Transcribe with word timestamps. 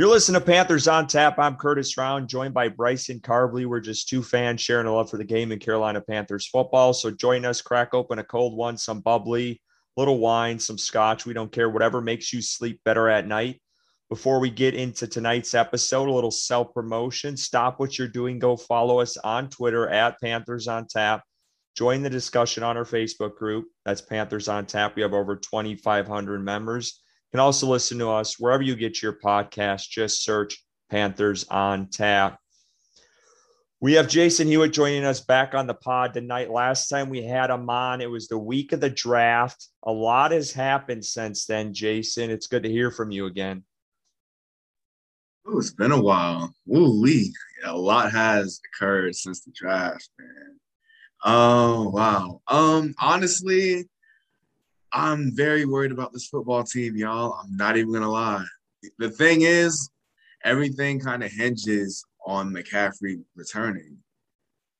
You're 0.00 0.08
listening 0.08 0.40
to 0.40 0.46
Panthers 0.46 0.88
on 0.88 1.06
Tap. 1.06 1.38
I'm 1.38 1.56
Curtis 1.56 1.98
Round, 1.98 2.26
joined 2.26 2.54
by 2.54 2.68
Bryson 2.68 3.20
Carbley. 3.20 3.66
We're 3.66 3.80
just 3.80 4.08
two 4.08 4.22
fans 4.22 4.62
sharing 4.62 4.86
a 4.86 4.94
love 4.94 5.10
for 5.10 5.18
the 5.18 5.24
game 5.24 5.52
in 5.52 5.58
Carolina 5.58 6.00
Panthers 6.00 6.46
football. 6.46 6.94
So 6.94 7.10
join 7.10 7.44
us, 7.44 7.60
crack 7.60 7.92
open 7.92 8.18
a 8.18 8.24
cold 8.24 8.56
one, 8.56 8.78
some 8.78 9.00
bubbly, 9.00 9.60
little 9.98 10.18
wine, 10.18 10.58
some 10.58 10.78
scotch. 10.78 11.26
We 11.26 11.34
don't 11.34 11.52
care, 11.52 11.68
whatever 11.68 12.00
makes 12.00 12.32
you 12.32 12.40
sleep 12.40 12.80
better 12.82 13.10
at 13.10 13.26
night. 13.26 13.60
Before 14.08 14.40
we 14.40 14.48
get 14.48 14.72
into 14.72 15.06
tonight's 15.06 15.52
episode, 15.52 16.08
a 16.08 16.12
little 16.12 16.30
self 16.30 16.72
promotion. 16.72 17.36
Stop 17.36 17.78
what 17.78 17.98
you're 17.98 18.08
doing. 18.08 18.38
Go 18.38 18.56
follow 18.56 19.00
us 19.00 19.18
on 19.18 19.50
Twitter 19.50 19.86
at 19.86 20.18
Panthers 20.18 20.66
on 20.66 20.86
Tap. 20.86 21.22
Join 21.76 22.00
the 22.00 22.08
discussion 22.08 22.62
on 22.62 22.78
our 22.78 22.86
Facebook 22.86 23.36
group. 23.36 23.66
That's 23.84 24.00
Panthers 24.00 24.48
on 24.48 24.64
Tap. 24.64 24.96
We 24.96 25.02
have 25.02 25.12
over 25.12 25.36
2,500 25.36 26.42
members 26.42 26.99
can 27.30 27.40
also 27.40 27.66
listen 27.66 27.98
to 27.98 28.10
us 28.10 28.38
wherever 28.38 28.62
you 28.62 28.76
get 28.76 29.02
your 29.02 29.12
podcast. 29.12 29.88
Just 29.88 30.24
search 30.24 30.62
Panthers 30.90 31.44
on 31.48 31.88
Tap. 31.88 32.38
We 33.82 33.94
have 33.94 34.08
Jason 34.08 34.46
Hewitt 34.46 34.72
joining 34.72 35.04
us 35.04 35.20
back 35.20 35.54
on 35.54 35.66
the 35.66 35.74
pod 35.74 36.12
tonight. 36.12 36.50
Last 36.50 36.88
time 36.88 37.08
we 37.08 37.22
had 37.22 37.48
him 37.48 37.70
on, 37.70 38.02
it 38.02 38.10
was 38.10 38.28
the 38.28 38.36
week 38.36 38.72
of 38.72 38.80
the 38.80 38.90
draft. 38.90 39.68
A 39.84 39.92
lot 39.92 40.32
has 40.32 40.52
happened 40.52 41.04
since 41.04 41.46
then, 41.46 41.72
Jason. 41.72 42.30
It's 42.30 42.46
good 42.46 42.64
to 42.64 42.68
hear 42.68 42.90
from 42.90 43.10
you 43.10 43.24
again. 43.24 43.64
Oh, 45.46 45.58
it's 45.58 45.72
been 45.72 45.92
a 45.92 46.00
while. 46.00 46.52
Ooh, 46.76 47.00
we 47.00 47.32
a 47.64 47.76
lot 47.76 48.12
has 48.12 48.60
occurred 48.74 49.14
since 49.14 49.40
the 49.40 49.52
draft, 49.52 50.10
man. 50.18 50.60
Oh 51.24 51.88
wow. 51.90 52.40
Um, 52.48 52.94
honestly, 52.98 53.88
I'm 54.92 55.34
very 55.34 55.64
worried 55.64 55.92
about 55.92 56.12
this 56.12 56.26
football 56.26 56.64
team, 56.64 56.96
y'all. 56.96 57.34
I'm 57.34 57.56
not 57.56 57.76
even 57.76 57.92
gonna 57.92 58.10
lie. 58.10 58.44
The 58.98 59.10
thing 59.10 59.42
is, 59.42 59.90
everything 60.44 61.00
kind 61.00 61.22
of 61.22 61.30
hinges 61.30 62.04
on 62.26 62.52
McCaffrey 62.52 63.22
returning. 63.36 63.98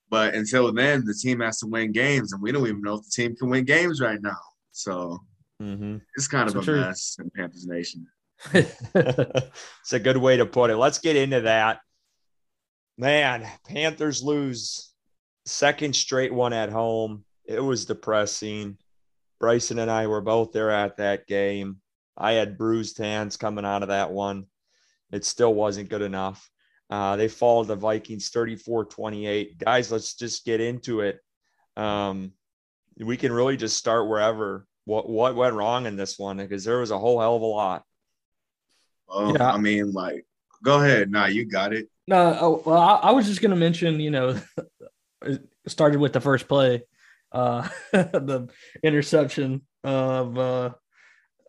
But 0.08 0.34
until 0.34 0.72
then, 0.72 1.05
the 1.05 1.14
team 1.14 1.41
has 1.41 1.61
to 1.61 1.66
win 1.66 1.92
games, 1.92 2.33
and 2.33 2.42
we 2.42 2.50
don't 2.50 2.66
even 2.66 2.83
know 2.83 2.94
if 2.94 3.05
the 3.05 3.11
team 3.11 3.36
can 3.36 3.48
win 3.48 3.64
games 3.64 4.00
right 4.00 4.20
now. 4.20 4.38
So 4.72 5.20
mm-hmm. 5.62 5.98
it's 6.16 6.27
kind 6.27 6.48
of 6.48 6.56
a 6.56 6.62
true. 6.62 6.81
mess 6.81 7.16
in 7.20 7.31
Panthers 7.31 7.66
Nation. 7.66 8.06
it's 8.53 9.92
a 9.92 10.00
good 10.00 10.16
way 10.16 10.38
to 10.38 10.47
put 10.47 10.70
it. 10.70 10.77
Let's 10.77 10.98
get 10.98 11.14
into 11.14 11.42
that. 11.42 11.81
Man, 12.98 13.47
Panthers 13.69 14.22
lose 14.22 14.92
second 15.47 15.94
straight 15.94 16.34
one 16.34 16.53
at 16.53 16.70
home. 16.70 17.25
It 17.44 17.61
was 17.61 17.84
depressing. 17.84 18.78
Bryson 19.41 19.78
and 19.78 19.91
I 19.91 20.06
were 20.06 20.20
both 20.20 20.52
there 20.52 20.70
at 20.70 20.98
that 20.98 21.27
game. 21.27 21.78
I 22.16 22.33
had 22.33 22.58
bruised 22.58 22.98
hands 22.98 23.38
coming 23.38 23.64
out 23.64 23.82
of 23.82 23.88
that 23.88 24.12
one. 24.12 24.44
It 25.10 25.24
still 25.24 25.52
wasn't 25.52 25.88
good 25.88 26.02
enough. 26.02 26.48
Uh, 26.91 27.16
they 27.16 27.28
followed 27.28 27.69
the 27.69 27.77
Vikings 27.77 28.28
34 28.28 28.84
28. 28.84 29.58
Guys, 29.58 29.91
let's 29.91 30.14
just 30.14 30.44
get 30.44 30.60
into 30.60 31.00
it. 31.00 31.19
Um, 31.77 32.32
we 32.98 33.16
can 33.16 33.32
really 33.32 33.56
just 33.56 33.77
start 33.77 34.08
wherever. 34.08 34.66
What, 34.84 35.08
what 35.08 35.34
went 35.34 35.54
wrong 35.54 35.86
in 35.86 35.97
this 35.97 36.19
one? 36.19 36.36
Because 36.36 36.64
there 36.64 36.78
was 36.78 36.91
a 36.91 36.98
whole 36.98 37.19
hell 37.19 37.36
of 37.36 37.42
a 37.42 37.47
lot. 37.47 37.84
Well, 39.08 39.32
yeah. 39.32 39.52
I 39.52 39.56
mean, 39.56 39.92
like, 39.92 40.27
go 40.62 40.82
ahead. 40.82 41.10
Nah, 41.10 41.27
you 41.27 41.47
got 41.47 41.72
it. 41.72 41.88
No, 42.06 42.36
oh, 42.41 42.62
well, 42.66 42.78
I, 42.78 42.94
I 42.97 43.10
was 43.12 43.27
just 43.27 43.41
going 43.41 43.50
to 43.50 43.56
mention, 43.56 44.00
you 44.00 44.10
know, 44.10 44.41
it 45.22 45.48
started 45.66 46.00
with 46.00 46.12
the 46.12 46.20
first 46.20 46.48
play 46.48 46.82
uh, 47.32 47.68
the 47.92 48.48
interception 48.82 49.62
of 49.84 50.38
uh, 50.38 50.70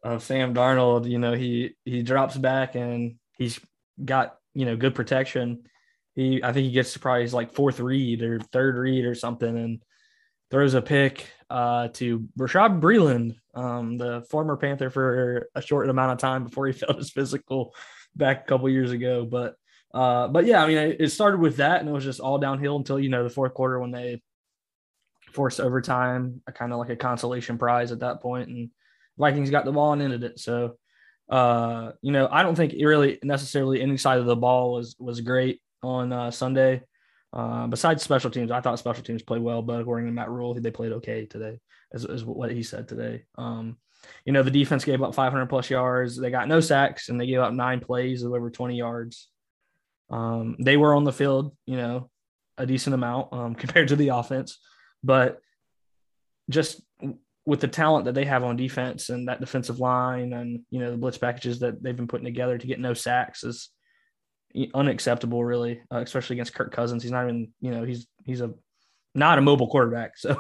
of 0.04 0.24
Sam 0.24 0.54
Darnold. 0.54 1.10
You 1.10 1.20
know, 1.20 1.34
he 1.34 1.76
he 1.86 2.04
drops 2.04 2.38
back 2.38 2.76
and 2.76 3.16
he's 3.38 3.60
got 4.04 4.38
you 4.54 4.66
know 4.66 4.76
good 4.76 4.96
protection. 4.96 5.64
He 6.16 6.44
I 6.44 6.54
think 6.54 6.66
he 6.66 6.72
gets 6.72 6.96
probably 6.98 7.28
like 7.28 7.54
fourth 7.54 7.80
read 7.80 8.22
or 8.22 8.40
third 8.40 8.76
read 8.76 9.06
or 9.06 9.16
something, 9.16 9.58
and 9.58 9.82
throws 10.50 10.74
a 10.74 10.82
pick 10.82 11.28
uh, 11.50 11.88
to 11.90 12.28
Bashaud 12.38 12.82
Breeland, 12.82 13.36
um, 13.56 13.98
the 13.98 14.26
former 14.30 14.58
Panther 14.58 14.90
for 14.90 15.50
a 15.56 15.62
short 15.62 15.90
amount 15.90 16.12
of 16.12 16.18
time 16.18 16.44
before 16.44 16.68
he 16.68 16.74
failed 16.78 16.98
his 16.98 17.12
physical 17.12 17.74
back 18.16 18.44
a 18.44 18.48
couple 18.48 18.70
years 18.70 18.92
ago. 18.92 19.26
But 19.26 19.56
uh, 19.94 20.28
but 20.28 20.46
yeah, 20.46 20.64
I 20.64 20.68
mean, 20.68 20.96
it 21.00 21.10
started 21.10 21.40
with 21.40 21.58
that, 21.58 21.80
and 21.80 21.90
it 21.90 21.92
was 21.92 22.04
just 22.04 22.20
all 22.20 22.38
downhill 22.38 22.78
until 22.78 23.00
you 23.00 23.10
know 23.10 23.24
the 23.24 23.30
fourth 23.30 23.54
quarter 23.54 23.80
when 23.80 23.92
they 23.92 24.22
forced 25.34 25.60
overtime, 25.60 26.42
a 26.48 26.52
kind 26.52 26.72
of 26.74 26.80
like 26.80 26.90
a 26.90 26.96
consolation 26.96 27.58
prize 27.58 27.92
at 27.92 28.00
that 28.00 28.22
point, 28.22 28.50
and 28.50 28.70
Vikings 29.18 29.50
got 29.50 29.66
the 29.66 29.72
ball 29.72 29.94
and 29.94 30.02
ended 30.02 30.24
it. 30.24 30.40
So, 30.40 30.78
uh, 31.30 31.92
you 32.02 32.12
know, 32.12 32.28
I 32.32 32.44
don't 32.44 32.56
think 32.56 32.74
it 32.74 32.86
really 32.86 33.20
necessarily 33.24 33.82
any 33.82 33.98
side 33.98 34.20
of 34.20 34.26
the 34.26 34.36
ball 34.36 34.74
was 34.74 34.96
was 35.00 35.22
great 35.22 35.62
on 35.84 36.12
uh, 36.12 36.32
Sunday. 36.32 36.84
Uh, 37.34 37.68
besides 37.68 38.04
special 38.04 38.30
teams, 38.30 38.52
I 38.52 38.60
thought 38.60 38.80
special 38.80 39.04
teams 39.04 39.24
played 39.24 39.42
well, 39.42 39.62
but 39.62 39.80
according 39.80 40.08
to 40.08 40.12
Matt 40.12 40.30
Rhule, 40.30 40.54
they 40.54 40.72
played 40.72 40.92
okay 40.94 41.26
today, 41.26 41.60
is, 41.94 42.04
is 42.04 42.26
what 42.26 42.52
he 42.52 42.62
said 42.62 42.90
today. 42.90 43.24
Um, 43.38 43.78
you 44.26 44.34
know, 44.34 44.44
the 44.44 44.52
defense 44.52 44.84
gave 44.84 45.02
up 45.02 45.16
500 45.16 45.48
plus 45.48 45.70
yards. 45.70 46.18
They 46.18 46.30
got 46.30 46.48
no 46.48 46.60
sacks 46.60 47.10
and 47.10 47.20
they 47.20 47.28
gave 47.28 47.40
up 47.40 47.54
nine 47.54 47.80
plays 47.80 48.24
of 48.24 48.34
over 48.34 48.50
20 48.50 48.76
yards. 48.76 49.30
Um, 50.10 50.58
they 50.60 50.76
were 50.76 50.94
on 50.94 51.04
the 51.04 51.14
field, 51.14 51.56
you 51.66 51.78
know, 51.78 52.10
a 52.58 52.66
decent 52.66 52.94
amount 52.94 53.32
um, 53.32 53.56
compared 53.62 53.90
to 53.90 53.96
the 53.96 54.10
offense. 54.10 54.60
But 55.04 55.42
just 56.50 56.82
with 57.46 57.60
the 57.60 57.68
talent 57.68 58.06
that 58.06 58.14
they 58.14 58.26
have 58.26 58.44
on 58.44 58.56
defense 58.56 59.10
and 59.10 59.28
that 59.28 59.40
defensive 59.40 59.80
line 59.80 60.34
and 60.34 60.62
you 60.70 60.80
know 60.80 60.92
the 60.92 60.98
blitz 60.98 61.18
packages 61.18 61.60
that 61.60 61.82
they've 61.82 61.96
been 61.96 62.08
putting 62.08 62.26
together 62.26 62.58
to 62.58 62.68
get 62.68 62.80
no 62.80 62.94
sacks 62.94 63.44
is 63.44 63.70
unacceptable 64.74 65.44
really 65.44 65.82
uh, 65.92 65.98
especially 65.98 66.36
against 66.36 66.54
Kirk 66.54 66.72
Cousins. 66.72 67.04
He's 67.04 67.12
not 67.12 67.24
even 67.24 67.52
you 67.62 67.72
know 67.72 67.84
he's 67.84 68.08
he's 68.26 68.42
a 68.42 68.54
not 69.16 69.38
a 69.38 69.42
mobile 69.42 69.68
quarterback. 69.68 70.14
So 70.18 70.38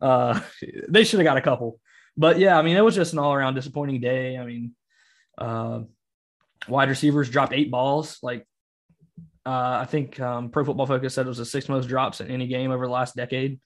uh, 0.00 0.40
they 0.88 1.04
should 1.04 1.20
have 1.20 1.24
got 1.24 1.36
a 1.36 1.42
couple. 1.42 1.80
But 2.16 2.38
yeah 2.38 2.58
I 2.58 2.62
mean 2.62 2.76
it 2.76 2.84
was 2.84 2.94
just 2.94 3.12
an 3.12 3.18
all 3.18 3.32
around 3.32 3.54
disappointing 3.54 4.00
day. 4.00 4.36
I 4.36 4.44
mean 4.44 4.74
uh, 5.38 5.80
wide 6.68 6.90
receivers 6.90 7.30
dropped 7.30 7.54
eight 7.54 7.70
balls. 7.70 8.18
Like 8.22 8.46
uh, 9.46 9.78
I 9.80 9.86
think 9.86 10.18
um, 10.20 10.50
Pro 10.50 10.64
Football 10.64 10.86
Focus 10.86 11.14
said 11.14 11.24
it 11.24 11.28
was 11.28 11.38
the 11.38 11.46
sixth 11.46 11.68
most 11.68 11.88
drops 11.88 12.20
in 12.20 12.28
any 12.28 12.48
game 12.48 12.72
over 12.72 12.84
the 12.84 12.92
last 12.92 13.14
decade 13.14 13.60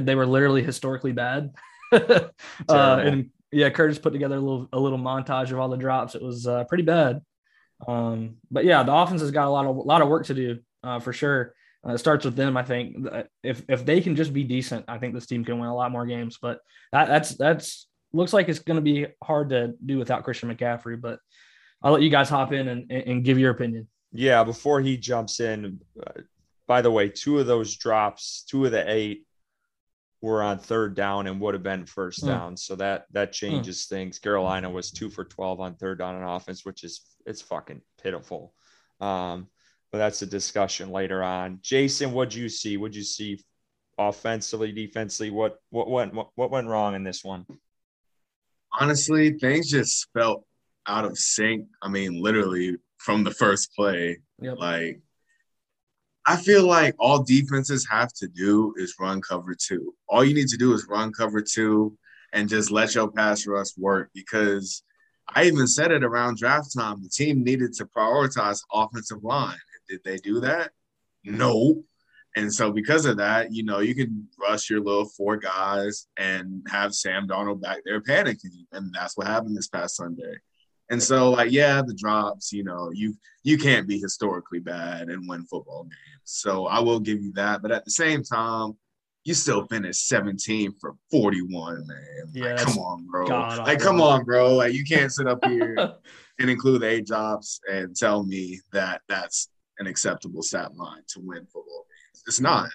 they 0.00 0.14
were 0.14 0.26
literally 0.26 0.62
historically 0.62 1.12
bad. 1.12 1.50
uh, 1.92 2.30
and 2.68 3.30
yeah, 3.50 3.70
Curtis 3.70 3.98
put 3.98 4.12
together 4.12 4.36
a 4.36 4.40
little 4.40 4.68
a 4.72 4.80
little 4.80 4.98
montage 4.98 5.52
of 5.52 5.58
all 5.58 5.68
the 5.68 5.76
drops. 5.76 6.14
It 6.14 6.22
was 6.22 6.46
uh, 6.46 6.64
pretty 6.64 6.84
bad. 6.84 7.20
Um, 7.86 8.36
but 8.50 8.64
yeah, 8.64 8.82
the 8.82 8.94
offense 8.94 9.20
has 9.20 9.30
got 9.30 9.46
a 9.46 9.50
lot 9.50 9.66
of 9.66 9.76
a 9.76 9.80
lot 9.80 10.02
of 10.02 10.08
work 10.08 10.26
to 10.26 10.34
do 10.34 10.58
uh, 10.82 11.00
for 11.00 11.12
sure. 11.12 11.54
Uh, 11.86 11.94
it 11.94 11.98
starts 11.98 12.24
with 12.24 12.36
them. 12.36 12.56
I 12.56 12.62
think 12.62 12.96
if 13.42 13.62
if 13.68 13.84
they 13.84 14.00
can 14.00 14.16
just 14.16 14.32
be 14.32 14.44
decent, 14.44 14.84
I 14.88 14.98
think 14.98 15.14
this 15.14 15.26
team 15.26 15.44
can 15.44 15.58
win 15.58 15.68
a 15.68 15.74
lot 15.74 15.92
more 15.92 16.06
games. 16.06 16.38
But 16.40 16.60
that, 16.92 17.08
that's 17.08 17.30
that's 17.36 17.86
looks 18.12 18.32
like 18.32 18.48
it's 18.48 18.60
going 18.60 18.76
to 18.76 18.82
be 18.82 19.06
hard 19.22 19.50
to 19.50 19.74
do 19.84 19.98
without 19.98 20.24
Christian 20.24 20.54
McCaffrey. 20.54 21.00
But 21.00 21.18
I'll 21.82 21.92
let 21.92 22.02
you 22.02 22.10
guys 22.10 22.28
hop 22.28 22.52
in 22.52 22.68
and, 22.68 22.90
and 22.90 23.24
give 23.24 23.38
your 23.38 23.50
opinion. 23.50 23.88
Yeah, 24.12 24.44
before 24.44 24.80
he 24.80 24.96
jumps 24.96 25.40
in, 25.40 25.80
uh, 26.06 26.20
by 26.66 26.82
the 26.82 26.90
way, 26.90 27.08
two 27.08 27.38
of 27.38 27.46
those 27.46 27.76
drops, 27.76 28.44
two 28.46 28.64
of 28.64 28.72
the 28.72 28.90
eight 28.90 29.26
were 30.22 30.42
on 30.42 30.58
third 30.58 30.94
down 30.94 31.26
and 31.26 31.40
would 31.40 31.52
have 31.52 31.64
been 31.64 31.84
first 31.84 32.22
mm. 32.22 32.28
down. 32.28 32.56
So 32.56 32.76
that 32.76 33.06
that 33.12 33.28
hmm. 33.28 33.32
changes 33.32 33.84
mm. 33.84 33.88
things. 33.88 34.18
Carolina 34.18 34.70
was 34.70 34.90
two 34.90 35.10
for 35.10 35.24
12 35.24 35.60
on 35.60 35.74
third 35.74 35.98
down 35.98 36.14
on 36.14 36.36
offense, 36.36 36.64
which 36.64 36.84
is 36.84 37.02
it's 37.26 37.42
fucking 37.42 37.82
pitiful. 38.02 38.54
Um, 39.00 39.48
but 39.90 39.98
that's 39.98 40.22
a 40.22 40.26
discussion 40.26 40.90
later 40.90 41.22
on. 41.22 41.58
Jason, 41.60 42.12
what'd 42.12 42.34
you 42.34 42.48
see? 42.48 42.76
What'd 42.76 42.96
you 42.96 43.02
see 43.02 43.44
offensively, 43.98 44.72
defensively? 44.72 45.30
What 45.30 45.58
what 45.70 45.90
went 45.90 46.14
what, 46.14 46.28
what 46.36 46.50
went 46.50 46.68
wrong 46.68 46.94
in 46.94 47.02
this 47.02 47.24
one? 47.24 47.44
Honestly, 48.72 49.36
things 49.38 49.68
just 49.70 50.06
felt 50.14 50.46
out 50.86 51.04
of 51.04 51.18
sync. 51.18 51.66
I 51.82 51.88
mean, 51.88 52.22
literally 52.22 52.76
from 52.98 53.24
the 53.24 53.32
first 53.32 53.74
play. 53.74 54.18
Yep. 54.40 54.56
Like 54.56 55.00
I 56.24 56.36
feel 56.36 56.66
like 56.66 56.94
all 56.98 57.22
defenses 57.22 57.86
have 57.90 58.12
to 58.14 58.28
do 58.28 58.74
is 58.76 58.94
run 59.00 59.20
cover 59.20 59.54
two. 59.54 59.94
All 60.08 60.24
you 60.24 60.34
need 60.34 60.48
to 60.48 60.56
do 60.56 60.72
is 60.72 60.86
run 60.88 61.12
cover 61.12 61.42
two 61.42 61.96
and 62.32 62.48
just 62.48 62.70
let 62.70 62.94
your 62.94 63.10
pass 63.10 63.46
rush 63.46 63.76
work 63.76 64.10
because 64.14 64.84
I 65.34 65.44
even 65.44 65.66
said 65.66 65.90
it 65.90 66.04
around 66.04 66.38
draft 66.38 66.74
time. 66.76 67.02
The 67.02 67.08
team 67.08 67.42
needed 67.42 67.72
to 67.74 67.86
prioritize 67.86 68.60
offensive 68.72 69.24
line. 69.24 69.58
Did 69.88 70.00
they 70.04 70.16
do 70.18 70.40
that? 70.40 70.70
No. 71.24 71.82
And 72.36 72.52
so 72.52 72.72
because 72.72 73.04
of 73.04 73.18
that, 73.18 73.52
you 73.52 73.62
know, 73.62 73.80
you 73.80 73.94
can 73.94 74.28
rush 74.40 74.70
your 74.70 74.80
little 74.80 75.04
four 75.04 75.36
guys 75.36 76.06
and 76.16 76.64
have 76.70 76.94
Sam 76.94 77.28
Darnold 77.28 77.60
back 77.60 77.78
there 77.84 78.00
panicking. 78.00 78.66
And 78.72 78.92
that's 78.94 79.16
what 79.16 79.26
happened 79.26 79.56
this 79.56 79.68
past 79.68 79.96
Sunday. 79.96 80.36
And 80.92 81.02
so, 81.02 81.30
like, 81.30 81.50
yeah, 81.50 81.80
the 81.80 81.94
drops, 81.94 82.52
you 82.52 82.64
know, 82.64 82.90
you 82.92 83.14
you 83.44 83.56
can't 83.56 83.88
be 83.88 83.98
historically 83.98 84.60
bad 84.60 85.08
and 85.08 85.26
win 85.26 85.46
football 85.46 85.84
games. 85.84 86.20
So 86.24 86.66
I 86.66 86.80
will 86.80 87.00
give 87.00 87.22
you 87.22 87.32
that. 87.32 87.62
But 87.62 87.72
at 87.72 87.86
the 87.86 87.90
same 87.90 88.22
time, 88.22 88.74
you 89.24 89.32
still 89.32 89.66
finished 89.68 90.06
17 90.06 90.74
for 90.78 90.94
41, 91.10 91.86
man. 91.86 91.96
Yeah, 92.34 92.44
like, 92.44 92.58
come 92.58 92.78
on, 92.78 93.06
bro. 93.06 93.26
God, 93.26 93.58
like, 93.66 93.80
come 93.80 94.02
on, 94.02 94.24
bro. 94.24 94.54
Like, 94.54 94.74
you 94.74 94.84
can't 94.84 95.10
sit 95.10 95.26
up 95.26 95.42
here 95.46 95.94
and 96.38 96.50
include 96.50 96.82
eight 96.82 97.06
drops 97.06 97.58
and 97.70 97.96
tell 97.96 98.22
me 98.22 98.60
that 98.72 99.00
that's 99.08 99.48
an 99.78 99.86
acceptable 99.86 100.42
stat 100.42 100.76
line 100.76 101.02
to 101.08 101.20
win 101.20 101.46
football 101.46 101.86
games. 101.88 102.22
It's 102.26 102.40
not. 102.40 102.68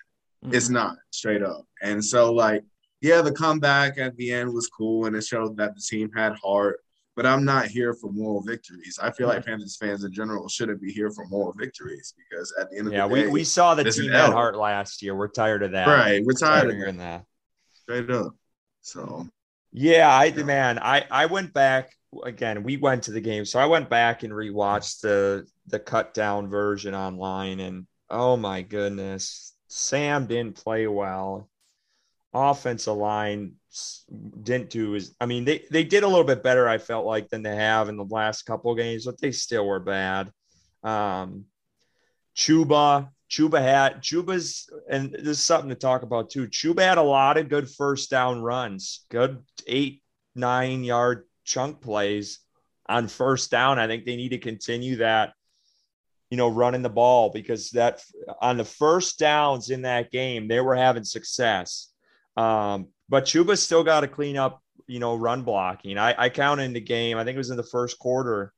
Mm-hmm. 0.44 0.56
It's 0.56 0.70
not 0.70 0.96
straight 1.12 1.44
up. 1.44 1.68
And 1.84 2.04
so, 2.04 2.34
like, 2.34 2.64
yeah, 3.00 3.22
the 3.22 3.32
comeback 3.32 4.00
at 4.00 4.18
the 4.18 4.32
end 4.32 4.52
was 4.52 4.68
cool 4.68 5.06
and 5.06 5.16
it 5.16 5.24
showed 5.24 5.56
that 5.58 5.76
the 5.76 5.82
team 5.82 6.10
had 6.16 6.34
heart. 6.44 6.80
But 7.18 7.26
I'm 7.26 7.44
not 7.44 7.66
here 7.66 7.96
for 7.96 8.12
moral 8.12 8.44
victories. 8.44 9.00
I 9.02 9.10
feel 9.10 9.28
like 9.28 9.44
Panthers 9.44 9.76
fans 9.76 10.04
in 10.04 10.14
general 10.14 10.48
shouldn't 10.48 10.80
be 10.80 10.92
here 10.92 11.10
for 11.10 11.26
moral 11.26 11.52
victories 11.52 12.14
because 12.16 12.54
at 12.62 12.70
the 12.70 12.78
end 12.78 12.88
of 12.88 12.94
yeah, 12.94 13.08
the 13.08 13.16
day, 13.16 13.26
we, 13.26 13.32
we 13.32 13.44
saw 13.44 13.74
the 13.74 13.86
team 13.86 14.12
had 14.12 14.30
heart 14.30 14.56
last 14.56 15.02
year. 15.02 15.16
We're 15.16 15.28
tired 15.28 15.64
of 15.64 15.72
that. 15.72 15.88
Right, 15.88 16.24
we're 16.24 16.34
tired, 16.34 16.70
of 16.70 16.98
that. 16.98 17.26
Straight 17.74 18.12
up. 18.12 18.36
So 18.82 19.28
yeah, 19.74 20.08
I 20.08 20.26
yeah. 20.26 20.44
man, 20.44 20.78
I 20.78 21.06
I 21.10 21.26
went 21.26 21.56
back 21.56 21.90
again. 22.24 22.62
We 22.62 22.78
went 22.78 23.02
to 23.06 23.12
the 23.12 23.22
game, 23.22 23.46
so 23.46 23.60
I 23.60 23.66
went 23.66 23.90
back 23.90 24.22
and 24.22 24.32
rewatched 24.32 25.02
the 25.02 25.48
the 25.66 25.80
cut 25.80 26.14
down 26.14 26.50
version 26.50 26.94
online, 26.94 27.60
and 27.62 27.88
oh 28.12 28.38
my 28.38 28.62
goodness, 28.62 29.56
Sam 29.70 30.28
didn't 30.28 30.56
play 30.56 30.86
well 30.86 31.50
offensive 32.32 32.96
line 32.96 33.54
didn't 34.44 34.70
do 34.70 34.96
is 34.96 35.16
I 35.20 35.26
mean 35.26 35.46
they 35.46 35.64
they 35.70 35.84
did 35.84 36.04
a 36.04 36.08
little 36.08 36.24
bit 36.24 36.44
better 36.44 36.68
I 36.68 36.78
felt 36.78 37.06
like 37.06 37.30
than 37.30 37.44
they 37.44 37.56
have 37.56 37.90
in 37.90 37.98
the 37.98 38.06
last 38.06 38.44
couple 38.44 38.74
games 38.76 39.06
but 39.06 39.20
they 39.20 39.32
still 39.32 39.66
were 39.66 39.80
bad. 39.80 40.32
Um 40.84 41.46
Chuba 42.36 43.10
Chuba 43.30 43.62
had 43.62 44.02
Chuba's 44.02 44.70
and 44.90 45.12
this 45.12 45.38
is 45.38 45.44
something 45.44 45.70
to 45.70 45.76
talk 45.76 46.04
about 46.04 46.30
too. 46.30 46.48
Chuba 46.48 46.82
had 46.82 46.98
a 46.98 47.04
lot 47.04 47.38
of 47.38 47.50
good 47.50 47.70
first 47.70 48.10
down 48.10 48.42
runs, 48.42 49.06
good 49.10 49.44
eight 49.66 50.02
nine 50.36 50.84
yard 50.84 51.26
chunk 51.44 51.82
plays 51.82 52.40
on 52.88 53.08
first 53.08 53.52
down. 53.52 53.80
I 53.80 53.88
think 53.88 54.06
they 54.06 54.16
need 54.16 54.30
to 54.30 54.38
continue 54.38 54.98
that 54.98 55.34
you 56.30 56.38
know, 56.38 56.50
running 56.50 56.82
the 56.82 56.90
ball 56.90 57.30
because 57.30 57.72
that 57.72 58.02
on 58.42 58.58
the 58.58 58.66
first 58.66 59.18
downs 59.18 59.70
in 59.70 59.84
that 59.84 60.12
game, 60.12 60.48
they 60.48 60.60
were 60.60 60.76
having 60.76 61.04
success. 61.04 61.92
Um, 62.36 62.88
but 63.10 63.26
Chuba's 63.26 63.62
still 63.62 63.84
got 63.84 64.02
to 64.02 64.08
clean 64.08 64.38
up, 64.38 64.62
you 64.88 65.00
know, 65.00 65.16
run 65.16 65.44
blocking. 65.44 65.98
I, 65.98 66.16
I 66.18 66.30
counted 66.30 66.64
in 66.64 66.74
the 66.74 66.82
game. 66.82 67.18
I 67.18 67.24
think 67.24 67.36
it 67.36 67.40
was 67.40 67.50
in 67.50 67.58
the 67.58 67.64
first 67.64 68.00
quarter. 68.00 68.54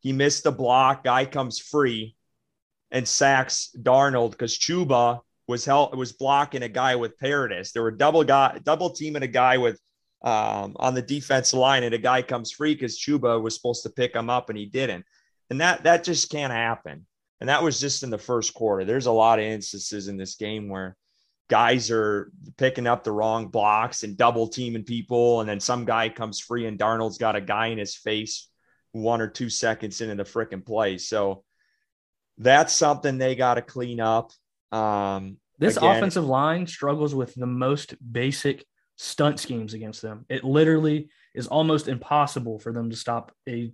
He 0.00 0.12
missed 0.12 0.44
the 0.44 0.52
block. 0.52 1.04
Guy 1.04 1.24
comes 1.24 1.58
free 1.58 2.16
and 2.90 3.06
sacks 3.06 3.70
Darnold 3.76 4.32
because 4.32 4.58
Chuba 4.58 5.20
was 5.46 5.64
held 5.64 5.96
was 5.96 6.12
blocking 6.12 6.62
a 6.62 6.68
guy 6.68 6.96
with 6.96 7.18
Paradis. 7.18 7.72
There 7.72 7.82
were 7.82 7.90
double 7.90 8.22
guy 8.24 8.60
double 8.62 8.90
teaming 8.90 9.22
a 9.22 9.28
guy 9.28 9.58
with 9.58 9.80
um, 10.22 10.76
on 10.76 10.94
the 10.94 11.02
defense 11.02 11.54
line, 11.54 11.82
and 11.82 11.94
a 11.94 11.98
guy 11.98 12.22
comes 12.22 12.50
free 12.50 12.74
because 12.74 12.98
Chuba 12.98 13.40
was 13.40 13.54
supposed 13.54 13.82
to 13.84 13.90
pick 13.90 14.14
him 14.14 14.30
up 14.30 14.48
and 14.48 14.58
he 14.58 14.66
didn't. 14.66 15.04
And 15.50 15.60
that 15.60 15.84
that 15.84 16.04
just 16.04 16.30
can't 16.30 16.52
happen. 16.52 17.06
And 17.40 17.48
that 17.48 17.62
was 17.62 17.80
just 17.80 18.02
in 18.02 18.10
the 18.10 18.18
first 18.18 18.52
quarter. 18.52 18.84
There's 18.84 19.06
a 19.06 19.12
lot 19.12 19.38
of 19.38 19.44
instances 19.44 20.08
in 20.08 20.16
this 20.16 20.34
game 20.34 20.68
where 20.68 20.96
guys 21.48 21.90
are 21.90 22.30
picking 22.56 22.86
up 22.86 23.04
the 23.04 23.12
wrong 23.12 23.48
blocks 23.48 24.02
and 24.02 24.16
double 24.16 24.48
teaming 24.48 24.84
people. 24.84 25.40
And 25.40 25.48
then 25.48 25.60
some 25.60 25.84
guy 25.84 26.08
comes 26.08 26.40
free 26.40 26.66
and 26.66 26.78
Darnold's 26.78 27.18
got 27.18 27.36
a 27.36 27.40
guy 27.40 27.68
in 27.68 27.78
his 27.78 27.94
face 27.94 28.48
one 28.92 29.20
or 29.20 29.28
two 29.28 29.50
seconds 29.50 30.00
into 30.00 30.14
the 30.14 30.24
freaking 30.24 30.64
play. 30.64 30.98
So 30.98 31.44
that's 32.38 32.72
something 32.72 33.18
they 33.18 33.34
got 33.34 33.54
to 33.54 33.62
clean 33.62 34.00
up. 34.00 34.32
Um, 34.72 35.38
this 35.58 35.76
again, 35.76 35.96
offensive 35.96 36.26
line 36.26 36.66
struggles 36.66 37.14
with 37.14 37.34
the 37.34 37.46
most 37.46 37.94
basic 38.12 38.64
stunt 38.96 39.40
schemes 39.40 39.74
against 39.74 40.02
them. 40.02 40.24
It 40.28 40.44
literally 40.44 41.08
is 41.34 41.46
almost 41.46 41.88
impossible 41.88 42.58
for 42.58 42.72
them 42.72 42.90
to 42.90 42.96
stop 42.96 43.32
a 43.48 43.72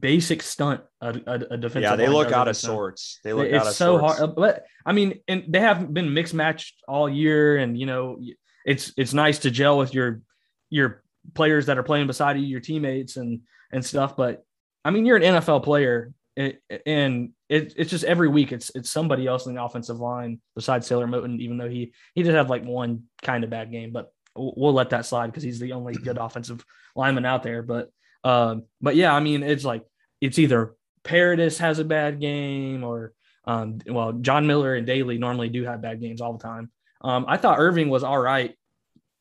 basic 0.00 0.42
stunt 0.42 0.82
a, 1.00 1.08
a, 1.26 1.34
a 1.34 1.56
defensive. 1.56 1.82
Yeah, 1.82 1.96
they 1.96 2.08
look 2.08 2.32
out 2.32 2.48
of 2.48 2.56
sorts. 2.56 3.20
They 3.24 3.32
look 3.32 3.46
it's 3.46 3.54
out 3.54 3.66
of 3.66 3.74
sorts 3.74 3.76
so 3.76 3.98
sorts. 3.98 4.18
hard. 4.18 4.34
But 4.36 4.64
I 4.84 4.92
mean, 4.92 5.20
and 5.28 5.44
they 5.48 5.60
haven't 5.60 5.92
been 5.94 6.12
mixed 6.12 6.34
matched 6.34 6.82
all 6.88 7.08
year, 7.08 7.56
and 7.56 7.78
you 7.78 7.86
know, 7.86 8.20
it's 8.64 8.92
it's 8.96 9.14
nice 9.14 9.40
to 9.40 9.50
gel 9.50 9.78
with 9.78 9.94
your 9.94 10.22
your 10.70 11.02
players 11.34 11.66
that 11.66 11.78
are 11.78 11.82
playing 11.82 12.06
beside 12.06 12.38
you, 12.38 12.46
your 12.46 12.60
teammates, 12.60 13.16
and 13.16 13.40
and 13.72 13.84
stuff. 13.84 14.16
But 14.16 14.44
I 14.84 14.90
mean, 14.90 15.06
you're 15.06 15.16
an 15.16 15.22
NFL 15.22 15.62
player, 15.64 16.12
and 16.36 17.32
it, 17.48 17.74
it's 17.76 17.90
just 17.90 18.04
every 18.04 18.28
week 18.28 18.52
it's 18.52 18.70
it's 18.74 18.90
somebody 18.90 19.26
else 19.26 19.46
in 19.46 19.54
the 19.54 19.62
offensive 19.62 20.00
line 20.00 20.40
besides 20.54 20.88
Taylor 20.88 21.06
Moton, 21.06 21.40
even 21.40 21.58
though 21.58 21.68
he 21.68 21.92
he 22.14 22.22
did 22.22 22.34
have 22.34 22.50
like 22.50 22.64
one 22.64 23.04
kind 23.22 23.44
of 23.44 23.50
bad 23.50 23.70
game, 23.70 23.92
but 23.92 24.12
we'll 24.36 24.72
let 24.72 24.90
that 24.90 25.06
slide 25.06 25.28
because 25.28 25.42
he's 25.42 25.60
the 25.60 25.72
only 25.72 25.94
good 25.94 26.18
offensive 26.18 26.64
lineman 26.94 27.24
out 27.24 27.42
there. 27.42 27.62
But 27.62 27.90
um, 28.24 28.64
but 28.80 28.96
yeah, 28.96 29.14
I 29.14 29.20
mean, 29.20 29.42
it's 29.42 29.64
like 29.64 29.84
it's 30.20 30.38
either 30.38 30.74
Paradis 31.04 31.58
has 31.58 31.78
a 31.78 31.84
bad 31.84 32.20
game 32.20 32.84
or 32.84 33.12
um, 33.44 33.78
well, 33.86 34.12
John 34.12 34.46
Miller 34.46 34.74
and 34.74 34.86
Daley 34.86 35.18
normally 35.18 35.48
do 35.48 35.64
have 35.64 35.80
bad 35.80 36.00
games 36.00 36.20
all 36.20 36.32
the 36.32 36.42
time. 36.42 36.70
Um, 37.00 37.24
I 37.28 37.36
thought 37.36 37.58
Erving 37.58 37.88
was 37.88 38.02
all 38.02 38.18
right 38.18 38.54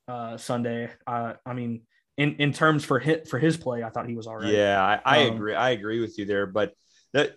uh, 0.08 0.38
Sunday. 0.38 0.90
Uh, 1.06 1.34
I 1.46 1.54
mean, 1.54 1.82
in, 2.18 2.36
in 2.38 2.54
terms 2.54 2.84
for 2.84 3.00
hit 3.00 3.28
for 3.28 3.38
his 3.38 3.58
play, 3.58 3.84
I 3.84 3.90
thought 3.90 4.08
he 4.08 4.16
was 4.16 4.28
all 4.28 4.38
right. 4.38 4.52
Yeah, 4.52 4.82
I, 4.82 5.02
I 5.06 5.28
um, 5.28 5.36
agree. 5.36 5.54
I 5.54 5.72
agree 5.72 6.00
with 6.00 6.18
you 6.18 6.26
there, 6.26 6.48
but 6.48 6.74
that 7.14 7.36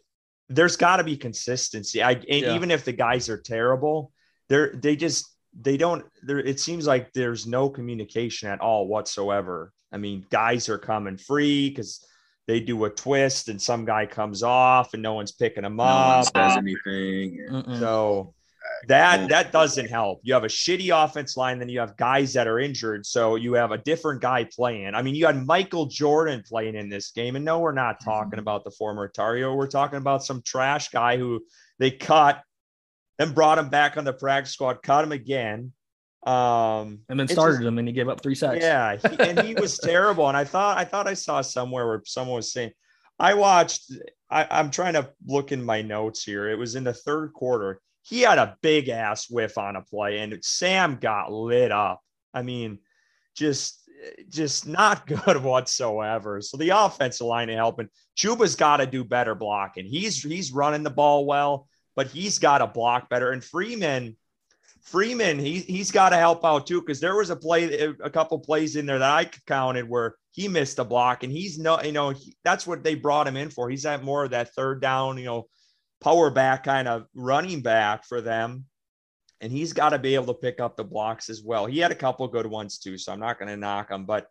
there's 0.48 0.76
got 0.76 0.96
to 0.96 1.04
be 1.04 1.16
consistency. 1.16 2.02
I 2.02 2.22
yeah. 2.26 2.54
even 2.54 2.70
if 2.70 2.84
the 2.84 2.92
guys 2.92 3.28
are 3.28 3.38
terrible, 3.38 4.12
they're 4.48 4.72
they 4.74 4.96
just 4.96 5.26
they 5.60 5.76
don't. 5.76 6.06
There 6.22 6.38
it 6.38 6.60
seems 6.60 6.86
like 6.86 7.12
there's 7.12 7.46
no 7.46 7.68
communication 7.68 8.48
at 8.48 8.60
all 8.60 8.86
whatsoever 8.86 9.72
I 9.92 9.96
mean, 9.96 10.26
guys 10.30 10.68
are 10.68 10.78
coming 10.78 11.16
free 11.16 11.70
because 11.70 12.04
they 12.46 12.60
do 12.60 12.84
a 12.84 12.90
twist 12.90 13.48
and 13.48 13.60
some 13.60 13.84
guy 13.84 14.06
comes 14.06 14.42
off 14.42 14.94
and 14.94 15.02
no 15.02 15.14
one's 15.14 15.32
picking 15.32 15.62
them 15.62 15.76
no 15.76 15.84
up. 15.84 16.24
says 16.24 16.56
anything. 16.56 17.46
So 17.78 18.34
that 18.86 19.28
that 19.28 19.52
doesn't 19.52 19.88
help. 19.88 20.20
You 20.22 20.34
have 20.34 20.44
a 20.44 20.48
shitty 20.48 20.90
offense 20.92 21.36
line, 21.36 21.58
then 21.58 21.68
you 21.68 21.80
have 21.80 21.96
guys 21.96 22.32
that 22.34 22.46
are 22.46 22.58
injured. 22.58 23.04
So 23.06 23.36
you 23.36 23.54
have 23.54 23.72
a 23.72 23.78
different 23.78 24.20
guy 24.22 24.44
playing. 24.44 24.94
I 24.94 25.02
mean, 25.02 25.14
you 25.14 25.26
had 25.26 25.44
Michael 25.46 25.86
Jordan 25.86 26.42
playing 26.46 26.74
in 26.74 26.88
this 26.88 27.10
game. 27.10 27.36
And 27.36 27.44
no, 27.44 27.58
we're 27.58 27.72
not 27.72 28.02
talking 28.02 28.32
mm-hmm. 28.32 28.40
about 28.40 28.64
the 28.64 28.70
former 28.70 29.08
Tario. 29.08 29.54
We're 29.54 29.66
talking 29.66 29.98
about 29.98 30.24
some 30.24 30.42
trash 30.42 30.90
guy 30.90 31.16
who 31.16 31.44
they 31.78 31.90
cut, 31.90 32.42
then 33.18 33.32
brought 33.32 33.58
him 33.58 33.68
back 33.68 33.96
on 33.96 34.04
the 34.04 34.12
practice 34.12 34.54
squad, 34.54 34.82
cut 34.82 35.04
him 35.04 35.12
again. 35.12 35.72
Um, 36.26 37.00
and 37.08 37.18
then 37.18 37.28
started 37.28 37.58
just, 37.58 37.66
him, 37.66 37.78
and 37.78 37.88
he 37.88 37.94
gave 37.94 38.08
up 38.08 38.22
three 38.22 38.34
sacks. 38.34 38.60
Yeah, 38.60 38.96
he, 38.96 39.20
and 39.20 39.40
he 39.40 39.54
was 39.54 39.78
terrible. 39.82 40.28
And 40.28 40.36
I 40.36 40.44
thought, 40.44 40.76
I 40.76 40.84
thought 40.84 41.06
I 41.06 41.14
saw 41.14 41.40
somewhere 41.40 41.86
where 41.86 42.02
someone 42.04 42.36
was 42.36 42.52
saying, 42.52 42.72
I 43.18 43.34
watched. 43.34 43.92
I, 44.30 44.46
I'm 44.50 44.70
trying 44.70 44.94
to 44.94 45.10
look 45.26 45.52
in 45.52 45.64
my 45.64 45.82
notes 45.82 46.22
here. 46.22 46.48
It 46.48 46.58
was 46.58 46.74
in 46.74 46.84
the 46.84 46.92
third 46.92 47.32
quarter. 47.32 47.80
He 48.02 48.22
had 48.22 48.38
a 48.38 48.56
big 48.62 48.88
ass 48.88 49.30
whiff 49.30 49.58
on 49.58 49.76
a 49.76 49.82
play, 49.82 50.18
and 50.18 50.38
Sam 50.44 50.98
got 51.00 51.32
lit 51.32 51.72
up. 51.72 52.00
I 52.34 52.42
mean, 52.42 52.78
just 53.34 53.88
just 54.28 54.66
not 54.66 55.06
good 55.24 55.42
whatsoever. 55.42 56.40
So 56.40 56.56
the 56.56 56.70
offensive 56.70 57.26
line 57.26 57.50
is 57.50 57.56
helping. 57.56 57.88
Chuba's 58.16 58.56
got 58.56 58.78
to 58.78 58.86
do 58.86 59.04
better 59.04 59.34
blocking. 59.34 59.86
He's 59.86 60.22
he's 60.22 60.52
running 60.52 60.82
the 60.82 60.90
ball 60.90 61.26
well, 61.26 61.68
but 61.96 62.08
he's 62.08 62.38
got 62.38 62.58
to 62.58 62.66
block 62.66 63.08
better. 63.08 63.30
And 63.32 63.42
Freeman 63.42 64.16
Freeman, 64.82 65.38
he 65.38 65.60
he's 65.60 65.90
got 65.90 66.10
to 66.10 66.16
help 66.16 66.44
out 66.44 66.66
too 66.66 66.80
because 66.80 67.00
there 67.00 67.16
was 67.16 67.30
a 67.30 67.36
play, 67.36 67.94
a 68.02 68.10
couple 68.10 68.38
plays 68.38 68.76
in 68.76 68.86
there 68.86 68.98
that 68.98 69.10
I 69.10 69.24
counted 69.46 69.88
where 69.88 70.16
he 70.32 70.48
missed 70.48 70.78
a 70.78 70.84
block, 70.84 71.22
and 71.22 71.32
he's 71.32 71.58
no, 71.58 71.80
you 71.82 71.92
know, 71.92 72.10
he, 72.10 72.34
that's 72.44 72.66
what 72.66 72.84
they 72.84 72.94
brought 72.94 73.26
him 73.26 73.36
in 73.36 73.50
for. 73.50 73.68
He's 73.68 73.86
at 73.86 74.04
more 74.04 74.24
of 74.24 74.30
that 74.30 74.54
third 74.54 74.80
down, 74.80 75.18
you 75.18 75.24
know, 75.24 75.48
power 76.00 76.30
back 76.30 76.64
kind 76.64 76.88
of 76.88 77.06
running 77.14 77.60
back 77.60 78.04
for 78.04 78.20
them, 78.20 78.64
and 79.40 79.52
he's 79.52 79.72
got 79.72 79.90
to 79.90 79.98
be 79.98 80.14
able 80.14 80.26
to 80.26 80.34
pick 80.34 80.60
up 80.60 80.76
the 80.76 80.84
blocks 80.84 81.28
as 81.28 81.42
well. 81.42 81.66
He 81.66 81.78
had 81.78 81.92
a 81.92 81.96
couple 81.96 82.26
good 82.28 82.46
ones 82.46 82.78
too, 82.78 82.98
so 82.98 83.12
I'm 83.12 83.20
not 83.20 83.38
going 83.38 83.48
to 83.48 83.56
knock 83.56 83.90
him, 83.90 84.04
but 84.04 84.28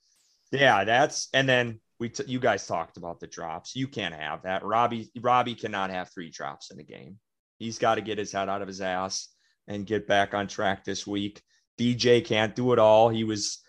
yeah, 0.52 0.84
that's 0.84 1.30
and 1.34 1.48
then 1.48 1.80
we 2.00 2.10
t- 2.10 2.24
you 2.28 2.40
guys 2.40 2.66
talked 2.66 2.98
about 2.98 3.20
the 3.20 3.28
drops. 3.28 3.76
You 3.76 3.88
can't 3.88 4.16
have 4.16 4.44
that. 4.44 4.64
Robbie 4.64 5.10
Robbie 5.20 5.56
cannot 5.56 5.90
have 5.90 6.10
three 6.10 6.30
drops 6.30 6.72
in 6.72 6.80
a 6.80 6.84
game. 6.84 7.20
He's 7.58 7.80
got 7.80 7.96
to 7.96 8.02
get 8.02 8.18
his 8.18 8.32
head 8.32 8.50
out 8.50 8.62
of 8.62 8.68
his 8.68 8.82
ass 8.82 9.30
and 9.68 9.86
get 9.86 10.08
back 10.08 10.34
on 10.34 10.48
track 10.48 10.84
this 10.84 11.06
week. 11.06 11.42
DJ 11.78 12.24
can't 12.24 12.56
do 12.56 12.74
it 12.74 12.80
all. 12.80 13.10
He 13.10 13.24
was 13.24 13.60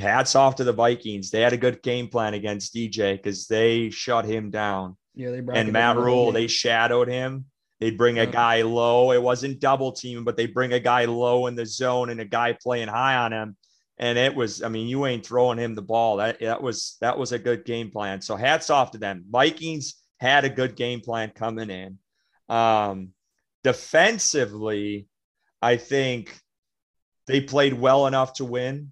hats 0.00 0.34
off 0.34 0.56
to 0.56 0.64
the 0.64 0.72
Vikings. 0.72 1.30
They 1.30 1.40
had 1.40 1.52
a 1.52 1.58
good 1.58 1.82
game 1.82 2.08
plan 2.08 2.34
against 2.34 2.74
DJ 2.74 3.16
because 3.16 3.46
they 3.46 3.90
shut 3.90 4.24
him 4.24 4.50
down. 4.50 4.96
Yeah, 5.14 5.30
they 5.30 5.42
and 5.52 5.72
Matt 5.72 5.96
Rhule, 5.96 6.32
they 6.32 6.46
shadowed 6.46 7.08
him. 7.08 7.46
They'd 7.80 7.98
bring 7.98 8.18
a 8.18 8.26
guy 8.26 8.62
low. 8.62 9.12
It 9.12 9.22
wasn't 9.22 9.60
double 9.60 9.92
teaming, 9.92 10.24
but 10.24 10.36
they 10.36 10.46
bring 10.46 10.72
a 10.72 10.80
guy 10.80 11.04
low 11.04 11.48
in 11.48 11.56
the 11.56 11.66
zone 11.66 12.10
and 12.10 12.20
a 12.20 12.24
guy 12.24 12.56
playing 12.62 12.88
high 12.88 13.16
on 13.16 13.32
him. 13.32 13.56
And 13.98 14.16
it 14.16 14.34
was, 14.34 14.62
I 14.62 14.68
mean, 14.68 14.86
you 14.86 15.04
ain't 15.06 15.26
throwing 15.26 15.58
him 15.58 15.74
the 15.74 15.82
ball. 15.82 16.16
That 16.16 16.40
that 16.40 16.62
was 16.62 16.96
that 17.00 17.18
was 17.18 17.32
a 17.32 17.38
good 17.38 17.64
game 17.64 17.90
plan. 17.90 18.20
So 18.20 18.36
hats 18.36 18.70
off 18.70 18.92
to 18.92 18.98
them. 18.98 19.24
Vikings 19.28 19.96
had 20.18 20.44
a 20.44 20.48
good 20.48 20.76
game 20.76 21.00
plan 21.00 21.30
coming 21.34 21.70
in. 21.70 21.98
Um, 22.48 23.10
defensively, 23.64 25.08
I 25.62 25.76
think 25.76 26.36
they 27.28 27.40
played 27.40 27.72
well 27.72 28.08
enough 28.08 28.34
to 28.34 28.44
win. 28.44 28.90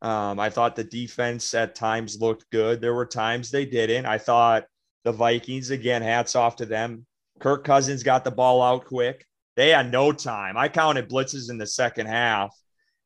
Um, 0.00 0.38
I 0.38 0.50
thought 0.50 0.76
the 0.76 0.84
defense 0.84 1.52
at 1.52 1.74
times 1.74 2.20
looked 2.20 2.48
good. 2.50 2.80
There 2.80 2.94
were 2.94 3.06
times 3.06 3.50
they 3.50 3.64
didn't. 3.64 4.06
I 4.06 4.18
thought 4.18 4.66
the 5.04 5.12
Vikings, 5.12 5.70
again, 5.70 6.02
hats 6.02 6.36
off 6.36 6.56
to 6.56 6.66
them. 6.66 7.06
Kirk 7.40 7.64
Cousins 7.64 8.02
got 8.02 8.24
the 8.24 8.30
ball 8.30 8.62
out 8.62 8.84
quick. 8.84 9.26
They 9.56 9.70
had 9.70 9.90
no 9.90 10.12
time. 10.12 10.56
I 10.56 10.68
counted 10.68 11.08
blitzes 11.08 11.50
in 11.50 11.58
the 11.58 11.66
second 11.66 12.06
half, 12.06 12.54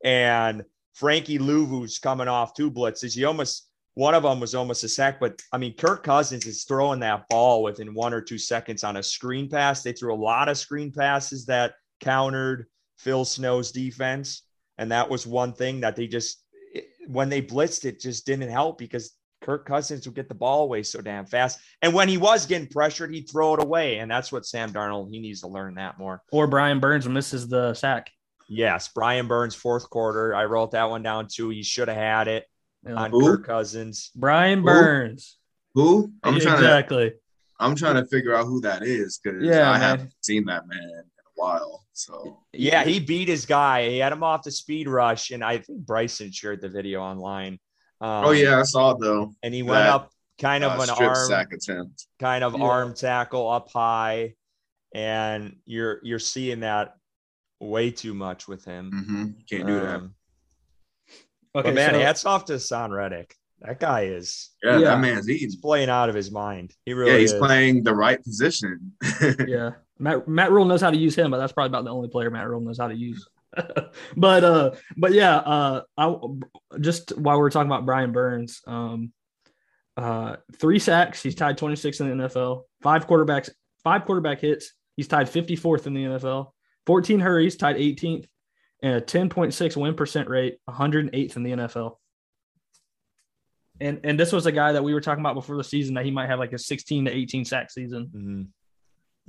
and 0.04 0.64
Frankie 0.95 1.38
Luvu's 1.38 1.99
coming 1.99 2.28
off 2.28 2.54
two 2.54 2.71
blitzes. 2.71 3.14
He 3.14 3.25
almost 3.25 3.69
one 3.95 4.14
of 4.14 4.23
them 4.23 4.40
was 4.40 4.54
almost 4.54 4.85
a 4.85 4.88
sack, 4.88 5.21
but 5.21 5.40
I 5.52 5.59
mean, 5.59 5.76
Kirk 5.76 6.04
Cousins 6.04 6.47
is 6.47 6.64
throwing 6.64 7.00
that 7.00 7.28
ball 7.28 7.62
within 7.62 7.95
one 7.95 8.12
or 8.12 8.21
two 8.21 8.38
seconds 8.38 8.85
on 8.85 8.97
a 8.97 9.02
screen 9.02 9.49
pass. 9.49 9.83
They 9.83 9.92
threw 9.92 10.12
a 10.12 10.16
lot 10.16 10.49
of 10.49 10.59
screen 10.59 10.92
passes 10.92 11.47
that 11.47 11.75
countered 12.00 12.66
Phil 13.00 13.25
Snow's 13.25 13.73
defense, 13.73 14.42
and 14.78 14.92
that 14.92 15.09
was 15.09 15.26
one 15.26 15.52
thing 15.52 15.80
that 15.80 15.97
they 15.97 16.07
just 16.07 16.42
when 17.07 17.28
they 17.28 17.42
blitzed 17.42 17.85
it 17.85 18.00
just 18.00 18.26
didn't 18.26 18.50
help 18.50 18.78
because 18.78 19.14
Kirk 19.40 19.64
Cousins 19.66 20.07
would 20.07 20.14
get 20.14 20.28
the 20.28 20.35
ball 20.35 20.64
away 20.64 20.83
so 20.83 21.00
damn 21.00 21.25
fast. 21.25 21.59
And 21.83 21.95
when 21.95 22.09
he 22.09 22.19
was 22.19 22.47
getting 22.47 22.69
pressured, 22.69 23.12
he'd 23.12 23.28
throw 23.28 23.54
it 23.54 23.62
away. 23.62 23.99
And 23.99 24.11
that's 24.11 24.30
what 24.30 24.45
Sam 24.45 24.71
Darnold, 24.71 25.11
he 25.11 25.19
needs 25.19 25.40
to 25.40 25.49
learn 25.49 25.75
that 25.76 25.99
more. 25.99 26.23
Or 26.30 26.47
Brian 26.47 26.78
Burns 26.78 27.09
misses 27.09 27.49
the 27.49 27.75
sack. 27.75 28.11
Yes, 28.49 28.88
Brian 28.88 29.28
Burns, 29.28 29.54
fourth 29.54 29.88
quarter. 29.88 30.35
I 30.35 30.45
wrote 30.45 30.73
that 30.73 30.90
one 30.90 31.02
down 31.02 31.28
too. 31.28 31.49
He 31.49 31.62
should 31.62 31.88
have 31.88 31.97
had 31.97 32.28
it 32.28 32.47
yeah. 32.87 32.95
on 32.95 33.11
Who? 33.11 33.25
Kirk 33.25 33.47
Cousins. 33.47 34.11
Brian 34.14 34.62
Burns. 34.62 35.38
Who? 35.75 36.12
I'm 36.23 36.38
trying 36.38 36.57
exactly. 36.57 37.11
to 37.11 37.16
I'm 37.61 37.76
trying 37.76 37.97
to 37.97 38.07
figure 38.07 38.35
out 38.35 38.47
who 38.47 38.61
that 38.62 38.83
is 38.83 39.21
because 39.23 39.42
yeah, 39.42 39.69
I 39.69 39.73
man. 39.73 39.80
haven't 39.80 40.14
seen 40.23 40.47
that 40.47 40.66
man 40.66 40.83
in 40.83 40.99
a 40.99 41.19
while. 41.40 41.85
So 41.92 42.38
yeah, 42.52 42.85
he 42.85 43.00
beat 43.00 43.28
his 43.28 43.47
guy. 43.47 43.88
He 43.88 43.99
had 43.99 44.12
him 44.12 44.23
off 44.23 44.42
the 44.42 44.50
speed 44.50 44.88
rush, 44.88 45.30
and 45.30 45.42
I 45.42 45.59
think 45.59 45.87
Bryson 45.87 46.30
shared 46.30 46.61
the 46.61 46.68
video 46.68 47.00
online. 47.00 47.59
Um, 48.00 48.26
oh 48.26 48.30
yeah, 48.30 48.61
I 48.61 48.62
saw 48.62 48.92
it 48.92 48.99
though. 49.00 49.32
And 49.42 49.52
he 49.54 49.62
went 49.62 49.87
up 49.87 50.11
kind 50.40 50.64
of 50.64 50.78
uh, 50.78 50.82
an 50.82 50.90
arm 50.90 51.26
sack 51.26 51.52
attempt, 51.52 52.06
kind 52.18 52.44
of 52.44 52.56
yeah. 52.56 52.64
arm 52.64 52.94
tackle 52.94 53.49
up 53.50 53.70
high, 53.73 54.35
and 54.94 55.56
you're 55.64 56.00
you're 56.02 56.18
seeing 56.18 56.61
that 56.61 56.97
way 57.61 57.90
too 57.90 58.14
much 58.14 58.49
with 58.49 58.64
him. 58.64 58.90
Mm-hmm. 58.92 59.26
Can't 59.49 59.66
do 59.66 59.78
um, 59.78 59.82
that. 59.82 61.61
Okay, 61.61 61.68
but 61.70 61.75
man, 61.75 61.90
so, 61.94 62.00
hats 62.00 62.25
off 62.26 62.44
to 62.47 62.54
Haason 62.54 62.90
Reddick. 62.90 63.35
That 63.61 63.78
guy 63.78 64.04
is 64.04 64.50
yeah, 64.62 64.78
yeah. 64.78 64.85
that 64.85 65.00
man's 65.00 65.26
he's 65.26 65.56
playing 65.56 65.90
out 65.90 66.09
of 66.09 66.14
his 66.14 66.30
mind. 66.30 66.73
He 66.87 66.94
really 66.94 67.12
yeah, 67.12 67.18
he's 67.18 67.32
is. 67.32 67.38
playing 67.38 67.82
the 67.82 67.94
right 67.94 68.23
position. 68.23 68.92
yeah. 69.47 69.73
Matt 70.00 70.26
Matt 70.26 70.50
Rhule 70.50 70.64
knows 70.64 70.80
how 70.80 70.90
to 70.90 70.97
use 70.97 71.14
him, 71.14 71.30
but 71.30 71.38
that's 71.38 71.52
probably 71.52 71.69
about 71.69 71.85
the 71.85 71.90
only 71.90 72.09
player 72.09 72.30
Matt 72.30 72.49
Rhule 72.49 72.61
knows 72.61 72.78
how 72.78 72.88
to 72.88 72.95
use. 72.95 73.28
but 74.16 74.45
uh 74.45 74.71
but 74.97 75.12
yeah, 75.12 75.37
uh 75.37 75.83
I 75.97 76.16
just 76.80 77.16
while 77.16 77.40
we 77.40 77.47
are 77.47 77.50
talking 77.50 77.71
about 77.71 77.87
Brian 77.87 78.12
Burns, 78.12 78.62
um 78.66 79.12
uh 79.97 80.37
three 80.57 80.78
sacks, 80.78 81.23
he's 81.23 81.35
tied 81.35 81.59
26 81.59 82.00
in 82.00 82.19
the 82.19 82.28
NFL, 82.28 82.62
five 82.83 83.07
quarterbacks, 83.07 83.50
five 83.85 84.04
quarterback 84.04 84.40
hits, 84.40 84.73
he's 84.97 85.09
tied 85.09 85.26
54th 85.26 85.87
in 85.87 85.95
the 85.95 86.04
NFL. 86.04 86.52
14 86.87 87.21
hurries, 87.21 87.57
tied 87.57 87.76
18th, 87.76 88.26
and 88.83 88.97
a 88.97 89.00
10.6 89.00 89.76
win 89.76 89.95
percent 89.95 90.28
rate, 90.28 90.59
108th 90.69 91.37
in 91.37 91.42
the 91.42 91.50
NFL. 91.50 91.97
And 93.80 94.00
and 94.04 94.21
this 94.21 94.33
was 94.33 94.47
a 94.47 94.52
guy 94.52 94.73
that 94.73 94.85
we 94.85 94.92
were 94.92 95.00
talking 95.00 95.23
about 95.23 95.35
before 95.35 95.57
the 95.57 95.64
season 95.64 95.95
that 95.95 96.04
he 96.04 96.11
might 96.11 96.28
have 96.28 96.38
like 96.38 96.52
a 96.52 96.59
16 96.59 97.07
to 97.07 97.11
18 97.11 97.45
sack 97.45 97.71
season. 97.71 98.11
Mm-hmm. 98.14 98.42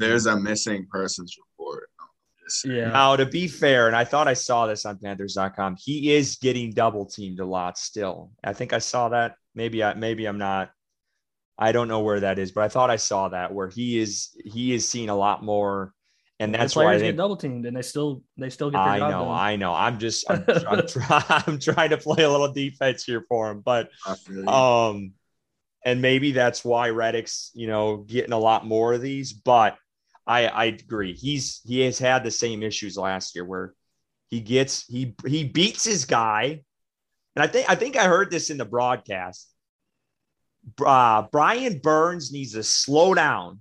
There's 0.02 0.26
a 0.26 0.40
missing 0.40 0.88
persons 0.92 1.36
report. 1.38 1.90
Yeah. 2.66 2.90
Now, 2.90 3.16
to 3.16 3.26
be 3.26 3.48
fair, 3.48 3.88
and 3.88 3.96
I 3.96 4.04
thought 4.04 4.28
I 4.28 4.34
saw 4.34 4.68
this 4.68 4.86
on 4.86 4.98
Panthers.com, 5.00 5.78
he 5.80 6.14
is 6.14 6.36
getting 6.36 6.72
double 6.72 7.06
teamed 7.06 7.40
a 7.40 7.46
lot 7.46 7.78
still. 7.78 8.32
I 8.44 8.52
think 8.54 8.74
I 8.74 8.80
saw 8.80 9.10
that. 9.10 9.36
Maybe 9.56 9.84
I 9.84 9.94
maybe 9.94 10.26
I'm 10.26 10.38
not. 10.38 10.72
I 11.58 11.72
don't 11.72 11.88
know 11.88 12.02
where 12.02 12.20
that 12.22 12.40
is, 12.40 12.52
but 12.52 12.64
I 12.64 12.68
thought 12.68 12.90
I 12.90 12.96
saw 12.96 13.30
that 13.30 13.54
where 13.54 13.70
he 13.70 14.00
is 14.00 14.36
he 14.44 14.74
is 14.74 14.88
seeing 14.88 15.10
a 15.10 15.16
lot 15.16 15.44
more 15.44 15.94
and 16.42 16.56
that's 16.56 16.76
why 16.76 16.98
they 16.98 17.10
get 17.10 17.18
double 17.18 17.38
teamed, 17.38 17.68
and 17.68 17.78
they 17.78 17.84
still 17.84 18.24
they 18.36 18.50
still 18.50 18.72
get. 18.72 18.80
I 18.80 18.98
know, 18.98 19.10
done. 19.10 19.28
I 19.28 19.56
know. 19.58 19.74
I'm 19.74 20.00
just 20.00 20.26
I'm, 20.28 20.44
I'm, 20.68 20.88
try, 20.88 21.24
I'm 21.48 21.60
trying 21.60 21.92
to 21.92 21.98
play 21.98 22.24
a 22.24 22.30
little 22.32 22.52
defense 22.52 23.04
here 23.04 23.24
for 23.30 23.52
him, 23.52 23.62
but 23.62 23.90
um, 24.48 25.14
and 25.86 26.02
maybe 26.02 26.32
that's 26.32 26.66
why 26.66 26.90
Reddick's 26.90 27.52
you 27.54 27.68
know 27.68 27.98
getting 27.98 28.34
a 28.34 28.40
lot 28.40 28.66
more 28.66 28.94
of 28.94 29.02
these. 29.02 29.34
But 29.34 29.78
I 30.28 30.48
I 30.48 30.66
agree. 30.66 31.14
He's 31.14 31.62
he 31.66 31.82
has 31.82 32.00
had 32.00 32.24
the 32.24 32.32
same 32.32 32.64
issues 32.64 32.98
last 32.98 33.36
year 33.36 33.46
where 33.46 33.74
he 34.30 34.40
gets 34.40 34.86
he 34.88 35.16
he 35.26 35.44
beats 35.44 35.84
his 35.84 36.06
guy, 36.06 36.62
and 37.36 37.44
I 37.44 37.48
think 37.48 37.70
I 37.70 37.76
think 37.76 37.98
I 37.98 38.06
heard 38.06 38.32
this 38.32 38.50
in 38.50 38.58
the 38.58 38.66
broadcast. 38.66 39.48
Uh, 40.86 41.24
Brian 41.32 41.80
Burns 41.80 42.32
needs 42.32 42.54
to 42.54 42.64
slow 42.64 43.14
down 43.14 43.60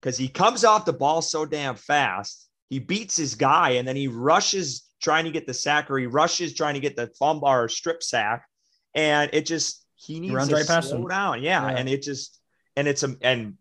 because 0.00 0.16
he 0.16 0.28
comes 0.28 0.64
off 0.64 0.84
the 0.84 0.92
ball 0.92 1.20
so 1.20 1.44
damn 1.44 1.74
fast. 1.74 2.48
He 2.70 2.78
beats 2.78 3.16
his 3.16 3.34
guy 3.34 3.70
and 3.70 3.86
then 3.86 3.96
he 3.96 4.08
rushes 4.08 4.88
trying 5.00 5.24
to 5.24 5.32
get 5.32 5.46
the 5.46 5.54
sack 5.54 5.90
or 5.90 5.98
he 5.98 6.06
rushes 6.06 6.54
trying 6.54 6.74
to 6.74 6.80
get 6.80 6.94
the 6.94 7.10
fumble 7.18 7.48
or 7.48 7.68
strip 7.68 8.02
sack. 8.02 8.46
And 8.94 9.30
it 9.32 9.46
just, 9.46 9.84
he 9.96 10.20
needs 10.20 10.34
Runs 10.34 10.48
to 10.50 10.54
right 10.54 10.84
slow 10.84 11.02
him. 11.02 11.08
down. 11.08 11.42
Yeah. 11.42 11.68
yeah. 11.68 11.76
And 11.76 11.88
it 11.88 12.02
just, 12.02 12.40
and 12.76 12.86
it's 12.86 13.02
a, 13.02 13.16
and 13.22 13.54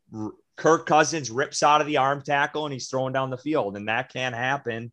Kirk 0.58 0.86
Cousins 0.86 1.30
rips 1.30 1.64
out 1.64 1.82
of 1.82 1.88
the 1.88 1.98
arm 1.98 2.22
tackle 2.22 2.66
and 2.66 2.74
he's 2.74 2.88
throwing 2.88 3.14
down 3.14 3.30
the 3.30 3.38
field 3.38 3.76
and 3.76 3.88
that 3.90 4.12
can't 4.12 4.36
happen. 4.36 4.92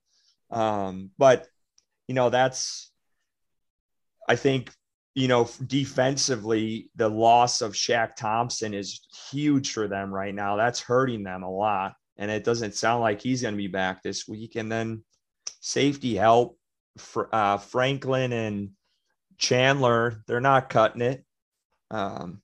Um, 0.51 1.11
but, 1.19 1.47
you 2.09 2.15
know, 2.15 2.31
that's, 2.31 2.91
I 4.29 4.37
think 4.37 4.71
you 5.15 5.29
know, 5.29 5.49
defensively, 5.67 6.91
the 6.97 7.09
loss 7.09 7.61
of 7.61 7.73
Shaq 7.73 8.17
Thompson 8.17 8.73
is 8.73 9.01
huge 9.31 9.73
for 9.73 9.87
them 9.87 10.13
right 10.13 10.35
now. 10.35 10.57
That's 10.57 10.81
hurting 10.81 11.23
them 11.23 11.43
a 11.43 11.51
lot. 11.51 11.95
And 12.17 12.31
it 12.31 12.45
doesn't 12.45 12.75
sound 12.75 13.03
like 13.03 13.21
he's 13.21 13.43
going 13.43 13.55
to 13.55 13.59
be 13.59 13.67
back 13.67 14.03
this 14.03 14.27
week. 14.27 14.57
And 14.57 14.71
then 14.71 15.05
safety 15.61 16.15
help, 16.15 16.59
for, 16.99 17.35
uh, 17.35 17.59
Franklin 17.59 18.33
and 18.33 18.71
Chandler, 19.39 20.23
they're 20.27 20.41
not 20.41 20.71
cutting 20.71 21.03
it. 21.03 21.25
Um, 21.91 22.42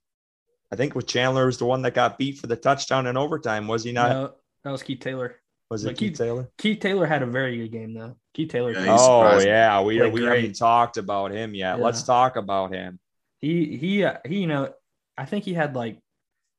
I 0.71 0.77
think 0.77 0.95
with 0.95 1.07
Chandler 1.07 1.47
was 1.47 1.59
the 1.59 1.65
one 1.65 1.83
that 1.83 1.95
got 1.95 2.19
beat 2.19 2.39
for 2.39 2.47
the 2.47 2.57
touchdown 2.57 3.07
in 3.07 3.17
overtime, 3.17 3.67
was 3.67 3.85
he 3.85 3.93
not? 3.93 4.11
No, 4.11 4.33
that 4.65 4.71
was 4.71 4.83
Keith 4.83 5.01
Taylor. 5.01 5.37
Was 5.71 5.85
it 5.85 5.91
Keith, 5.91 5.99
Keith, 5.99 6.19
Taylor? 6.19 6.49
Keith 6.57 6.81
Taylor 6.81 7.07
had 7.07 7.23
a 7.23 7.27
very 7.27 7.59
good 7.59 7.73
game 7.73 7.95
though. 7.95 8.17
Keith 8.35 8.51
Taylor. 8.51 8.73
Yeah, 8.73 8.97
oh 8.99 9.39
yeah, 9.39 9.81
we 9.81 10.01
we 10.11 10.21
great. 10.21 10.37
haven't 10.37 10.57
talked 10.57 10.97
about 10.97 11.31
him 11.31 11.55
yet. 11.55 11.79
Yeah. 11.79 11.85
Let's 11.85 12.03
talk 12.03 12.37
about 12.37 12.73
him. 12.73 12.99
He 13.39 13.77
he 13.77 14.05
uh, 14.05 14.19
he. 14.27 14.41
You 14.41 14.47
know, 14.47 14.73
I 15.17 15.27
think 15.27 15.45
he 15.45 15.53
had 15.53 15.77
like 15.77 15.99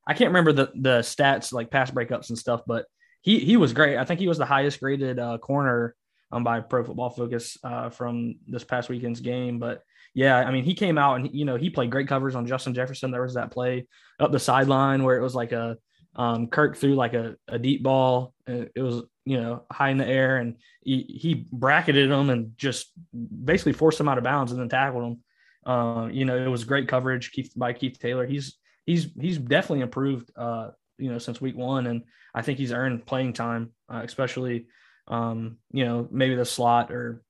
I 0.05 0.13
can't 0.13 0.29
remember 0.29 0.53
the 0.53 0.71
the 0.75 0.99
stats 0.99 1.51
like 1.51 1.71
pass 1.71 1.89
breakups 1.91 2.29
and 2.29 2.37
stuff, 2.37 2.61
but 2.67 2.85
he 3.21 3.39
he 3.39 3.57
was 3.57 3.73
great. 3.73 3.97
I 3.97 4.05
think 4.05 4.19
he 4.19 4.27
was 4.27 4.37
the 4.37 4.45
highest 4.45 4.79
graded 4.79 5.17
uh, 5.17 5.37
corner 5.39 5.95
um, 6.31 6.43
by 6.43 6.59
Pro 6.59 6.83
Football 6.83 7.09
Focus 7.09 7.57
uh, 7.63 7.89
from 7.89 8.35
this 8.47 8.63
past 8.63 8.89
weekend's 8.89 9.21
game. 9.21 9.59
But 9.59 9.81
yeah, 10.13 10.37
I 10.37 10.51
mean, 10.51 10.63
he 10.63 10.73
came 10.73 10.97
out 10.97 11.15
and 11.15 11.29
you 11.33 11.45
know 11.45 11.55
he 11.55 11.69
played 11.69 11.91
great 11.91 12.07
covers 12.07 12.35
on 12.35 12.47
Justin 12.47 12.73
Jefferson. 12.73 13.11
There 13.11 13.21
was 13.21 13.35
that 13.35 13.51
play 13.51 13.87
up 14.19 14.31
the 14.31 14.39
sideline 14.39 15.03
where 15.03 15.17
it 15.17 15.21
was 15.21 15.35
like 15.35 15.51
a 15.51 15.77
um, 16.15 16.47
Kirk 16.47 16.77
threw 16.77 16.95
like 16.95 17.13
a, 17.13 17.35
a 17.47 17.59
deep 17.59 17.83
ball. 17.83 18.33
It 18.47 18.81
was, 18.81 19.03
you 19.25 19.39
know, 19.39 19.63
high 19.71 19.89
in 19.89 19.97
the 19.97 20.07
air 20.07 20.37
and 20.37 20.55
he, 20.81 21.03
he 21.03 21.47
bracketed 21.51 22.09
him 22.09 22.29
and 22.29 22.57
just 22.57 22.91
basically 23.13 23.73
forced 23.73 23.99
him 23.99 24.09
out 24.09 24.17
of 24.17 24.23
bounds 24.23 24.51
and 24.51 24.59
then 24.59 24.69
tackled 24.69 25.03
him. 25.03 25.19
Uh, 25.65 26.07
you 26.11 26.25
know, 26.25 26.35
it 26.35 26.47
was 26.47 26.63
great 26.63 26.87
coverage 26.87 27.31
Keith, 27.31 27.53
by 27.55 27.73
Keith 27.73 27.99
Taylor. 27.99 28.25
He's, 28.25 28.57
he's, 28.85 29.07
he's 29.19 29.37
definitely 29.37 29.81
improved, 29.81 30.31
uh, 30.35 30.71
you 30.97 31.11
know, 31.11 31.19
since 31.19 31.39
week 31.39 31.55
one. 31.55 31.87
And 31.87 32.03
I 32.33 32.41
think 32.41 32.57
he's 32.57 32.73
earned 32.73 33.05
playing 33.05 33.33
time, 33.33 33.71
uh, 33.87 34.01
especially, 34.03 34.65
um, 35.07 35.57
you 35.71 35.85
know, 35.85 36.07
maybe 36.11 36.35
the 36.35 36.45
slot 36.45 36.91
or 36.91 37.21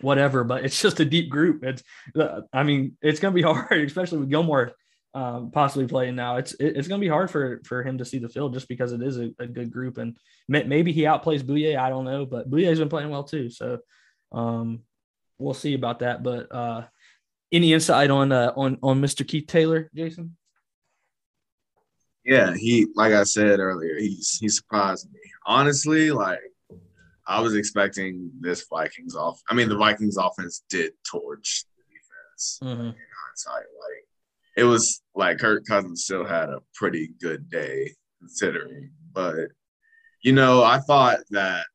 whatever, 0.00 0.44
but 0.44 0.64
it's 0.64 0.80
just 0.80 1.00
a 1.00 1.04
deep 1.04 1.30
group. 1.30 1.64
It's, 1.64 1.82
I 2.52 2.62
mean, 2.62 2.96
it's 3.02 3.20
going 3.20 3.32
to 3.32 3.36
be 3.36 3.42
hard, 3.50 3.84
especially 3.86 4.18
with 4.18 4.30
Gilmore 4.30 4.72
um, 5.16 5.50
possibly 5.50 5.86
playing 5.86 6.14
now. 6.14 6.36
It's 6.36 6.54
it's 6.60 6.88
going 6.88 7.00
to 7.00 7.04
be 7.04 7.08
hard 7.08 7.30
for 7.30 7.62
for 7.64 7.82
him 7.82 7.96
to 7.98 8.04
see 8.04 8.18
the 8.18 8.28
field 8.28 8.52
just 8.52 8.68
because 8.68 8.92
it 8.92 9.02
is 9.02 9.18
a, 9.18 9.30
a 9.38 9.46
good 9.46 9.72
group 9.72 9.96
and 9.96 10.16
maybe 10.46 10.92
he 10.92 11.02
outplays 11.02 11.42
Bouye. 11.42 11.78
I 11.78 11.88
don't 11.88 12.04
know, 12.04 12.26
but 12.26 12.50
Bouye's 12.50 12.78
been 12.78 12.90
playing 12.90 13.08
well 13.08 13.24
too. 13.24 13.48
So 13.48 13.78
um, 14.30 14.82
we'll 15.38 15.54
see 15.54 15.72
about 15.72 16.00
that. 16.00 16.22
But 16.22 16.54
uh, 16.54 16.84
any 17.50 17.72
insight 17.72 18.10
on 18.10 18.30
uh, 18.30 18.52
on 18.56 18.78
on 18.82 19.00
Mr. 19.00 19.26
Keith 19.26 19.46
Taylor, 19.46 19.90
Jason? 19.94 20.36
Yeah, 22.22 22.54
he 22.54 22.88
like 22.94 23.14
I 23.14 23.22
said 23.22 23.58
earlier, 23.58 23.98
he's 23.98 24.36
he 24.38 24.50
surprised 24.50 25.10
me. 25.10 25.20
Honestly, 25.46 26.10
like 26.10 26.40
I 27.26 27.40
was 27.40 27.54
expecting 27.54 28.30
this 28.40 28.66
Vikings 28.70 29.16
off. 29.16 29.40
I 29.48 29.54
mean, 29.54 29.68
the 29.68 29.76
Vikings 29.76 30.16
offense 30.16 30.62
did 30.68 30.92
torch 31.10 31.64
the 31.76 31.82
defense 31.92 32.58
mm-hmm. 32.62 32.88
in 32.88 32.94
hindsight. 33.24 33.66
Like 33.80 34.06
it 34.56 34.64
was 34.64 35.02
like 35.14 35.38
Kirk 35.38 35.64
Cousins 35.66 36.04
still 36.04 36.24
had 36.24 36.48
a 36.48 36.60
pretty 36.74 37.10
good 37.20 37.50
day 37.50 37.94
considering. 38.20 38.90
But 39.12 39.48
you 40.22 40.32
know, 40.32 40.62
I 40.62 40.78
thought 40.78 41.18
that 41.30 41.66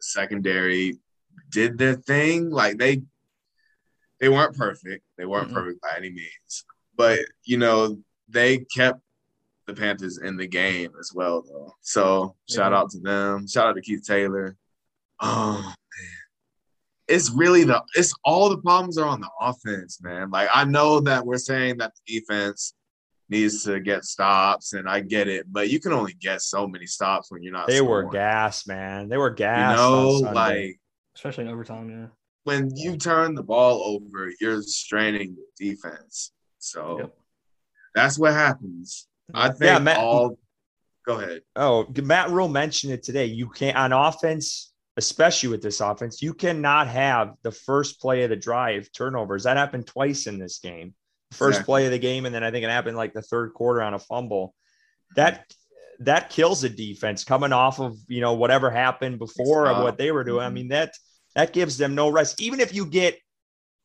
secondary 0.00 0.98
did 1.50 1.78
their 1.78 1.94
thing. 1.94 2.50
Like 2.50 2.78
they 2.78 3.02
they 4.20 4.28
weren't 4.28 4.56
perfect. 4.56 5.04
They 5.16 5.26
weren't 5.26 5.48
mm-hmm. 5.48 5.56
perfect 5.56 5.82
by 5.82 5.94
any 5.96 6.10
means. 6.10 6.64
But 6.96 7.20
you 7.44 7.58
know, 7.58 7.98
they 8.28 8.58
kept 8.74 9.00
the 9.68 9.74
Panthers 9.74 10.18
in 10.18 10.36
the 10.36 10.48
game 10.48 10.90
as 10.98 11.12
well 11.14 11.42
though. 11.42 11.74
So 11.82 12.34
shout 12.50 12.72
out 12.72 12.90
to 12.90 12.98
them. 12.98 13.46
Shout 13.46 13.68
out 13.68 13.76
to 13.76 13.82
Keith 13.82 14.04
Taylor. 14.04 14.56
Oh 15.20 15.62
man. 15.62 15.74
It's 17.06 17.30
really 17.30 17.64
the 17.64 17.82
it's 17.94 18.12
all 18.24 18.48
the 18.48 18.58
problems 18.58 18.98
are 18.98 19.06
on 19.06 19.20
the 19.20 19.30
offense, 19.40 20.02
man. 20.02 20.30
Like 20.30 20.48
I 20.52 20.64
know 20.64 21.00
that 21.00 21.24
we're 21.24 21.38
saying 21.38 21.78
that 21.78 21.92
the 21.94 22.20
defense 22.20 22.74
needs 23.30 23.62
to 23.64 23.78
get 23.78 24.04
stops, 24.04 24.72
and 24.72 24.88
I 24.88 25.00
get 25.00 25.28
it, 25.28 25.46
but 25.50 25.68
you 25.70 25.80
can 25.80 25.92
only 25.92 26.14
get 26.14 26.40
so 26.40 26.66
many 26.66 26.86
stops 26.86 27.30
when 27.30 27.42
you're 27.42 27.52
not. 27.52 27.66
They 27.66 27.76
scoring. 27.76 28.06
were 28.06 28.12
gas, 28.12 28.66
man. 28.66 29.08
They 29.08 29.18
were 29.18 29.30
gas. 29.30 29.76
You 29.78 29.82
know, 29.82 30.30
like 30.32 30.80
especially 31.14 31.44
in 31.44 31.50
overtime. 31.50 31.90
Yeah. 31.90 32.06
When 32.44 32.74
you 32.74 32.96
turn 32.96 33.34
the 33.34 33.42
ball 33.42 33.82
over, 33.82 34.32
you're 34.40 34.62
straining 34.62 35.36
the 35.36 35.70
defense. 35.70 36.32
So 36.58 36.98
yep. 37.00 37.14
that's 37.94 38.18
what 38.18 38.32
happens. 38.32 39.06
I 39.34 39.48
think 39.48 39.62
yeah, 39.62 39.78
Matt, 39.78 39.98
all. 39.98 40.38
Go 41.06 41.20
ahead. 41.20 41.42
Oh, 41.56 41.86
Matt 42.02 42.30
Rhule 42.30 42.48
mentioned 42.48 42.92
it 42.92 43.02
today. 43.02 43.26
You 43.26 43.48
can't 43.48 43.76
on 43.76 43.92
offense, 43.92 44.72
especially 44.96 45.48
with 45.50 45.62
this 45.62 45.80
offense, 45.80 46.20
you 46.22 46.34
cannot 46.34 46.88
have 46.88 47.34
the 47.42 47.52
first 47.52 48.00
play 48.00 48.24
of 48.24 48.30
the 48.30 48.36
drive 48.36 48.90
turnovers. 48.92 49.44
That 49.44 49.56
happened 49.56 49.86
twice 49.86 50.26
in 50.26 50.38
this 50.38 50.58
game 50.58 50.94
first 51.32 51.64
play 51.64 51.86
of 51.86 51.92
the 51.92 51.98
game, 51.98 52.26
and 52.26 52.34
then 52.34 52.44
I 52.44 52.50
think 52.50 52.64
it 52.64 52.70
happened 52.70 52.96
like 52.96 53.12
the 53.12 53.22
third 53.22 53.54
quarter 53.54 53.82
on 53.82 53.94
a 53.94 53.98
fumble. 53.98 54.54
That 55.16 55.44
that 56.00 56.30
kills 56.30 56.62
a 56.64 56.68
defense 56.68 57.24
coming 57.24 57.52
off 57.52 57.80
of 57.80 57.96
you 58.08 58.20
know 58.20 58.34
whatever 58.34 58.70
happened 58.70 59.18
before 59.18 59.66
of 59.66 59.82
what 59.82 59.98
they 59.98 60.10
were 60.12 60.24
doing. 60.24 60.40
Mm-hmm. 60.40 60.46
I 60.46 60.50
mean 60.50 60.68
that 60.68 60.94
that 61.34 61.52
gives 61.52 61.78
them 61.78 61.94
no 61.94 62.08
rest. 62.08 62.40
Even 62.40 62.60
if 62.60 62.74
you 62.74 62.86
get 62.86 63.18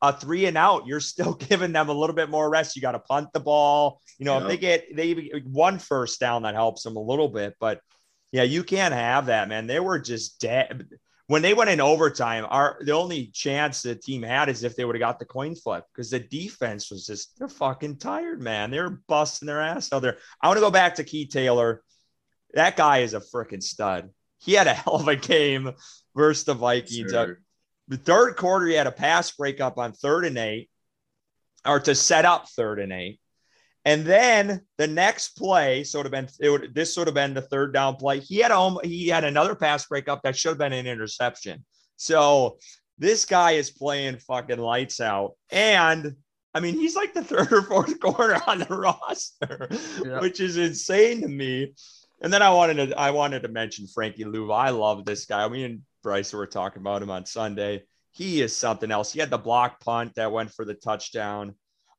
a 0.04 0.14
three 0.16 0.46
and 0.46 0.58
out, 0.58 0.86
you're 0.86 1.00
still 1.00 1.34
giving 1.50 1.72
them 1.72 1.90
a 1.90 1.94
little 1.94 2.16
bit 2.16 2.30
more 2.30 2.48
rest. 2.48 2.76
You 2.76 2.84
got 2.84 2.92
to 2.92 3.00
punt 3.00 3.30
the 3.34 3.40
ball. 3.40 4.02
You 4.20 4.26
know, 4.26 4.36
yep. 4.36 4.44
if 4.44 4.48
they 4.48 4.58
get 4.58 4.96
they 4.96 5.42
one 5.46 5.80
first 5.80 6.20
down, 6.20 6.44
that 6.44 6.54
helps 6.54 6.84
them 6.84 6.96
a 6.96 7.02
little 7.02 7.30
bit. 7.30 7.56
But 7.60 7.82
yeah, 8.32 8.44
you 8.44 8.64
can't 8.64 8.94
have 8.94 9.28
that, 9.28 9.50
man. 9.50 9.66
They 9.66 9.80
were 9.80 9.98
just 9.98 10.40
dead 10.40 10.88
when 11.28 11.42
they 11.42 11.54
went 11.54 11.70
in 11.70 11.80
overtime, 11.80 12.46
our 12.50 12.78
the 12.82 12.92
only 12.92 13.28
chance 13.28 13.82
the 13.82 13.96
team 13.96 14.24
had 14.24 14.50
is 14.50 14.64
if 14.64 14.76
they 14.76 14.86
would 14.86 14.96
have 14.96 15.00
got 15.00 15.20
the 15.20 15.26
coin 15.26 15.56
flip 15.56 15.86
because 15.94 16.10
the 16.10 16.20
defense 16.20 16.92
was 16.92 17.06
just 17.06 17.38
they're 17.38 17.48
fucking 17.48 17.98
tired, 17.98 18.42
man. 18.42 18.72
They're 18.72 19.02
busting 19.08 19.46
their 19.46 19.62
ass 19.62 19.92
out 19.94 20.02
there. 20.02 20.18
I 20.42 20.48
want 20.48 20.58
to 20.58 20.62
go 20.62 20.72
back 20.72 20.96
to 20.96 21.04
Keith 21.04 21.30
Taylor. 21.30 21.82
That 22.54 22.76
guy 22.76 23.00
is 23.00 23.14
a 23.14 23.20
freaking 23.20 23.64
stud. 23.64 24.10
He 24.40 24.54
had 24.54 24.68
a 24.68 24.74
hell 24.74 24.96
of 24.96 25.08
a 25.08 25.16
game 25.34 25.72
versus 26.16 26.44
the 26.44 26.54
Vikings. 26.54 27.14
Uh, 27.14 27.26
sure. 27.26 27.40
The 27.88 27.98
third 27.98 28.36
quarter, 28.36 28.68
he 28.68 28.74
had 28.74 28.88
a 28.88 28.92
pass 28.92 29.32
breakup 29.32 29.78
on 29.78 29.94
third 29.94 30.26
and 30.26 30.38
eight, 30.38 30.70
or 31.66 31.80
to 31.82 31.96
set 31.96 32.26
up 32.26 32.50
third 32.50 32.80
and 32.80 32.94
eight. 32.94 33.20
And 33.86 34.06
then 34.06 34.62
the 34.78 34.88
next 34.88 35.38
play, 35.38 35.84
so 35.84 36.00
it 36.00 36.04
would 36.04 36.14
have 36.14 36.28
been 36.28 36.36
it 36.40 36.50
would 36.50 36.74
this 36.74 36.96
would 36.96 37.08
have 37.08 37.14
been 37.14 37.34
the 37.34 37.42
third 37.42 37.74
down 37.74 37.98
play. 37.98 38.20
He 38.20 38.38
had 38.38 38.52
home, 38.52 38.80
he 38.84 39.10
had 39.10 39.26
another 39.26 39.56
pass 39.56 39.86
breakup 39.86 40.22
that 40.24 40.38
should 40.38 40.50
have 40.50 40.58
been 40.58 40.74
an 40.74 40.88
interception. 40.88 41.66
So 41.98 42.58
this 42.98 43.26
guy 43.26 43.52
is 43.52 43.72
playing 43.72 44.18
fucking 44.20 44.60
lights 44.60 45.02
out. 45.02 45.34
And 45.52 46.16
I 46.54 46.62
mean, 46.62 46.76
he's 46.76 46.96
like 46.96 47.14
the 47.14 47.24
third 47.24 47.52
or 47.52 47.62
fourth 47.64 48.00
corner 48.00 48.42
on 48.48 48.60
the 48.60 48.66
roster, 48.70 49.68
yeah. 50.06 50.20
which 50.22 50.40
is 50.40 50.56
insane 50.56 51.22
to 51.22 51.28
me. 51.28 51.74
And 52.22 52.32
then 52.32 52.42
I 52.42 52.52
wanted 52.52 52.90
to 52.90 52.98
I 52.98 53.12
wanted 53.12 53.42
to 53.42 53.50
mention 53.50 53.88
Frankie 53.88 54.24
Luvu. 54.24 54.56
I 54.56 54.70
love 54.70 55.04
this 55.04 55.26
guy. 55.26 55.44
I 55.44 55.48
and 55.48 55.82
Bryce 56.04 56.34
were 56.34 56.46
talking 56.46 56.82
about 56.82 57.02
him 57.02 57.10
on 57.10 57.26
Sunday. 57.26 57.84
He 58.12 58.42
is 58.42 58.56
something 58.56 58.92
else. 58.92 59.12
He 59.12 59.20
had 59.20 59.30
the 59.30 59.38
block 59.38 59.80
punt 59.80 60.14
that 60.16 60.32
went 60.32 60.54
for 60.54 60.66
the 60.66 60.76
touchdown. 60.76 61.56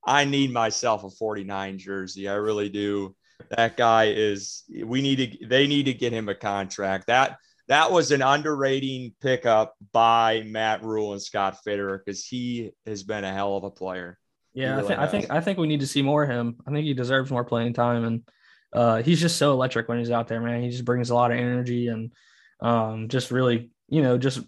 I 0.07 0.25
need 0.25 0.53
myself 0.53 1.03
a 1.03 1.11
49 1.11 1.79
jersey. 1.79 2.29
I 2.29 2.35
really 2.35 2.69
do. 2.69 3.17
That 3.51 3.77
guy 3.77 4.09
is 4.09 4.63
we 4.85 5.03
need 5.03 5.17
to 5.41 5.47
they 5.47 5.67
need 5.67 5.85
to 5.85 5.95
get 5.95 6.13
him 6.13 6.29
a 6.29 6.35
contract. 6.35 7.09
That 7.09 7.39
that 7.69 7.91
was 7.91 8.13
an 8.13 8.23
underrating 8.23 9.15
pickup 9.21 9.75
by 9.93 10.43
Matt 10.47 10.85
Rhule 10.85 11.13
and 11.13 11.23
Scott 11.23 11.59
Fitterer 11.67 11.99
because 11.99 12.25
he 12.25 12.71
has 12.87 13.03
been 13.03 13.25
a 13.25 13.33
hell 13.33 13.57
of 13.57 13.65
a 13.65 13.71
player. 13.71 14.19
Yeah, 14.53 14.77
really 14.77 14.85
I, 14.85 14.87
think, 14.87 15.01
I 15.01 15.07
think 15.07 15.31
I 15.31 15.41
think 15.41 15.59
we 15.59 15.67
need 15.67 15.81
to 15.81 15.87
see 15.87 16.03
more 16.03 16.23
of 16.23 16.31
him. 16.31 16.57
I 16.67 16.71
think 16.71 16.85
he 16.85 16.95
deserves 16.95 17.31
more 17.31 17.45
playing 17.45 17.73
time, 17.73 18.05
and 18.05 18.23
uh, 18.73 19.03
he's 19.03 19.21
just 19.21 19.37
so 19.37 19.53
electric 19.53 19.89
when 19.89 19.99
he's 19.99 20.11
out 20.11 20.29
there, 20.29 20.41
man. 20.41 20.63
He 20.63 20.71
just 20.71 20.85
brings 20.85 21.11
a 21.11 21.15
lot 21.15 21.33
of 21.33 21.39
energy 21.39 21.89
and 21.89 22.13
um, 22.61 23.09
just 23.09 23.31
really, 23.31 23.71
you 23.95 24.03
know, 24.03 24.19
just 24.19 24.41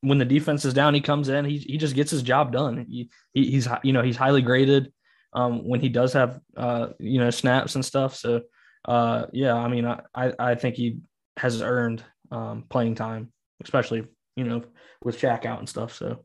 when 0.00 0.16
the 0.16 0.24
defense 0.24 0.64
is 0.64 0.72
down, 0.72 0.94
he 0.94 1.02
comes 1.02 1.28
in. 1.28 1.44
He 1.44 1.58
he 1.58 1.76
just 1.76 1.94
gets 1.94 2.10
his 2.10 2.22
job 2.22 2.52
done. 2.52 2.86
He, 2.88 3.10
he 3.34 3.50
he's 3.50 3.68
you 3.82 3.92
know 3.92 4.02
he's 4.02 4.16
highly 4.16 4.40
graded 4.40 4.92
um, 5.34 5.68
when 5.68 5.80
he 5.80 5.90
does 5.90 6.14
have 6.14 6.40
uh, 6.56 6.88
you 6.98 7.18
know 7.18 7.28
snaps 7.28 7.74
and 7.74 7.84
stuff. 7.84 8.16
So 8.16 8.42
uh, 8.86 9.26
yeah, 9.34 9.54
I 9.54 9.68
mean 9.68 9.84
I 9.84 10.32
I 10.38 10.54
think 10.54 10.76
he 10.76 11.00
has 11.36 11.60
earned 11.60 12.02
um, 12.30 12.64
playing 12.70 12.94
time, 12.94 13.30
especially 13.62 14.06
you 14.36 14.44
know 14.44 14.62
with 15.04 15.20
Shaq 15.20 15.44
out 15.44 15.58
and 15.58 15.68
stuff. 15.68 15.92
So 15.92 16.24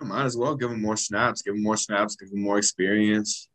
yeah, 0.00 0.06
might 0.06 0.24
as 0.24 0.38
well 0.38 0.56
give 0.56 0.70
him 0.70 0.80
more 0.80 0.96
snaps, 0.96 1.42
give 1.42 1.54
him 1.54 1.62
more 1.62 1.76
snaps, 1.76 2.16
give 2.16 2.30
him 2.30 2.40
more 2.40 2.56
experience. 2.56 3.50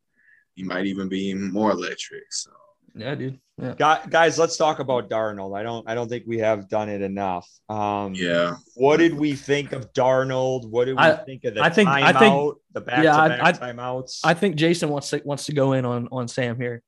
He 0.54 0.62
might 0.64 0.86
even 0.86 1.10
be 1.10 1.34
more 1.34 1.72
electric. 1.72 2.32
So 2.32 2.52
yeah, 2.96 3.16
dude. 3.16 3.40
Yeah. 3.60 3.74
Guys, 4.10 4.38
let's 4.38 4.56
talk 4.56 4.80
about 4.80 5.10
Darnold. 5.10 5.58
I 5.58 5.64
don't 5.64 5.88
I 5.90 5.96
don't 5.96 6.08
think 6.08 6.26
we 6.28 6.38
have 6.40 6.70
done 6.70 6.90
it 6.90 7.02
enough. 7.02 7.50
Um, 7.70 8.14
yeah. 8.14 8.56
What 8.76 8.98
did 8.98 9.16
we 9.16 9.34
think 9.34 9.72
of 9.72 9.92
Darnold? 9.94 10.70
What 10.70 10.86
did 10.86 10.96
we 10.96 11.02
I, 11.02 11.16
think 11.16 11.44
of 11.44 11.56
the 11.56 11.62
I 11.64 11.70
think, 11.70 11.90
timeout, 11.90 12.04
I 12.04 12.20
think, 12.20 12.58
the 12.74 12.82
back 12.82 13.04
yeah, 13.04 13.28
to 13.28 13.30
back 13.30 13.60
timeouts? 13.60 14.20
I 14.24 14.36
think 14.36 14.58
Jason 14.58 14.90
wants 14.90 15.10
to 15.10 15.22
wants 15.26 15.46
to 15.48 15.54
go 15.54 15.74
in 15.74 15.86
on 15.86 16.08
on 16.12 16.28
Sam 16.28 16.56
here. 16.56 16.84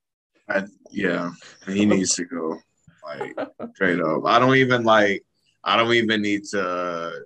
I, 0.48 0.64
yeah, 0.92 1.32
he 1.68 1.86
needs 1.86 2.16
to 2.16 2.26
go 2.26 2.60
like 3.04 3.36
straight 3.74 4.00
up. 4.00 4.26
I 4.26 4.38
don't 4.38 4.56
even 4.56 4.84
like 4.84 5.26
I 5.64 5.76
don't 5.76 5.92
even 5.94 6.22
need 6.22 6.44
to 6.52 7.26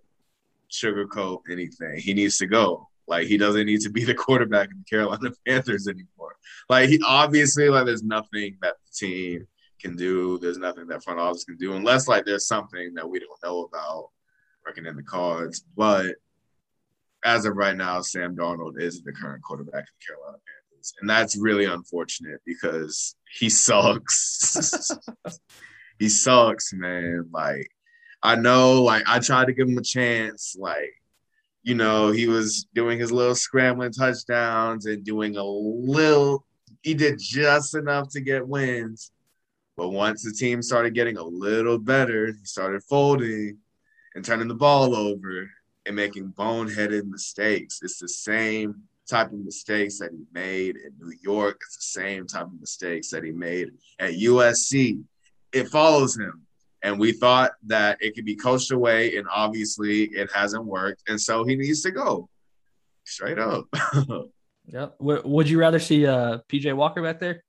sugarcoat 0.71 1.41
anything. 1.51 1.97
He 1.97 2.13
needs 2.13 2.37
to 2.37 2.47
go. 2.47 2.89
Like 3.07 3.27
he 3.27 3.37
doesn't 3.37 3.65
need 3.65 3.81
to 3.81 3.89
be 3.89 4.05
the 4.05 4.13
quarterback 4.13 4.67
of 4.71 4.77
the 4.77 4.85
Carolina 4.85 5.31
Panthers 5.47 5.87
anymore. 5.87 6.07
Like 6.69 6.89
he 6.89 6.99
obviously 7.05 7.69
like 7.69 7.85
there's 7.85 8.03
nothing 8.03 8.57
that 8.61 8.75
the 8.85 9.07
team 9.07 9.47
can 9.79 9.95
do. 9.95 10.39
There's 10.39 10.57
nothing 10.57 10.87
that 10.87 11.03
front 11.03 11.19
office 11.19 11.43
can 11.43 11.57
do 11.57 11.73
unless 11.73 12.07
like 12.07 12.25
there's 12.25 12.47
something 12.47 12.93
that 12.95 13.07
we 13.07 13.19
don't 13.19 13.43
know 13.43 13.63
about 13.63 14.09
working 14.65 14.85
in 14.85 14.95
the 14.95 15.03
cards. 15.03 15.63
But 15.75 16.15
as 17.23 17.45
of 17.45 17.55
right 17.55 17.75
now, 17.75 18.01
Sam 18.01 18.35
Darnold 18.35 18.81
is 18.81 19.01
the 19.01 19.13
current 19.13 19.43
quarterback 19.43 19.83
of 19.83 19.87
the 19.99 20.05
Carolina 20.05 20.37
Panthers. 20.37 20.93
And 20.99 21.09
that's 21.09 21.37
really 21.37 21.65
unfortunate 21.65 22.41
because 22.45 23.15
he 23.37 23.49
sucks. 23.49 24.89
he 25.99 26.09
sucks, 26.09 26.73
man. 26.73 27.29
Like 27.31 27.69
I 28.21 28.35
know, 28.35 28.81
like 28.83 29.03
I 29.07 29.19
tried 29.19 29.45
to 29.45 29.53
give 29.53 29.67
him 29.67 29.77
a 29.77 29.83
chance, 29.83 30.55
like 30.57 30.93
you 31.63 31.75
know, 31.75 32.11
he 32.11 32.27
was 32.27 32.67
doing 32.75 32.99
his 32.99 33.11
little 33.11 33.35
scrambling 33.35 33.91
touchdowns 33.91 34.85
and 34.85 35.03
doing 35.03 35.37
a 35.37 35.43
little, 35.43 36.45
he 36.81 36.93
did 36.93 37.17
just 37.17 37.75
enough 37.75 38.09
to 38.09 38.21
get 38.21 38.47
wins. 38.47 39.11
But 39.77 39.89
once 39.89 40.23
the 40.23 40.31
team 40.31 40.61
started 40.61 40.93
getting 40.93 41.17
a 41.17 41.23
little 41.23 41.79
better, 41.79 42.27
he 42.27 42.45
started 42.45 42.83
folding 42.83 43.57
and 44.13 44.23
turning 44.23 44.49
the 44.49 44.55
ball 44.55 44.93
over 44.93 45.49
and 45.85 45.95
making 45.95 46.33
boneheaded 46.33 47.05
mistakes. 47.05 47.79
It's 47.81 47.97
the 47.97 48.09
same 48.09 48.83
type 49.09 49.31
of 49.31 49.39
mistakes 49.39 49.99
that 49.99 50.11
he 50.11 50.25
made 50.33 50.75
in 50.75 50.93
New 50.99 51.15
York. 51.21 51.61
It's 51.65 51.77
the 51.77 52.01
same 52.01 52.27
type 52.27 52.45
of 52.45 52.59
mistakes 52.59 53.09
that 53.09 53.23
he 53.23 53.31
made 53.31 53.71
at 53.99 54.13
USC. 54.13 55.01
It 55.53 55.69
follows 55.69 56.17
him 56.17 56.45
and 56.83 56.99
we 56.99 57.13
thought 57.13 57.53
that 57.65 57.97
it 58.01 58.13
could 58.13 58.25
be 58.25 58.35
coached 58.35 58.71
away, 58.71 59.15
and 59.17 59.27
obviously 59.33 60.03
it 60.03 60.29
hasn't 60.31 60.65
worked, 60.65 61.09
and 61.09 61.19
so 61.19 61.43
he 61.45 61.55
needs 61.55 61.81
to 61.81 61.91
go 61.91 62.29
straight 63.05 63.39
up. 63.39 63.65
yeah. 64.67 64.87
Would 64.99 65.49
you 65.49 65.59
rather 65.59 65.79
see 65.79 66.05
uh, 66.05 66.39
PJ 66.49 66.75
Walker 66.75 67.01
back 67.01 67.19
there? 67.19 67.43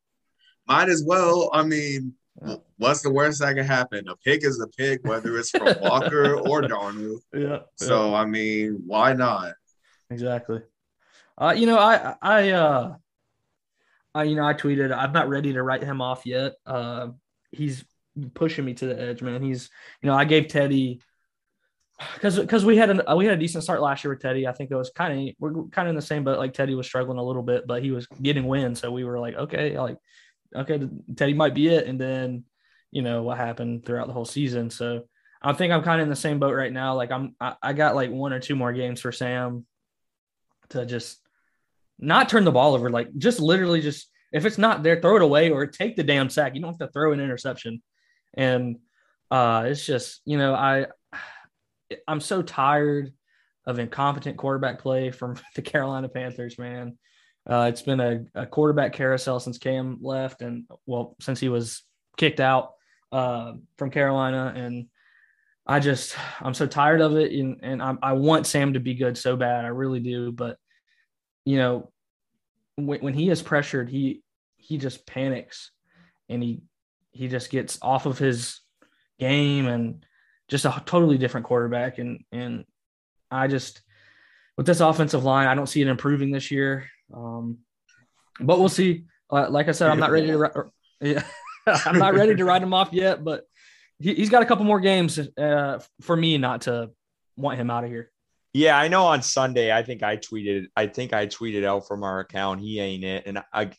Might 0.67 0.89
as 0.89 1.05
well. 1.05 1.51
I 1.53 1.65
mean, 1.65 2.15
yeah. 2.45 2.57
what's 2.79 3.03
the 3.03 3.11
worst 3.11 3.41
that 3.41 3.55
can 3.55 3.67
happen? 3.67 4.09
A 4.09 4.17
pick 4.17 4.45
is 4.45 4.61
a 4.61 4.69
pick, 4.69 5.05
whether 5.05 5.37
it's 5.37 5.51
from 5.51 5.75
Walker 5.83 6.37
or 6.37 6.63
Darnold. 6.63 7.19
Yeah. 7.35 7.59
So 7.75 8.11
yeah. 8.11 8.17
I 8.17 8.25
mean, 8.25 8.83
why 8.87 9.13
not? 9.13 9.55
Exactly. 10.11 10.61
Uh, 11.37 11.55
you 11.57 11.67
know, 11.67 11.79
I 11.79 12.15
I 12.23 12.51
uh 12.51 12.95
I 14.15 14.23
you 14.25 14.37
know 14.37 14.47
I 14.47 14.55
tweeted 14.55 14.97
I'm 14.97 15.13
not 15.13 15.29
ready 15.29 15.53
to 15.55 15.63
write 15.63 15.83
him 15.83 16.01
off 16.01 16.25
yet. 16.25 16.55
Uh, 16.65 17.09
he's 17.51 17.85
pushing 18.35 18.65
me 18.65 18.75
to 18.75 18.87
the 18.87 19.01
edge, 19.01 19.23
man. 19.23 19.43
He's, 19.43 19.71
you 20.03 20.09
know, 20.09 20.15
I 20.15 20.25
gave 20.25 20.49
Teddy 20.49 21.01
because 22.15 22.39
because 22.39 22.65
we 22.65 22.77
had 22.77 22.91
a 22.91 23.13
uh, 23.13 23.17
we 23.17 23.25
had 23.25 23.35
a 23.35 23.41
decent 23.41 23.65
start 23.65 23.81
last 23.81 24.05
year 24.05 24.13
with 24.13 24.23
Teddy. 24.23 24.47
I 24.47 24.53
think 24.53 24.71
it 24.71 24.77
was 24.77 24.91
kind 24.91 25.29
of 25.29 25.35
we're 25.39 25.65
kind 25.69 25.89
of 25.89 25.91
in 25.91 25.97
the 25.97 26.03
same, 26.03 26.25
but 26.25 26.39
like 26.39 26.53
Teddy 26.53 26.75
was 26.75 26.87
struggling 26.87 27.19
a 27.19 27.25
little 27.25 27.43
bit, 27.43 27.67
but 27.67 27.83
he 27.83 27.91
was 27.91 28.07
getting 28.07 28.47
wins, 28.47 28.81
so 28.81 28.91
we 28.91 29.05
were 29.05 29.19
like, 29.19 29.35
okay, 29.35 29.79
like 29.79 29.99
okay, 30.55 30.89
Teddy 31.17 31.35
might 31.35 31.55
be 31.55 31.69
it. 31.69 31.87
And 31.87 32.01
then, 32.01 32.45
you 32.91 33.03
know, 33.03 33.23
what 33.23 33.39
happened 33.39 33.85
throughout 33.85 34.07
the 34.07 34.13
whole 34.13 34.25
season. 34.25 34.71
So 34.71 35.05
I 35.43 35.53
think 35.53 35.73
I'm 35.73 35.83
kind 35.83 36.01
of 36.01 36.05
in 36.05 36.11
the 36.11 36.17
same 36.17 36.39
boat 36.39 36.55
right 36.55 36.73
now. 36.73 36.95
Like 36.95 37.11
I'm, 37.11 37.35
I, 37.41 37.55
I 37.63 37.73
got 37.73 37.95
like 37.95 38.11
one 38.11 38.33
or 38.33 38.41
two 38.41 38.57
more 38.57 38.73
games 38.73 39.01
for 39.01 39.13
Sam 39.13 39.67
to 40.71 40.87
just 40.87 41.19
not 41.99 42.29
turn 42.29 42.45
the 42.45 42.53
ball 42.53 42.75
over. 42.75 42.91
Like 42.91 43.15
just 43.17 43.41
literally 43.41 43.81
just 43.81 44.11
if 44.33 44.45
it's 44.45 44.59
not 44.59 44.83
there, 44.83 45.01
throw 45.01 45.17
it 45.17 45.23
away 45.23 45.51
or 45.51 45.67
take 45.67 45.97
the 45.97 46.03
damn 46.03 46.31
sack. 46.31 46.55
You 46.55 46.61
don't 46.61 46.73
have 46.73 46.89
to 46.89 46.93
throw 46.93 47.13
an 47.13 47.21
interception. 47.21 47.83
And 48.37 48.79
uh, 49.31 49.65
it's 49.67 49.85
just 49.85 50.21
you 50.25 50.39
know 50.39 50.55
I 50.55 50.87
I'm 52.07 52.21
so 52.21 52.43
tired 52.43 53.13
of 53.67 53.79
incompetent 53.79 54.37
quarterback 54.37 54.79
play 54.79 55.11
from 55.11 55.37
the 55.55 55.63
Carolina 55.63 56.09
Panthers, 56.09 56.59
man. 56.59 56.99
Uh, 57.49 57.67
it's 57.69 57.83
been 57.83 58.01
a, 58.01 58.25
a, 58.35 58.47
quarterback 58.47 58.95
carousel 58.95 59.39
since 59.39 59.59
Cam 59.59 59.99
left, 60.01 60.41
and 60.41 60.65
well, 60.87 61.15
since 61.21 61.39
he 61.39 61.51
was 61.51 61.83
kicked 62.17 62.41
out 62.41 62.73
uh, 63.13 63.53
from 63.77 63.91
Carolina, 63.91 64.53
and 64.57 64.87
I 65.67 65.81
just 65.81 66.17
I'm 66.41 66.55
so 66.55 66.67
tired 66.67 67.03
of 67.03 67.17
it, 67.17 67.33
and, 67.33 67.61
and 67.63 67.83
I, 67.83 67.95
I 68.03 68.13
want 68.15 68.47
Sam 68.47 68.73
to 68.73 68.81
be 68.81 68.95
good 68.95 69.19
so 69.19 69.37
bad, 69.37 69.67
I 69.67 69.69
really 69.69 70.01
do, 70.01 70.33
but 70.33 70.57
you 71.45 71.59
know, 71.59 71.93
when, 72.77 73.01
when 73.01 73.15
he 73.15 73.29
is 73.29 73.43
pressured, 73.43 73.91
he 73.91 74.23
he 74.57 74.79
just 74.79 75.07
panics, 75.07 75.71
and 76.31 76.43
he 76.43 76.63
he 77.15 77.29
just 77.29 77.51
gets 77.51 77.79
off 77.81 78.07
of 78.07 78.19
his 78.19 78.61
game, 79.19 79.67
and 79.67 80.05
just 80.49 80.65
a 80.65 80.83
totally 80.85 81.19
different 81.19 81.47
quarterback, 81.47 81.99
and 81.99 82.25
and 82.33 82.65
I 83.31 83.49
just 83.49 83.81
with 84.57 84.67
this 84.67 84.81
offensive 84.81 85.25
line, 85.25 85.49
I 85.49 85.55
don't 85.55 85.69
see 85.69 85.83
it 85.83 85.89
improving 85.89 86.31
this 86.31 86.51
year. 86.51 86.89
Um, 87.13 87.59
but 88.41 88.59
we'll 88.59 88.69
see. 88.69 89.05
Uh, 89.31 89.49
like 89.51 89.69
I 89.69 89.73
said, 89.73 89.91
I'm 89.91 90.01
not 90.01 90.11
ready 90.11 90.29
to. 90.29 90.71
Yeah, 91.01 91.25
I'm 91.67 91.99
not 91.99 92.15
ready 92.15 92.35
to 92.37 92.45
write 92.45 92.63
him 92.63 92.73
off 92.73 92.91
yet, 92.93 93.25
but 93.25 93.45
he, 93.99 94.15
has 94.15 94.31
got 94.31 94.43
a 94.43 94.47
couple 94.47 94.65
more 94.65 94.81
games 94.81 95.19
uh, 95.19 95.81
for 96.01 96.17
me 96.17 96.39
not 96.39 96.63
to 96.63 96.91
want 97.37 97.59
him 97.59 97.69
out 97.69 97.85
of 97.85 97.91
here. 97.91 98.11
Yeah, 98.55 98.79
I 98.79 98.89
know. 98.89 99.07
On 99.07 99.21
Sunday, 99.21 99.73
I 99.73 99.83
think 99.83 100.03
I 100.03 100.17
tweeted. 100.17 100.67
I 100.77 100.87
think 100.87 101.13
I 101.13 101.27
tweeted 101.27 101.65
out 101.65 101.87
from 101.89 102.05
our 102.05 102.21
account. 102.21 102.61
He 102.61 102.81
ain't 102.81 103.05
it, 103.05 103.25
and 103.27 103.43
I. 103.53 103.71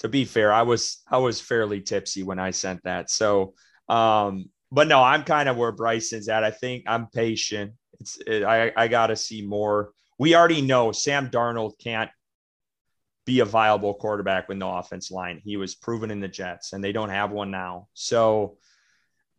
To 0.00 0.08
be 0.08 0.24
fair, 0.24 0.52
I 0.52 0.62
was 0.62 1.02
I 1.08 1.18
was 1.18 1.40
fairly 1.40 1.80
tipsy 1.80 2.22
when 2.22 2.38
I 2.38 2.50
sent 2.50 2.82
that. 2.84 3.10
So, 3.10 3.54
um, 3.88 4.46
but 4.72 4.88
no, 4.88 5.02
I'm 5.02 5.24
kind 5.24 5.48
of 5.48 5.56
where 5.56 5.72
Bryson's 5.72 6.28
at. 6.28 6.44
I 6.44 6.50
think 6.50 6.84
I'm 6.86 7.08
patient. 7.08 7.72
It's 7.98 8.18
it, 8.26 8.42
I 8.42 8.72
I 8.76 8.88
got 8.88 9.08
to 9.08 9.16
see 9.16 9.42
more. 9.42 9.92
We 10.18 10.34
already 10.34 10.62
know 10.62 10.92
Sam 10.92 11.30
Darnold 11.30 11.78
can't 11.78 12.10
be 13.26 13.40
a 13.40 13.44
viable 13.44 13.94
quarterback 13.94 14.48
with 14.48 14.58
no 14.58 14.74
offense 14.74 15.10
line. 15.10 15.40
He 15.44 15.56
was 15.56 15.74
proven 15.74 16.10
in 16.10 16.20
the 16.20 16.28
Jets, 16.28 16.72
and 16.72 16.82
they 16.82 16.92
don't 16.92 17.10
have 17.10 17.30
one 17.30 17.50
now. 17.50 17.88
So 17.94 18.56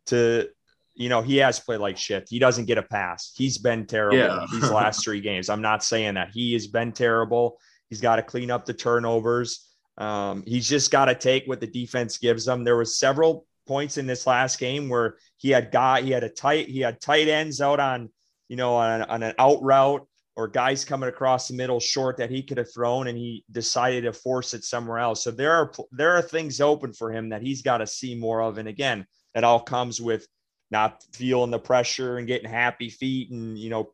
to 0.06 0.48
you 0.94 1.08
know, 1.08 1.22
he 1.22 1.38
has 1.38 1.58
played 1.58 1.80
like 1.80 1.96
shit. 1.96 2.26
He 2.28 2.38
doesn't 2.38 2.66
get 2.66 2.78
a 2.78 2.82
pass. 2.82 3.32
He's 3.36 3.58
been 3.58 3.86
terrible 3.86 4.18
yeah. 4.18 4.46
these 4.52 4.70
last 4.70 5.02
three 5.04 5.20
games. 5.20 5.48
I'm 5.48 5.62
not 5.62 5.82
saying 5.82 6.14
that 6.14 6.30
he 6.32 6.52
has 6.52 6.66
been 6.66 6.92
terrible. 6.92 7.58
He's 7.88 8.00
got 8.00 8.16
to 8.16 8.22
clean 8.22 8.50
up 8.50 8.66
the 8.66 8.74
turnovers. 8.74 9.68
Um, 9.98 10.42
he's 10.46 10.68
just 10.68 10.90
got 10.90 11.06
to 11.06 11.14
take 11.14 11.46
what 11.46 11.60
the 11.60 11.66
defense 11.66 12.18
gives 12.18 12.48
him. 12.48 12.64
There 12.64 12.76
was 12.76 12.98
several 12.98 13.46
points 13.66 13.98
in 13.98 14.06
this 14.06 14.26
last 14.26 14.58
game 14.58 14.88
where 14.88 15.16
he 15.36 15.50
had 15.50 15.70
got 15.70 16.02
he 16.02 16.10
had 16.10 16.24
a 16.24 16.28
tight 16.28 16.68
he 16.68 16.80
had 16.80 17.00
tight 17.00 17.28
ends 17.28 17.60
out 17.60 17.78
on 17.78 18.10
you 18.48 18.56
know 18.56 18.74
on, 18.74 19.02
on 19.02 19.22
an 19.22 19.34
out 19.38 19.62
route 19.62 20.04
or 20.34 20.48
guys 20.48 20.84
coming 20.84 21.08
across 21.08 21.48
the 21.48 21.54
middle 21.54 21.78
short 21.80 22.16
that 22.16 22.30
he 22.30 22.42
could 22.42 22.56
have 22.56 22.72
thrown 22.72 23.06
and 23.06 23.18
he 23.18 23.44
decided 23.50 24.04
to 24.04 24.12
force 24.12 24.54
it 24.54 24.64
somewhere 24.64 24.98
else. 24.98 25.22
So 25.22 25.30
there 25.30 25.52
are 25.52 25.72
there 25.90 26.12
are 26.16 26.22
things 26.22 26.60
open 26.60 26.92
for 26.92 27.12
him 27.12 27.28
that 27.30 27.42
he's 27.42 27.62
got 27.62 27.78
to 27.78 27.86
see 27.86 28.14
more 28.14 28.42
of. 28.42 28.58
And 28.58 28.68
again, 28.68 29.06
that 29.34 29.44
all 29.44 29.60
comes 29.60 30.00
with 30.00 30.26
not 30.70 31.04
feeling 31.12 31.50
the 31.50 31.58
pressure 31.58 32.16
and 32.16 32.26
getting 32.26 32.48
happy 32.48 32.88
feet 32.88 33.30
and 33.30 33.58
you 33.58 33.70
know 33.70 33.92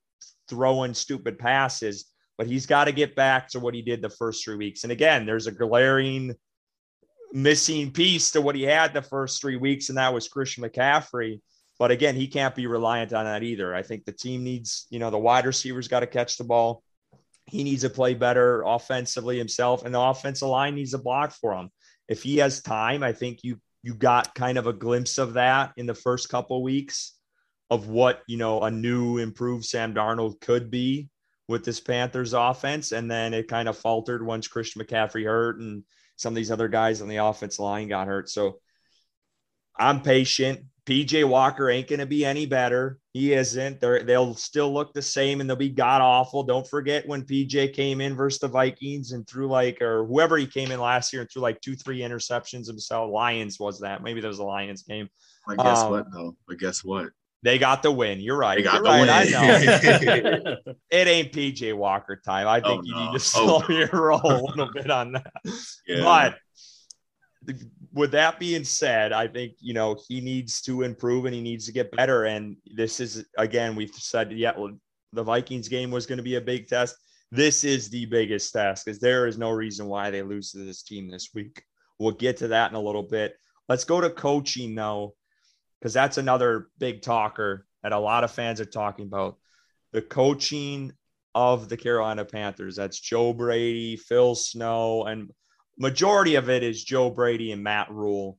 throwing 0.49 0.95
stupid 0.95 1.39
passes. 1.39 2.07
But 2.39 2.47
he's 2.47 2.67
got 2.67 2.85
to 2.85 2.93
get 2.93 3.17
back 3.17 3.49
to 3.49 3.61
what 3.61 3.75
he 3.75 3.83
did 3.83 4.01
the 4.01 4.09
first 4.09 4.45
three 4.45 4.57
weeks. 4.57 4.85
And 4.85 4.93
again, 4.93 5.27
there's 5.27 5.49
a 5.49 5.53
glaring 5.53 6.35
missing 7.33 7.91
piece 7.91 8.31
to 8.31 8.41
what 8.41 8.55
he 8.55 8.63
had 8.63 8.95
the 8.95 9.03
first 9.03 9.41
three 9.41 9.57
weeks, 9.57 9.89
and 9.89 9.99
that 9.99 10.15
was 10.15 10.29
Christian 10.29 10.65
McCaffrey. 10.65 11.41
But 11.79 11.91
again, 11.91 12.17
he 12.17 12.27
can't 12.27 12.55
be 12.55 12.67
reliant 12.67 13.13
on 13.13 13.25
that 13.25 13.43
either. 13.43 13.75
I 13.75 13.83
think 13.83 14.05
the 14.05 14.13
team 14.13 14.43
needs, 14.43 14.87
you 14.91 14.99
know, 14.99 15.11
the 15.11 15.19
wide 15.19 15.47
receivers 15.47 15.89
got 15.89 16.01
to 16.01 16.07
catch 16.07 16.37
the 16.37 16.45
ball. 16.45 16.83
He 17.47 17.65
needs 17.65 17.83
to 17.83 17.91
play 17.91 18.15
better 18.15 18.63
offensively 18.63 19.39
himself, 19.39 19.85
and 19.85 19.95
the 19.95 20.01
offensive 20.01 20.49
line 20.49 20.75
needs 20.75 20.95
a 20.95 20.99
block 20.99 21.33
for 21.33 21.55
him. 21.55 21.71
If 22.09 22.23
he 22.23 22.39
has 22.39 22.63
time, 22.63 23.03
I 23.03 23.13
think 23.13 23.41
you 23.43 23.61
you 23.83 23.95
got 23.95 24.35
kind 24.35 24.59
of 24.59 24.67
a 24.67 24.73
glimpse 24.73 25.19
of 25.19 25.35
that 25.35 25.73
in 25.77 25.87
the 25.87 25.95
first 25.95 26.29
couple 26.29 26.57
of 26.57 26.63
weeks 26.63 27.15
of 27.71 27.89
what 27.89 28.23
you 28.27 28.37
know 28.37 28.63
a 28.63 28.71
new 28.71 29.19
improved 29.19 29.65
Sam 29.65 29.95
Darnold 29.95 30.41
could 30.41 30.71
be 30.71 31.09
with 31.49 31.65
this 31.65 31.81
Panthers 31.81 32.35
offense, 32.35 32.93
and 32.93 33.11
then 33.11 33.35
it 33.35 33.49
kind 33.49 33.69
of 33.69 33.77
faltered 33.77 34.25
once 34.25 34.47
Christian 34.47 34.83
McCaffrey 34.83 35.25
hurt 35.25 35.59
and 35.59 35.83
some 36.17 36.33
of 36.33 36.37
these 36.37 36.51
other 36.51 36.69
guys 36.69 37.01
on 37.01 37.09
the 37.09 37.17
offense 37.17 37.59
line 37.59 37.89
got 37.89 38.07
hurt. 38.07 38.29
So 38.29 38.59
I'm 39.79 40.03
patient. 40.03 40.61
PJ 40.85 41.29
Walker 41.29 41.69
ain't 41.69 41.87
going 41.87 42.01
to 42.01 42.07
be 42.07 42.25
any 42.25 42.47
better. 42.47 42.99
He 43.13 43.35
isn't. 43.35 43.81
They're, 43.81 44.03
they'll 44.03 44.35
still 44.35 44.73
look 44.73 44.95
the 44.95 45.03
same 45.03 45.41
and 45.41 45.49
they'll 45.49 45.57
be 45.57 45.69
god 45.69 46.01
awful. 46.01 46.43
Don't 46.43 46.67
forget 46.67 47.07
when 47.07 47.23
PJ 47.23 47.75
came 47.75 48.01
in 48.01 48.17
versus 48.17 48.41
the 48.41 48.49
Vikings 48.49 49.13
and 49.13 49.27
threw 49.29 49.49
like, 49.49 49.83
or 49.83 50.07
whoever 50.07 50.39
he 50.39 50.47
came 50.47 50.71
in 50.71 50.81
last 50.81 51.13
year 51.13 51.23
and 51.23 51.31
threw 51.31 51.43
like 51.43 51.61
two, 51.61 51.77
three 51.77 52.01
interceptions 52.01 52.67
himself. 52.67 53.13
Lions 53.13 53.61
was 53.61 53.81
that. 53.81 54.03
Maybe 54.03 54.21
there 54.21 54.29
was 54.29 54.39
a 54.39 54.45
Lions 54.45 54.83
game. 54.83 55.09
But 55.47 55.59
guess 55.59 55.81
um, 55.81 55.91
what, 55.91 56.07
though? 56.11 56.37
But 56.47 56.59
guess 56.59 56.83
what? 56.83 57.11
They 57.43 57.59
got 57.59 57.83
the 57.83 57.93
win. 57.93 58.21
You're 58.21 58.37
right. 58.37 58.57
They 58.57 58.65
got 58.65 58.75
You're 58.75 58.83
the 58.83 58.89
right. 58.89 59.01
win. 59.01 59.11
I 59.11 60.45
know. 60.45 60.73
it 60.91 61.07
ain't 61.07 61.33
PJ 61.33 61.77
Walker 61.77 62.21
time. 62.25 62.49
I 62.49 62.61
oh, 62.61 62.69
think 62.69 62.83
oh, 62.83 62.85
you 62.85 62.95
no. 62.95 63.01
need 63.01 63.07
to 63.07 63.13
oh, 63.15 63.19
slow 63.19 63.63
oh, 63.69 63.73
your 63.73 63.89
roll 63.93 64.21
a 64.25 64.43
little 64.49 64.73
bit 64.73 64.91
on 64.91 65.13
that. 65.13 65.33
Yeah. 65.87 66.03
But 66.03 67.55
with 67.93 68.11
that 68.11 68.41
being 68.41 68.65
said, 68.65 69.13
I 69.13 69.29
think 69.29 69.53
you 69.61 69.73
know 69.73 69.97
he 70.09 70.21
needs 70.21 70.61
to 70.63 70.83
improve 70.83 71.27
and 71.27 71.35
he 71.35 71.41
needs 71.41 71.67
to 71.67 71.73
get 71.73 71.93
better. 71.93 72.25
And 72.25 72.57
this 72.67 72.99
is 72.99 73.25
again, 73.37 73.77
we've 73.77 73.95
said 73.95 74.33
yeah, 74.33 74.53
well, 74.57 74.73
the 75.13 75.23
Vikings 75.23 75.69
game 75.69 75.91
was 75.91 76.07
going 76.07 76.19
to 76.19 76.25
be 76.25 76.37
a 76.37 76.41
big 76.41 76.67
test. 76.67 76.97
This 77.31 77.63
is 77.63 77.89
the 77.89 78.07
biggest 78.07 78.53
test 78.53 78.85
because 78.85 78.99
there 78.99 79.27
is 79.27 79.39
no 79.39 79.51
reason 79.51 79.87
why 79.87 80.11
they 80.11 80.23
lose 80.23 80.51
to 80.53 80.59
this 80.59 80.83
team 80.83 81.09
this 81.09 81.31
week. 81.35 81.63
We'll 81.99 82.13
get 82.13 82.37
to 82.39 82.49
that 82.49 82.71
in 82.71 82.77
a 82.77 82.81
little 82.81 83.03
bit. 83.03 83.37
Let's 83.69 83.85
go 83.85 84.01
to 84.01 84.11
coaching 84.11 84.75
though, 84.75 85.15
because 85.81 85.93
that's 85.93 86.19
another 86.19 86.69
big 86.79 87.03
talker 87.03 87.67
that 87.83 87.93
a 87.93 87.99
lot 87.99 88.25
of 88.25 88.31
fans 88.31 88.61
are 88.61 88.67
talking 88.67 89.07
about. 89.07 89.37
The 89.93 90.03
coaching 90.03 90.93
of 91.35 91.69
the 91.69 91.77
Carolina 91.77 92.25
Panthers. 92.25 92.77
That's 92.77 92.99
Joe 92.99 93.33
Brady, 93.33 93.97
Phil 93.97 94.35
Snow, 94.35 95.05
and 95.05 95.31
majority 95.79 96.35
of 96.35 96.51
it 96.51 96.63
is 96.63 96.83
Joe 96.83 97.11
Brady 97.11 97.53
and 97.53 97.63
Matt 97.63 97.91
Rhule 97.91 98.39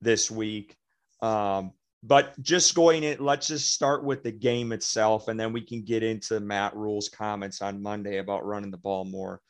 this 0.00 0.30
week. 0.30 0.76
Um, 1.22 1.72
but 2.02 2.40
just 2.40 2.74
going 2.74 3.02
in, 3.02 3.24
let's 3.24 3.48
just 3.48 3.72
start 3.72 4.04
with 4.04 4.22
the 4.22 4.30
game 4.30 4.72
itself, 4.72 5.28
and 5.28 5.38
then 5.38 5.52
we 5.52 5.62
can 5.62 5.82
get 5.82 6.02
into 6.02 6.38
Matt 6.38 6.76
Rhule's 6.76 7.08
comments 7.08 7.60
on 7.60 7.82
Monday 7.82 8.18
about 8.18 8.46
running 8.46 8.70
the 8.70 8.76
ball 8.76 9.04
more. 9.04 9.40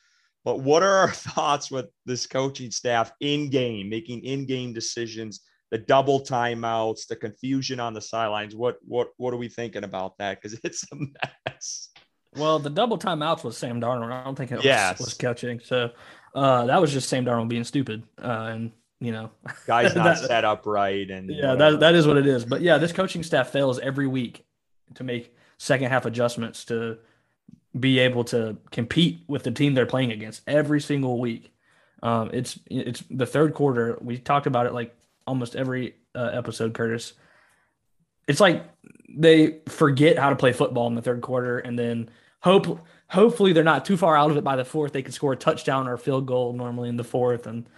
But 0.44 0.60
what 0.60 0.82
are 0.82 0.96
our 0.98 1.10
thoughts 1.12 1.70
with 1.70 1.86
this 2.06 2.26
coaching 2.26 2.70
staff 2.70 3.12
in 3.20 3.50
game, 3.50 3.90
making 3.90 4.24
in 4.24 4.46
game 4.46 4.72
decisions, 4.72 5.40
the 5.70 5.78
double 5.78 6.20
timeouts, 6.20 7.06
the 7.06 7.16
confusion 7.16 7.80
on 7.80 7.94
the 7.94 8.00
sidelines? 8.00 8.54
What 8.54 8.78
what 8.86 9.08
what 9.16 9.34
are 9.34 9.38
we 9.38 9.48
thinking 9.48 9.84
about 9.84 10.18
that? 10.18 10.40
Because 10.40 10.58
it's 10.64 10.84
a 10.92 10.96
mess. 10.96 11.90
Well, 12.36 12.58
the 12.58 12.70
double 12.70 12.98
timeouts 12.98 13.42
was 13.42 13.56
Sam 13.56 13.80
Darnold. 13.80 14.12
I 14.12 14.22
don't 14.22 14.36
think 14.36 14.52
it 14.52 14.56
was, 14.56 14.64
yes. 14.64 14.98
was 14.98 15.14
coaching. 15.14 15.60
So 15.64 15.90
uh, 16.34 16.66
that 16.66 16.80
was 16.80 16.92
just 16.92 17.08
Sam 17.08 17.24
Darnold 17.24 17.48
being 17.48 17.64
stupid, 17.64 18.02
uh, 18.22 18.50
and 18.52 18.72
you 19.00 19.12
know, 19.12 19.30
guys 19.66 19.94
not 19.96 20.04
that, 20.04 20.18
set 20.18 20.44
up 20.44 20.66
right, 20.66 21.08
and 21.10 21.30
yeah, 21.30 21.54
that 21.54 21.80
that 21.80 21.94
is 21.94 22.06
what 22.06 22.16
it 22.16 22.26
is. 22.26 22.44
But 22.44 22.60
yeah, 22.60 22.78
this 22.78 22.92
coaching 22.92 23.22
staff 23.22 23.50
fails 23.50 23.78
every 23.78 24.06
week 24.06 24.44
to 24.94 25.04
make 25.04 25.34
second 25.58 25.88
half 25.88 26.06
adjustments 26.06 26.64
to 26.66 26.98
be 27.78 27.98
able 27.98 28.24
to 28.24 28.56
compete 28.70 29.20
with 29.28 29.42
the 29.42 29.50
team 29.50 29.74
they're 29.74 29.86
playing 29.86 30.12
against 30.12 30.42
every 30.46 30.80
single 30.80 31.20
week. 31.20 31.52
Um, 32.02 32.30
it's 32.32 32.58
it's 32.66 33.02
the 33.10 33.26
third 33.26 33.54
quarter. 33.54 33.98
We 34.00 34.18
talked 34.18 34.46
about 34.46 34.66
it 34.66 34.72
like 34.72 34.94
almost 35.28 35.54
every 35.54 35.94
uh, 36.14 36.30
episode, 36.32 36.74
Curtis. 36.74 37.12
It's 38.26 38.40
like 38.40 38.64
they 39.08 39.60
forget 39.68 40.18
how 40.18 40.30
to 40.30 40.36
play 40.36 40.52
football 40.52 40.86
in 40.88 40.94
the 40.94 41.02
third 41.02 41.20
quarter, 41.20 41.58
and 41.58 41.78
then 41.78 42.10
hope 42.40 42.86
hopefully 43.08 43.52
they're 43.52 43.64
not 43.64 43.84
too 43.84 43.96
far 43.96 44.16
out 44.16 44.30
of 44.30 44.36
it 44.36 44.44
by 44.44 44.56
the 44.56 44.64
fourth. 44.64 44.92
They 44.92 45.02
can 45.02 45.12
score 45.12 45.32
a 45.32 45.36
touchdown 45.36 45.88
or 45.88 45.94
a 45.94 45.98
field 45.98 46.26
goal 46.26 46.52
normally 46.52 46.88
in 46.88 46.96
the 46.96 47.04
fourth 47.04 47.46
and 47.46 47.68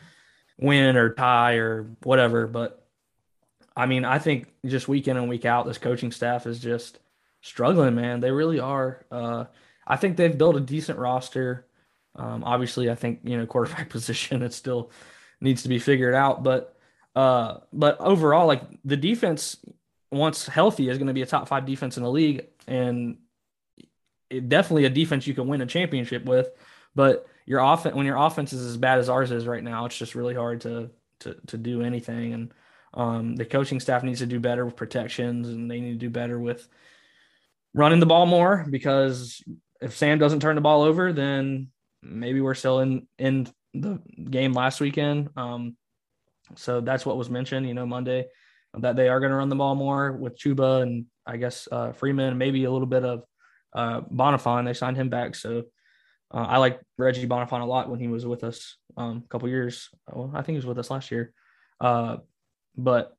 win 0.59 0.97
or 0.97 1.15
tie 1.15 1.55
or 1.55 1.91
whatever. 2.03 2.47
But 2.47 2.85
I 3.77 3.87
mean, 3.87 4.05
I 4.05 4.19
think 4.19 4.49
just 4.67 4.89
week 4.89 5.09
in 5.09 5.17
and 5.17 5.29
week 5.29 5.45
out, 5.45 5.67
this 5.67 5.79
coaching 5.79 6.13
staff 6.13 6.47
is 6.47 6.59
just 6.59 6.99
struggling, 7.41 7.95
man. 7.95 8.21
They 8.21 8.31
really 8.31 8.61
are. 8.61 9.05
Uh, 9.11 9.45
I 9.87 9.97
think 9.97 10.17
they've 10.17 10.37
built 10.37 10.57
a 10.57 10.61
decent 10.61 10.99
roster. 10.99 11.67
Um, 12.17 12.45
obviously, 12.45 12.91
I 12.91 12.95
think 12.95 13.21
you 13.25 13.37
know 13.37 13.47
quarterback 13.47 13.89
position 13.91 14.43
it 14.43 14.53
still 14.53 14.91
needs 15.41 15.63
to 15.63 15.69
be 15.69 15.79
figured 15.79 16.15
out, 16.15 16.43
but 16.43 16.77
uh, 17.15 17.59
but 17.73 18.01
overall, 18.01 18.47
like 18.47 18.63
the 18.85 18.97
defense, 18.97 19.57
once 20.11 20.47
healthy, 20.47 20.89
is 20.89 20.99
going 20.99 21.09
to 21.09 21.15
be 21.15 21.23
a 21.23 21.27
top 21.27 21.49
five 21.49 21.67
defense 21.67 21.97
in 21.97 22.03
the 22.03 22.11
league, 22.11 22.47
and 22.67 23.19
it, 24.29 24.49
definitely 24.49 24.85
a 24.85 24.91
defense 24.91 25.27
you 25.27 25.35
can 25.35 25.49
win 25.49 25.61
a 25.61 25.67
championship 25.67 26.25
with. 26.25 26.51
But 26.95 27.27
your 27.47 27.61
offense, 27.61 27.95
when 27.95 28.07
your 28.07 28.17
offense 28.17 28.53
is 28.53 28.65
as 28.65 28.77
bad 28.77 28.99
as 28.99 29.09
ours 29.09 29.31
is 29.31 29.47
right 29.47 29.63
now, 29.63 29.87
it's 29.87 29.99
just 29.99 30.15
really 30.15 30.35
hard 30.35 30.61
to 30.63 30.91
to 31.21 31.37
to 31.49 31.59
do 31.59 31.83
anything. 31.83 32.33
And 32.33 32.55
um, 32.95 33.37
the 33.37 33.45
coaching 33.45 33.81
staff 33.81 34.03
needs 34.03 34.21
to 34.21 34.27
do 34.27 34.41
better 34.41 34.65
with 34.65 34.77
protections, 34.77 35.49
and 35.49 35.71
they 35.71 35.81
need 35.81 35.93
to 35.93 36.07
do 36.07 36.11
better 36.11 36.39
with 36.39 36.69
running 37.75 38.01
the 38.01 38.07
ball 38.07 38.27
more 38.27 38.67
because 38.69 39.43
if 39.81 39.97
Sam 39.97 40.19
doesn't 40.19 40.41
turn 40.41 40.57
the 40.57 40.61
ball 40.61 40.83
over, 40.83 41.13
then 41.13 41.69
maybe 42.03 42.41
we're 42.41 42.55
still 42.55 42.81
in 42.81 43.07
in 43.19 43.49
the 43.75 44.01
game 44.31 44.53
last 44.53 44.81
weekend. 44.81 45.31
Um, 45.37 45.77
so 46.57 46.81
that's 46.81 47.07
what 47.07 47.17
was 47.17 47.31
mentioned, 47.31 47.67
you 47.67 47.75
know, 47.75 47.87
Monday 47.87 48.27
that 48.79 48.97
they 48.97 49.09
are 49.09 49.21
going 49.21 49.31
to 49.31 49.37
run 49.37 49.49
the 49.49 49.57
ball 49.57 49.75
more 49.75 50.13
with 50.13 50.39
Chuba 50.39 50.83
and 50.83 51.07
I 51.27 51.37
guess 51.37 51.69
uh, 51.71 51.93
Freeman, 51.93 52.39
maybe 52.39 52.65
a 52.65 52.71
little 52.71 52.87
bit 52.87 53.05
of 53.05 53.25
uh, 53.75 54.01
Bonnafon. 54.03 54.65
They 54.65 54.75
signed 54.75 54.97
him 54.97 55.09
back, 55.09 55.35
so 55.35 55.65
uh, 56.33 56.47
I 56.49 56.59
like 56.59 56.81
Reggie 56.97 57.27
Bonnafon 57.27 57.61
a 57.61 57.65
lot 57.65 57.91
when 57.91 58.01
he 58.01 58.09
was 58.09 58.25
with 58.25 58.45
us 58.45 58.77
um, 58.97 59.23
a 59.25 59.29
couple 59.29 59.49
years. 59.49 59.89
Well, 60.09 60.31
I 60.35 60.43
think 60.43 60.55
he 60.55 60.59
was 60.59 60.67
with 60.67 60.79
us 60.79 60.91
last 60.91 61.11
year, 61.11 61.33
uh, 61.81 62.19
but 62.77 63.13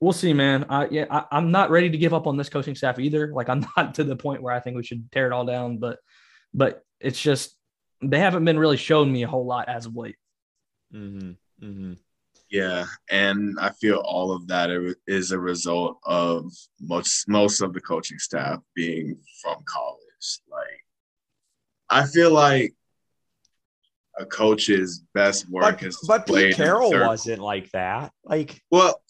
we'll 0.00 0.12
see, 0.12 0.32
man. 0.32 0.66
I, 0.68 0.88
yeah, 0.90 1.06
I, 1.10 1.38
am 1.38 1.50
not 1.50 1.70
ready 1.70 1.90
to 1.90 1.98
give 1.98 2.14
up 2.14 2.26
on 2.26 2.36
this 2.36 2.48
coaching 2.48 2.74
staff 2.74 2.98
either. 2.98 3.32
Like 3.32 3.48
I'm 3.48 3.66
not 3.76 3.94
to 3.94 4.04
the 4.04 4.16
point 4.16 4.42
where 4.42 4.54
I 4.54 4.60
think 4.60 4.76
we 4.76 4.84
should 4.84 5.10
tear 5.12 5.26
it 5.26 5.32
all 5.32 5.46
down, 5.46 5.78
but 5.78 5.98
but 6.52 6.82
it's 7.00 7.20
just 7.20 7.56
they 8.02 8.18
haven't 8.18 8.44
been 8.44 8.58
really 8.58 8.76
showing 8.76 9.12
me 9.12 9.22
a 9.22 9.28
whole 9.28 9.46
lot 9.46 9.68
as 9.68 9.86
of 9.86 9.96
late. 9.96 10.16
Mm-hmm. 10.94 11.32
Mm-hmm. 11.64 11.92
Yeah, 12.50 12.86
and 13.10 13.58
I 13.60 13.70
feel 13.70 13.96
all 14.04 14.30
of 14.32 14.46
that 14.48 14.70
is 15.06 15.32
a 15.32 15.38
result 15.38 15.98
of 16.04 16.52
most 16.80 17.28
most 17.28 17.60
of 17.60 17.72
the 17.72 17.80
coaching 17.80 18.18
staff 18.18 18.60
being 18.74 19.18
from 19.42 19.56
college. 19.66 20.40
Like, 20.50 20.84
I 21.90 22.06
feel 22.06 22.30
like 22.30 22.74
a 24.18 24.24
coach's 24.24 25.02
best 25.12 25.48
work 25.50 25.80
but, 25.80 25.82
is 25.82 25.98
but 26.06 26.26
Pete 26.26 26.54
Carroll 26.54 26.92
wasn't 26.92 27.42
like 27.42 27.70
that. 27.72 28.12
Like, 28.24 28.62
well, 28.70 29.02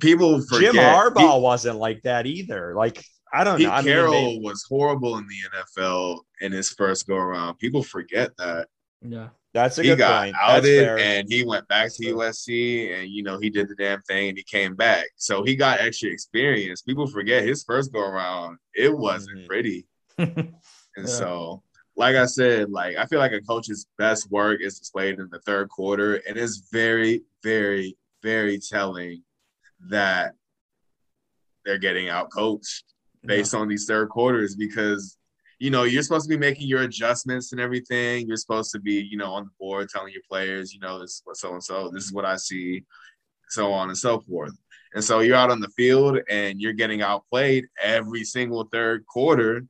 people 0.00 0.40
forget 0.42 0.72
Jim 0.72 0.82
Harbaugh 0.82 1.40
wasn't 1.40 1.78
like 1.78 2.02
that 2.02 2.26
either. 2.26 2.74
Like, 2.74 3.04
I 3.32 3.44
don't 3.44 3.58
Pete 3.58 3.66
know. 3.66 3.74
I 3.74 3.82
Carroll 3.82 4.12
mean, 4.12 4.42
they, 4.42 4.46
was 4.46 4.64
horrible 4.68 5.18
in 5.18 5.26
the 5.26 5.34
NFL 5.58 6.20
in 6.40 6.52
his 6.52 6.70
first 6.70 7.06
go 7.06 7.16
around. 7.16 7.58
People 7.58 7.82
forget 7.82 8.30
that. 8.38 8.68
Yeah. 9.04 9.28
That's 9.52 9.78
a 9.78 9.82
he 9.82 9.90
good 9.90 9.98
got 9.98 10.24
point. 10.24 10.36
outed 10.42 10.98
and 10.98 11.28
he 11.30 11.44
went 11.44 11.68
back 11.68 11.92
to 11.94 12.02
USC 12.06 12.98
and 12.98 13.08
you 13.08 13.22
know 13.22 13.38
he 13.38 13.50
did 13.50 13.68
the 13.68 13.76
damn 13.76 14.02
thing 14.02 14.30
and 14.30 14.38
he 14.38 14.42
came 14.42 14.74
back. 14.74 15.06
So 15.16 15.44
he 15.44 15.54
got 15.54 15.80
extra 15.80 16.10
experience. 16.10 16.82
People 16.82 17.06
forget 17.06 17.44
his 17.44 17.62
first 17.62 17.92
go 17.92 18.00
around, 18.00 18.58
it 18.74 18.96
wasn't 18.96 19.38
mm-hmm. 19.38 19.46
pretty. 19.46 19.86
and 20.18 20.54
yeah. 20.96 21.04
so, 21.04 21.62
like 21.96 22.16
I 22.16 22.26
said, 22.26 22.70
like 22.70 22.96
I 22.96 23.06
feel 23.06 23.20
like 23.20 23.32
a 23.32 23.40
coach's 23.40 23.86
best 23.96 24.28
work 24.28 24.60
is 24.60 24.80
displayed 24.80 25.20
in 25.20 25.28
the 25.30 25.40
third 25.40 25.68
quarter, 25.68 26.16
and 26.26 26.36
it's 26.36 26.68
very, 26.72 27.22
very, 27.44 27.96
very 28.24 28.58
telling 28.58 29.22
that 29.88 30.32
they're 31.64 31.78
getting 31.78 32.08
out 32.08 32.30
coached 32.32 32.84
based 33.24 33.54
yeah. 33.54 33.60
on 33.60 33.68
these 33.68 33.86
third 33.86 34.08
quarters 34.08 34.56
because 34.56 35.16
you 35.58 35.70
know, 35.70 35.84
you're 35.84 36.02
supposed 36.02 36.28
to 36.28 36.36
be 36.36 36.38
making 36.38 36.66
your 36.66 36.82
adjustments 36.82 37.52
and 37.52 37.60
everything. 37.60 38.26
You're 38.26 38.36
supposed 38.36 38.72
to 38.72 38.80
be, 38.80 38.94
you 38.94 39.16
know, 39.16 39.32
on 39.32 39.44
the 39.44 39.50
board 39.58 39.88
telling 39.88 40.12
your 40.12 40.22
players, 40.28 40.72
you 40.72 40.80
know, 40.80 40.98
this 40.98 41.12
is 41.12 41.22
what 41.24 41.36
so 41.36 41.52
and 41.52 41.62
so, 41.62 41.90
this 41.90 42.04
is 42.04 42.12
what 42.12 42.24
I 42.24 42.36
see, 42.36 42.84
so 43.48 43.72
on 43.72 43.88
and 43.88 43.98
so 43.98 44.20
forth. 44.20 44.52
And 44.94 45.02
so 45.02 45.20
you're 45.20 45.36
out 45.36 45.50
on 45.50 45.60
the 45.60 45.68
field 45.68 46.20
and 46.28 46.60
you're 46.60 46.72
getting 46.72 47.02
outplayed 47.02 47.66
every 47.82 48.24
single 48.24 48.64
third 48.72 49.04
quarter. 49.06 49.64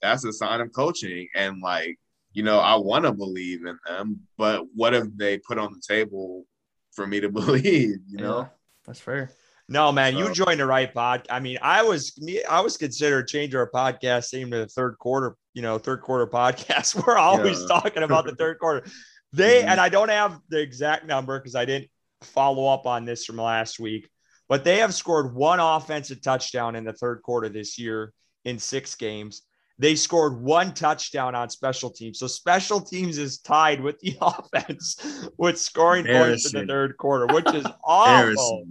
That's 0.00 0.24
a 0.24 0.32
sign 0.32 0.60
of 0.60 0.72
coaching. 0.72 1.28
And 1.34 1.60
like, 1.60 1.98
you 2.32 2.44
know, 2.44 2.60
I 2.60 2.76
want 2.76 3.04
to 3.04 3.12
believe 3.12 3.66
in 3.66 3.78
them, 3.86 4.20
but 4.38 4.64
what 4.74 4.92
have 4.92 5.16
they 5.16 5.38
put 5.38 5.58
on 5.58 5.72
the 5.72 5.82
table 5.86 6.44
for 6.92 7.06
me 7.06 7.20
to 7.20 7.28
believe, 7.30 7.98
you 8.08 8.18
know? 8.18 8.40
Yeah, 8.40 8.48
that's 8.86 9.00
fair. 9.00 9.30
No, 9.72 9.92
man, 9.92 10.14
so. 10.14 10.18
you 10.18 10.34
joined 10.34 10.58
the 10.58 10.66
right 10.66 10.92
pod. 10.92 11.28
I 11.30 11.38
mean, 11.38 11.56
I 11.62 11.84
was 11.84 12.20
me, 12.20 12.42
I 12.42 12.60
was 12.60 12.76
considered 12.76 13.28
changing 13.28 13.56
our 13.56 13.70
podcast 13.70 14.34
name 14.34 14.50
to 14.50 14.58
the 14.58 14.66
third 14.66 14.98
quarter, 14.98 15.36
you 15.54 15.62
know, 15.62 15.78
third 15.78 16.02
quarter 16.02 16.26
podcast. 16.26 17.00
We're 17.06 17.16
always 17.16 17.60
yeah. 17.60 17.68
talking 17.68 18.02
about 18.02 18.26
the 18.26 18.34
third 18.34 18.58
quarter. 18.58 18.84
They 19.32 19.60
mm-hmm. 19.60 19.68
and 19.68 19.80
I 19.80 19.88
don't 19.88 20.08
have 20.08 20.40
the 20.48 20.60
exact 20.60 21.06
number 21.06 21.38
because 21.38 21.54
I 21.54 21.66
didn't 21.66 21.88
follow 22.22 22.66
up 22.66 22.84
on 22.84 23.04
this 23.04 23.24
from 23.24 23.36
last 23.36 23.78
week, 23.78 24.10
but 24.48 24.64
they 24.64 24.78
have 24.78 24.92
scored 24.92 25.36
one 25.36 25.60
offensive 25.60 26.20
touchdown 26.20 26.74
in 26.74 26.82
the 26.82 26.92
third 26.92 27.22
quarter 27.22 27.48
this 27.48 27.78
year 27.78 28.12
in 28.44 28.58
six 28.58 28.96
games. 28.96 29.42
They 29.78 29.94
scored 29.94 30.42
one 30.42 30.74
touchdown 30.74 31.36
on 31.36 31.48
special 31.48 31.90
teams. 31.90 32.18
So 32.18 32.26
special 32.26 32.80
teams 32.80 33.18
is 33.18 33.38
tied 33.38 33.80
with 33.80 34.00
the 34.00 34.18
offense 34.20 35.30
with 35.38 35.60
scoring 35.60 36.06
points 36.06 36.52
in 36.52 36.60
the 36.60 36.66
third 36.66 36.96
quarter, 36.96 37.32
which 37.32 37.54
is 37.54 37.64
awful 37.84 38.66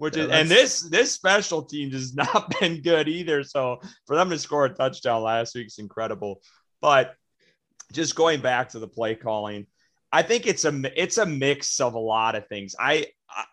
which 0.00 0.16
yeah, 0.16 0.24
is 0.24 0.30
and 0.30 0.48
this 0.48 0.80
this 0.80 1.12
special 1.12 1.62
team 1.62 1.90
has 1.90 2.14
not 2.14 2.54
been 2.60 2.80
good 2.80 3.06
either. 3.06 3.44
So 3.44 3.80
for 4.06 4.16
them 4.16 4.30
to 4.30 4.38
score 4.38 4.64
a 4.64 4.70
touchdown 4.70 5.22
last 5.22 5.54
week 5.54 5.66
is 5.66 5.78
incredible. 5.78 6.40
But 6.80 7.14
just 7.92 8.14
going 8.14 8.40
back 8.40 8.70
to 8.70 8.78
the 8.78 8.88
play 8.88 9.14
calling, 9.14 9.66
I 10.10 10.22
think 10.22 10.46
it's 10.46 10.64
a 10.64 10.80
it's 11.00 11.18
a 11.18 11.26
mix 11.26 11.80
of 11.80 11.92
a 11.92 11.98
lot 11.98 12.34
of 12.34 12.46
things. 12.48 12.74
I 12.80 13.08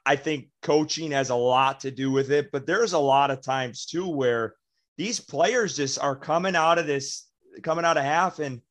I 0.06 0.16
think 0.16 0.48
coaching 0.62 1.12
has 1.12 1.32
a 1.32 1.36
lot 1.36 1.82
to 1.82 1.92
do 1.92 2.12
with 2.12 2.32
it, 2.32 2.50
but 2.54 2.66
there's 2.66 2.94
a 2.94 3.00
lot 3.00 3.30
of 3.30 3.42
times 3.42 3.86
too 3.86 4.08
where 4.08 4.56
these 4.98 5.20
players 5.20 5.76
just 5.76 6.00
are 6.00 6.16
coming 6.16 6.56
out 6.56 6.80
of 6.80 6.88
this 6.88 7.28
coming 7.62 7.84
out 7.84 7.98
of 7.98 8.06
half 8.06 8.40
and 8.40 8.62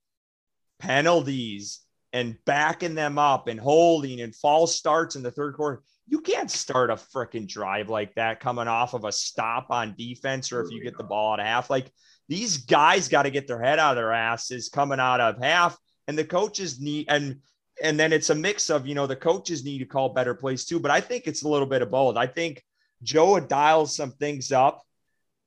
penalties 0.79 1.81
and 2.15 2.39
backing 2.47 2.95
them 2.95 3.19
up 3.19 3.49
and 3.49 3.61
holding 3.61 4.23
and 4.23 4.35
false 4.35 4.75
starts 4.75 5.15
in 5.15 5.23
the 5.23 5.31
third 5.31 5.55
quarter 5.57 5.83
you 6.09 6.21
can't 6.21 6.51
start 6.51 6.91
a 6.91 6.95
freaking 6.95 7.49
drive 7.49 7.89
like 7.89 8.15
that 8.15 8.41
coming 8.41 8.69
off 8.69 8.95
of 8.95 9.05
a 9.05 9.13
stop 9.13 9.67
on 9.71 9.95
defense 9.99 10.53
or 10.53 10.63
if 10.63 10.71
you 10.71 10.83
get 10.83 10.97
the 10.97 11.05
ball 11.05 11.35
at 11.35 11.41
half. 11.41 11.69
Like 11.69 11.91
these 12.29 12.59
guys 12.59 13.09
got 13.09 13.23
to 13.23 13.31
get 13.31 13.47
their 13.47 13.61
head 13.61 13.79
out 13.79 13.93
of 13.93 13.97
their 13.97 14.13
asses 14.13 14.69
coming 14.69 15.01
out 15.01 15.21
of 15.21 15.43
half, 15.43 15.77
and 16.07 16.17
the 16.17 16.25
coaches 16.25 16.81
need 16.81 17.07
and 17.09 17.41
and 17.83 17.99
then 17.99 18.13
it's 18.13 18.31
a 18.31 18.35
mix 18.35 18.71
of 18.71 18.87
you 18.87 18.95
know 18.95 19.07
the 19.07 19.17
coaches 19.17 19.65
need 19.65 19.79
to 19.79 19.85
call 19.85 20.11
better 20.11 20.35
plays 20.35 20.65
too. 20.65 20.79
But 20.79 20.91
I 20.91 21.01
think 21.01 21.27
it's 21.27 21.43
a 21.43 21.49
little 21.49 21.67
bit 21.67 21.83
of 21.83 21.91
both. 21.91 22.17
I 22.17 22.27
think 22.27 22.63
Joe 23.03 23.39
dials 23.41 23.95
some 23.97 24.13
things 24.13 24.53
up 24.53 24.83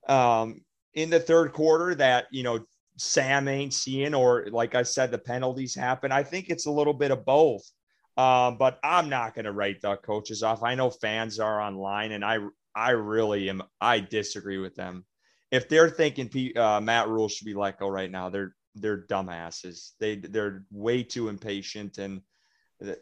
um, 0.08 0.62
in 0.94 1.10
the 1.10 1.20
third 1.20 1.54
quarter 1.54 1.96
that 1.96 2.28
you 2.32 2.44
know 2.44 2.66
Sam 2.98 3.48
ain't 3.48 3.74
seeing, 3.74 4.14
or 4.14 4.48
like 4.52 4.76
I 4.76 4.84
said, 4.84 5.12
the 5.12 5.18
penalties 5.18 5.74
happen. 5.74 6.12
I 6.12 6.24
think 6.24 6.50
it's 6.50 6.66
a 6.66 6.72
little 6.72 6.94
bit 6.94 7.12
of 7.12 7.26
both. 7.26 7.64
Um, 8.20 8.58
but 8.58 8.80
I'm 8.84 9.08
not 9.08 9.34
going 9.34 9.46
to 9.46 9.54
write 9.54 9.80
the 9.80 9.96
coaches 9.96 10.44
off. 10.44 10.62
I 10.62 10.76
know 10.76 10.90
fans 10.90 11.40
are 11.40 11.62
online, 11.62 12.12
and 12.12 12.26
I 12.26 12.40
I 12.76 12.90
really 12.90 13.50
am. 13.50 13.64
I 13.80 14.02
disagree 14.02 14.58
with 14.58 14.76
them. 14.76 15.06
If 15.52 15.70
they're 15.70 15.90
thinking 15.90 16.52
uh, 16.58 16.82
Matt 16.82 17.08
Rhule 17.08 17.30
should 17.30 17.46
be 17.46 17.54
let 17.54 17.80
go 17.80 17.88
right 17.88 18.12
now, 18.12 18.30
they're 18.30 18.54
they're 18.76 19.06
dumbasses. 19.06 19.92
They 20.02 20.18
they're 20.18 20.66
way 20.70 21.02
too 21.02 21.30
impatient, 21.30 21.98
and 21.98 22.20
the, 22.82 23.00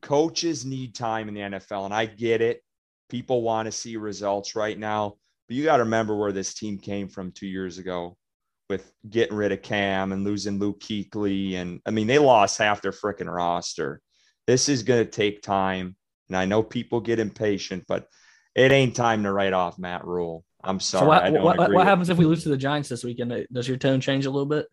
coaches 0.00 0.64
need 0.64 0.94
time 0.94 1.26
in 1.26 1.34
the 1.34 1.40
NFL. 1.40 1.86
And 1.86 1.92
I 1.92 2.06
get 2.06 2.40
it. 2.40 2.62
People 3.08 3.42
want 3.42 3.66
to 3.66 3.72
see 3.72 3.96
results 3.96 4.54
right 4.54 4.78
now, 4.78 5.16
but 5.48 5.56
you 5.56 5.64
got 5.64 5.78
to 5.78 5.82
remember 5.82 6.14
where 6.16 6.32
this 6.32 6.54
team 6.54 6.78
came 6.78 7.08
from 7.08 7.32
two 7.32 7.48
years 7.48 7.78
ago 7.78 8.16
with 8.68 8.90
getting 9.08 9.36
rid 9.36 9.52
of 9.52 9.62
Cam 9.62 10.12
and 10.12 10.24
losing 10.24 10.58
Luke 10.58 10.80
Kuechly. 10.80 11.54
And 11.54 11.80
I 11.86 11.90
mean, 11.90 12.06
they 12.06 12.18
lost 12.18 12.58
half 12.58 12.82
their 12.82 12.92
freaking 12.92 13.32
roster. 13.32 14.00
This 14.46 14.68
is 14.68 14.82
going 14.82 15.04
to 15.04 15.10
take 15.10 15.42
time. 15.42 15.96
And 16.28 16.36
I 16.36 16.46
know 16.46 16.62
people 16.62 17.00
get 17.00 17.18
impatient, 17.18 17.84
but 17.86 18.08
it 18.54 18.72
ain't 18.72 18.96
time 18.96 19.24
to 19.24 19.32
write 19.32 19.52
off 19.52 19.78
Matt 19.78 20.04
Rhule. 20.06 20.44
I'm 20.62 20.80
sorry. 20.80 21.30
So 21.30 21.42
what, 21.42 21.58
what, 21.58 21.72
what 21.72 21.86
happens 21.86 22.08
if 22.08 22.16
we 22.16 22.24
lose 22.24 22.42
to 22.44 22.48
the 22.48 22.56
Giants 22.56 22.88
this 22.88 23.04
weekend? 23.04 23.46
Does 23.52 23.68
your 23.68 23.76
tone 23.76 24.00
change 24.00 24.24
a 24.24 24.30
little 24.30 24.46
bit? 24.46 24.66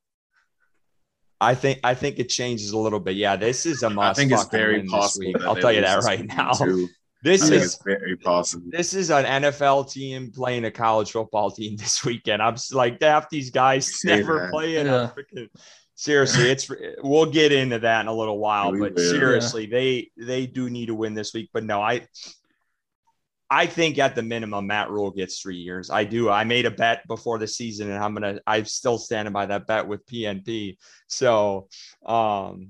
I 1.42 1.56
think 1.56 1.80
I 1.84 1.96
think 1.96 2.20
it 2.20 2.30
changes 2.30 2.72
a 2.72 2.78
little 2.78 3.00
bit. 3.00 3.16
Yeah, 3.16 3.36
this 3.36 3.66
is 3.66 3.82
a 3.82 3.90
must. 3.90 4.20
I 4.20 4.22
think 4.22 4.32
it's 4.32 4.46
very 4.46 4.84
possible. 4.84 5.34
I'll 5.42 5.56
tell 5.56 5.74
you 5.74 5.82
that 5.82 6.04
right 6.04 6.24
now. 6.24 6.52
Too. 6.52 6.88
This 7.24 7.50
is 7.50 7.78
very 7.84 8.16
possible. 8.18 8.68
This 8.72 8.94
is 8.94 9.12
an 9.12 9.26
NFL 9.26 9.92
team 9.92 10.32
playing 10.32 10.66
a 10.66 10.72
college 10.72 11.12
football 11.12 11.52
team 11.52 11.76
this 11.78 12.04
weekend. 12.04 12.42
I'm 12.42 12.56
like 12.72 13.02
half 13.02 13.30
these 13.30 13.52
guys 13.52 14.00
never 14.06 14.50
play 14.50 14.78
in 14.78 14.88
yeah. 14.88 15.04
a 15.04 15.08
freaking. 15.10 15.50
Seriously, 15.96 16.50
it's 16.50 16.68
we'll 17.04 17.28
get 17.28 17.52
into 17.52 17.78
that 17.78 18.02
in 18.02 18.08
a 18.08 18.14
little 18.14 18.40
while, 18.40 18.72
but 18.72 18.96
will. 18.96 19.10
seriously, 19.10 19.68
yeah. 19.68 19.78
they 19.78 20.12
they 20.18 20.48
do 20.48 20.68
need 20.70 20.88
to 20.88 20.96
win 20.96 21.14
this 21.14 21.32
week. 21.32 21.52
But 21.54 21.64
no, 21.64 21.80
I 21.80 22.08
I 23.52 23.66
think 23.66 24.00
at 24.00 24.16
the 24.16 24.24
minimum, 24.24 24.66
Matt 24.66 24.90
Rhule 24.90 25.12
gets 25.12 25.42
three 25.42 25.58
years. 25.58 25.90
I 25.92 26.06
do. 26.06 26.30
I 26.30 26.46
made 26.46 26.66
a 26.66 26.72
bet 26.72 27.06
before 27.06 27.38
the 27.38 27.48
season, 27.48 27.92
and 27.92 28.02
I'm 28.04 28.14
gonna. 28.14 28.40
I'm 28.48 28.64
still 28.64 28.98
standing 28.98 29.34
by 29.34 29.46
that 29.46 29.68
bet 29.68 29.86
with 29.86 30.06
PNP. 30.08 30.78
So, 31.08 31.68
um, 32.06 32.70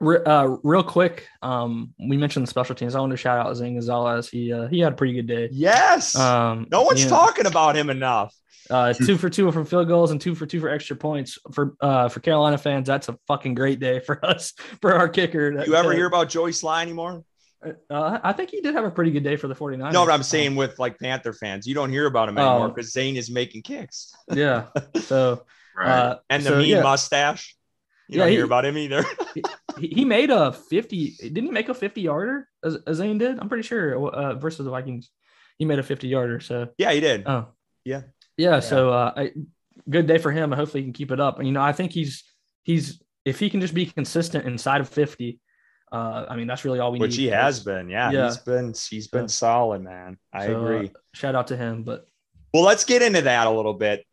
uh, 0.00 0.56
real 0.62 0.82
quick, 0.82 1.26
um, 1.42 1.94
we 1.98 2.16
mentioned 2.16 2.46
the 2.46 2.50
special 2.50 2.74
teams. 2.74 2.94
I 2.94 3.00
want 3.00 3.10
to 3.10 3.16
shout 3.16 3.46
out 3.46 3.54
Zane 3.54 3.74
Gonzalez. 3.74 4.28
He 4.28 4.52
uh, 4.52 4.68
he 4.68 4.80
had 4.80 4.92
a 4.92 4.96
pretty 4.96 5.14
good 5.14 5.26
day. 5.26 5.48
Yes. 5.52 6.16
Um, 6.16 6.66
no 6.70 6.82
one's 6.82 7.04
you 7.04 7.10
know, 7.10 7.16
talking 7.16 7.46
about 7.46 7.76
him 7.76 7.90
enough. 7.90 8.34
Uh, 8.70 8.92
two 8.92 9.18
for 9.18 9.28
two 9.28 9.50
from 9.50 9.64
field 9.64 9.88
goals 9.88 10.12
and 10.12 10.20
two 10.20 10.34
for 10.34 10.46
two 10.46 10.60
for 10.60 10.68
extra 10.68 10.94
points 10.94 11.38
for 11.52 11.74
uh, 11.80 12.08
for 12.08 12.20
Carolina 12.20 12.56
fans. 12.56 12.86
That's 12.86 13.08
a 13.08 13.18
fucking 13.26 13.54
great 13.54 13.80
day 13.80 14.00
for 14.00 14.24
us 14.24 14.52
for 14.80 14.94
our 14.94 15.08
kicker. 15.08 15.64
You 15.64 15.74
ever 15.74 15.92
hear 15.92 16.06
about 16.06 16.28
Joey 16.28 16.52
Slye 16.52 16.82
anymore? 16.82 17.24
Uh, 17.62 18.18
I 18.22 18.32
think 18.32 18.50
he 18.50 18.62
did 18.62 18.74
have 18.74 18.84
a 18.84 18.90
pretty 18.90 19.10
good 19.10 19.22
day 19.22 19.36
for 19.36 19.46
the 19.46 19.54
49ers. 19.54 19.92
No, 19.92 20.06
but 20.06 20.12
I'm 20.12 20.22
saying 20.22 20.56
with 20.56 20.78
like 20.78 20.98
Panther 20.98 21.34
fans, 21.34 21.66
you 21.66 21.74
don't 21.74 21.90
hear 21.90 22.06
about 22.06 22.28
him 22.30 22.38
anymore 22.38 22.68
because 22.68 22.86
oh. 22.86 23.00
Zane 23.00 23.16
is 23.16 23.30
making 23.30 23.62
kicks. 23.62 24.14
yeah. 24.32 24.66
So, 25.02 25.44
right. 25.76 25.88
uh, 25.88 26.18
and 26.30 26.42
the 26.42 26.50
so, 26.50 26.58
mean 26.58 26.68
yeah. 26.68 26.82
mustache. 26.82 27.54
You 28.10 28.18
yeah, 28.18 28.24
don't 28.24 28.30
he, 28.30 28.36
hear 28.38 28.44
about 28.44 28.64
him 28.64 28.76
either. 28.76 29.04
he, 29.78 29.86
he, 29.86 30.04
made 30.04 30.30
a 30.30 30.50
50. 30.50 31.14
Didn't 31.20 31.44
he 31.44 31.50
make 31.52 31.68
a 31.68 31.74
50 31.74 32.00
yarder 32.00 32.48
as, 32.64 32.76
as 32.84 32.96
Zane 32.96 33.18
did? 33.18 33.38
I'm 33.38 33.48
pretty 33.48 33.62
sure 33.62 34.08
uh, 34.08 34.34
versus 34.34 34.64
the 34.64 34.70
Vikings. 34.70 35.10
He 35.58 35.64
made 35.64 35.78
a 35.78 35.84
50 35.84 36.08
yarder. 36.08 36.40
So, 36.40 36.70
yeah, 36.76 36.90
he 36.90 36.98
did. 36.98 37.22
Oh, 37.24 37.46
yeah. 37.84 38.02
Yeah. 38.36 38.54
yeah. 38.54 38.60
So, 38.60 38.90
uh, 38.90 39.12
I, 39.16 39.30
good 39.88 40.08
day 40.08 40.18
for 40.18 40.32
him. 40.32 40.50
Hopefully, 40.50 40.80
he 40.80 40.86
can 40.86 40.92
keep 40.92 41.12
it 41.12 41.20
up. 41.20 41.38
And, 41.38 41.46
you 41.46 41.54
know, 41.54 41.62
I 41.62 41.70
think 41.70 41.92
he's, 41.92 42.24
he's, 42.64 43.00
if 43.24 43.38
he 43.38 43.48
can 43.48 43.60
just 43.60 43.74
be 43.74 43.86
consistent 43.86 44.44
inside 44.44 44.80
of 44.80 44.88
50, 44.88 45.38
uh, 45.92 46.26
I 46.28 46.34
mean, 46.34 46.48
that's 46.48 46.64
really 46.64 46.80
all 46.80 46.90
we 46.90 46.98
Which 46.98 47.12
need. 47.12 47.14
Which 47.14 47.20
he 47.20 47.26
has 47.28 47.62
been. 47.62 47.88
Yeah, 47.88 48.10
yeah, 48.10 48.26
He's 48.26 48.38
been, 48.38 48.74
he's 48.90 49.06
been 49.06 49.22
yeah. 49.22 49.26
solid, 49.28 49.84
man. 49.84 50.18
I 50.32 50.46
so, 50.46 50.56
uh, 50.56 50.64
agree. 50.64 50.88
Uh, 50.88 50.98
shout 51.14 51.36
out 51.36 51.46
to 51.48 51.56
him. 51.56 51.84
But, 51.84 52.06
well, 52.52 52.64
let's 52.64 52.82
get 52.82 53.02
into 53.02 53.22
that 53.22 53.46
a 53.46 53.50
little 53.50 53.74
bit. 53.74 54.04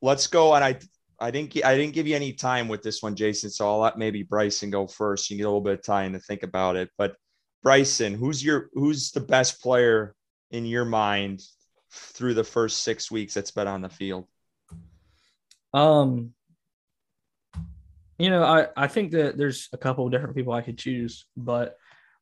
Let's 0.00 0.26
go. 0.26 0.54
And 0.54 0.64
I, 0.64 0.78
I 1.18 1.30
didn't, 1.30 1.64
I 1.64 1.76
didn't 1.76 1.94
give 1.94 2.06
you 2.06 2.14
any 2.14 2.32
time 2.32 2.68
with 2.68 2.82
this 2.82 3.02
one, 3.02 3.14
Jason. 3.14 3.50
So 3.50 3.66
I'll 3.66 3.78
let 3.78 3.98
maybe 3.98 4.22
Bryson 4.22 4.70
go 4.70 4.86
first. 4.86 5.30
You 5.30 5.36
get 5.36 5.44
a 5.44 5.48
little 5.48 5.60
bit 5.60 5.78
of 5.78 5.82
time 5.82 6.12
to 6.12 6.18
think 6.18 6.42
about 6.42 6.76
it. 6.76 6.90
But 6.98 7.16
Bryson, 7.62 8.14
who's 8.14 8.44
your, 8.44 8.68
who's 8.74 9.12
the 9.12 9.20
best 9.20 9.62
player 9.62 10.14
in 10.50 10.66
your 10.66 10.84
mind 10.84 11.42
through 11.90 12.34
the 12.34 12.44
first 12.44 12.82
six 12.82 13.10
weeks 13.10 13.34
that's 13.34 13.50
been 13.50 13.66
on 13.66 13.82
the 13.82 13.88
field? 13.88 14.26
Um, 15.72 16.32
you 18.18 18.30
know, 18.30 18.42
I, 18.42 18.68
I 18.76 18.86
think 18.86 19.12
that 19.12 19.36
there's 19.36 19.68
a 19.72 19.78
couple 19.78 20.06
of 20.06 20.12
different 20.12 20.36
people 20.36 20.52
I 20.52 20.62
could 20.62 20.78
choose, 20.78 21.26
but 21.36 21.76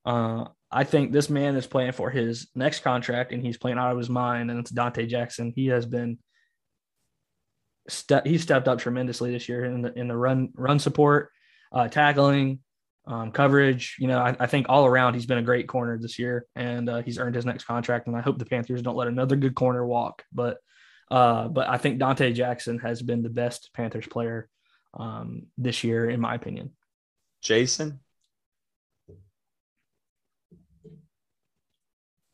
uh, 0.04 0.46
I 0.70 0.84
think 0.84 1.12
this 1.12 1.30
man 1.30 1.56
is 1.56 1.66
playing 1.66 1.92
for 1.92 2.10
his 2.10 2.48
next 2.54 2.80
contract 2.80 3.32
and 3.32 3.42
he's 3.42 3.56
playing 3.56 3.78
out 3.78 3.92
of 3.92 3.98
his 3.98 4.10
mind, 4.10 4.50
and 4.50 4.58
it's 4.58 4.72
Donte 4.72 5.08
Jackson. 5.08 5.52
He 5.54 5.66
has 5.66 5.86
been 5.86 6.18
ste- 7.88 8.26
he 8.26 8.38
stepped 8.38 8.68
up 8.68 8.78
tremendously 8.78 9.30
this 9.30 9.48
year 9.48 9.64
in 9.64 9.82
the 9.82 9.98
in 9.98 10.08
the 10.08 10.16
run 10.16 10.50
run 10.54 10.78
support, 10.78 11.30
uh, 11.72 11.88
tackling, 11.88 12.60
um, 13.06 13.32
coverage. 13.32 13.96
You 13.98 14.08
know, 14.08 14.18
I, 14.18 14.36
I, 14.38 14.46
think 14.46 14.66
all 14.68 14.86
around 14.86 15.14
he's 15.14 15.26
been 15.26 15.38
a 15.38 15.42
great 15.42 15.68
corner 15.68 15.98
this 15.98 16.18
year, 16.18 16.46
and 16.56 16.88
uh, 16.88 17.02
he's 17.02 17.18
earned 17.18 17.34
his 17.34 17.46
next 17.46 17.64
contract. 17.64 18.06
And 18.06 18.16
I 18.16 18.20
hope 18.20 18.38
the 18.38 18.46
Panthers 18.46 18.82
don't 18.82 18.96
let 18.96 19.08
another 19.08 19.36
good 19.36 19.54
corner 19.54 19.84
walk. 19.84 20.24
But 20.32 20.58
uh, 21.10 21.48
but 21.48 21.68
I 21.68 21.78
think 21.78 22.00
Donte 22.00 22.34
Jackson 22.34 22.78
has 22.78 23.02
been 23.02 23.22
the 23.22 23.30
best 23.30 23.70
Panthers 23.74 24.06
player 24.06 24.48
um, 24.94 25.46
this 25.58 25.84
year, 25.84 26.08
in 26.08 26.20
my 26.20 26.34
opinion. 26.34 26.70
Jason? 27.42 28.00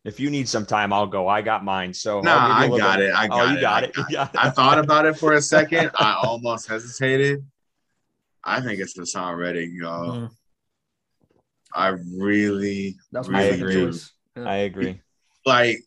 If 0.05 0.19
you 0.19 0.31
need 0.31 0.49
some 0.49 0.65
time, 0.65 0.93
I'll 0.93 1.07
go. 1.07 1.29
I 1.29 1.43
got 1.43 1.63
mine. 1.63 1.93
So 1.93 2.21
no, 2.21 2.35
I 2.35 2.69
got 2.69 3.01
it. 3.01 3.13
I 3.15 3.29
got 3.29 3.41
oh, 3.41 3.51
you 3.51 3.59
it. 3.59 3.61
got 3.61 3.85
it. 3.85 3.97
You 3.97 4.05
got 4.13 4.37
I, 4.39 4.47
I 4.47 4.51
thought 4.51 4.79
about 4.79 5.05
it 5.07 5.19
for 5.19 5.35
a 5.35 5.43
second. 5.43 5.91
I 5.97 6.15
almost 6.25 6.69
hesitated. 6.69 7.45
I 8.43 8.63
think 8.63 8.81
it's 8.81 8.99
Haason 8.99 9.37
Reddick, 9.37 9.71
y'all. 9.73 10.13
Mm. 10.13 10.31
I 11.75 11.89
really, 12.17 12.97
That's 13.13 13.29
really 13.29 13.45
I 13.45 13.49
agree. 13.49 14.01
Yeah. 14.37 14.45
I 14.45 14.57
agree. 14.57 15.01
Like, 15.45 15.79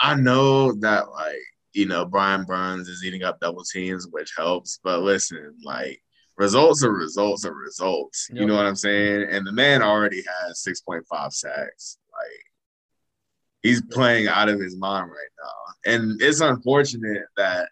I 0.00 0.14
know 0.14 0.72
that 0.80 1.10
like 1.10 1.42
you 1.72 1.86
know, 1.86 2.04
Brian 2.04 2.44
Burns 2.44 2.88
is 2.88 3.04
eating 3.04 3.22
up 3.22 3.40
double 3.40 3.64
teams, 3.64 4.06
which 4.10 4.32
helps. 4.36 4.80
But 4.82 5.02
listen, 5.02 5.54
like 5.64 6.00
results 6.36 6.82
are 6.84 6.92
results 6.92 7.44
are 7.44 7.54
results. 7.54 8.28
Yep. 8.30 8.40
You 8.40 8.46
know 8.46 8.56
what 8.56 8.66
I'm 8.66 8.76
saying? 8.76 9.28
And 9.30 9.46
the 9.46 9.52
man 9.52 9.82
already 9.82 10.22
has 10.42 10.64
6.5 10.66 11.32
sacks. 11.32 11.98
He's 13.62 13.82
playing 13.82 14.28
out 14.28 14.48
of 14.48 14.60
his 14.60 14.76
mind 14.76 15.10
right 15.10 15.16
now. 15.42 15.92
And 15.92 16.20
it's 16.20 16.40
unfortunate 16.40 17.24
that, 17.36 17.68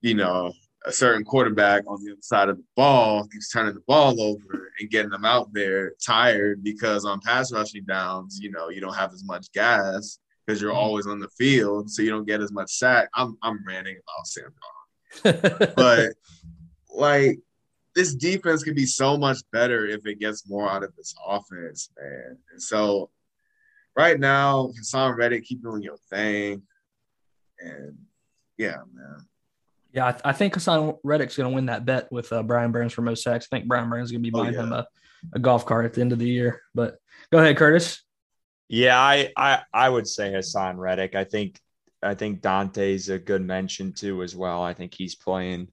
you 0.00 0.14
know, 0.14 0.52
a 0.86 0.92
certain 0.92 1.24
quarterback 1.24 1.84
on 1.86 2.02
the 2.02 2.12
other 2.12 2.22
side 2.22 2.48
of 2.48 2.56
the 2.56 2.64
ball 2.76 3.26
keeps 3.28 3.50
turning 3.50 3.74
the 3.74 3.82
ball 3.86 4.20
over 4.20 4.72
and 4.78 4.90
getting 4.90 5.10
them 5.10 5.24
out 5.24 5.52
there 5.52 5.92
tired 6.04 6.62
because 6.62 7.04
on 7.04 7.20
pass 7.20 7.52
rushing 7.52 7.84
downs, 7.84 8.38
you 8.40 8.50
know, 8.50 8.68
you 8.68 8.80
don't 8.80 8.94
have 8.94 9.12
as 9.12 9.24
much 9.24 9.50
gas 9.52 10.18
because 10.46 10.62
you're 10.62 10.70
mm-hmm. 10.70 10.80
always 10.80 11.06
on 11.06 11.18
the 11.18 11.28
field, 11.28 11.90
so 11.90 12.02
you 12.02 12.10
don't 12.10 12.26
get 12.26 12.40
as 12.40 12.52
much 12.52 12.70
sack. 12.70 13.08
I'm 13.14 13.36
I'm 13.42 13.62
ranting 13.66 13.96
about 13.96 14.26
Sam 14.26 14.52
Darnold, 15.24 15.74
but 15.76 16.12
like 16.94 17.38
this 17.94 18.14
defense 18.14 18.62
could 18.62 18.76
be 18.76 18.86
so 18.86 19.18
much 19.18 19.38
better 19.52 19.86
if 19.86 20.06
it 20.06 20.20
gets 20.20 20.48
more 20.48 20.70
out 20.70 20.84
of 20.84 20.94
this 20.96 21.14
offense, 21.26 21.90
man. 22.00 22.38
And 22.52 22.62
so 22.62 23.10
right 23.98 24.18
now, 24.18 24.68
Haason 24.78 25.16
Reddick, 25.16 25.44
keep 25.44 25.62
doing 25.62 25.82
your 25.82 25.96
thing, 26.08 26.62
and 27.58 27.98
yeah, 28.56 28.76
man. 28.94 29.26
Yeah, 29.92 30.06
I, 30.06 30.12
th- 30.12 30.22
I 30.24 30.32
think 30.32 30.54
Haason 30.54 30.98
Reddick's 31.02 31.36
going 31.36 31.50
to 31.50 31.54
win 31.54 31.66
that 31.66 31.84
bet 31.84 32.10
with 32.12 32.32
uh, 32.32 32.42
Brian 32.42 32.70
Burns 32.70 32.92
for 32.92 33.02
most 33.02 33.22
sacks. 33.22 33.48
I 33.50 33.56
think 33.56 33.68
Brian 33.68 33.90
Burns 33.90 34.06
is 34.06 34.12
going 34.12 34.22
to 34.22 34.30
be 34.30 34.34
oh, 34.34 34.42
buying 34.42 34.54
oh, 34.54 34.58
yeah. 34.58 34.66
him 34.66 34.72
a, 34.72 34.86
a 35.32 35.38
golf 35.38 35.66
cart 35.66 35.84
at 35.84 35.94
the 35.94 36.00
end 36.00 36.12
of 36.12 36.18
the 36.18 36.28
year. 36.28 36.60
But 36.74 36.98
go 37.32 37.38
ahead, 37.38 37.56
Curtis. 37.56 38.02
Yeah, 38.68 39.00
I, 39.00 39.32
I 39.36 39.62
I 39.72 39.88
would 39.88 40.06
say 40.06 40.32
Haason 40.32 40.76
Reddick. 40.76 41.14
I 41.16 41.24
think 41.24 41.58
I 42.02 42.14
think 42.14 42.42
Donte's 42.42 43.08
a 43.08 43.18
good 43.18 43.42
mention 43.42 43.92
too 43.92 44.22
as 44.22 44.36
well. 44.36 44.62
I 44.62 44.74
think 44.74 44.94
he's 44.94 45.14
playing 45.16 45.68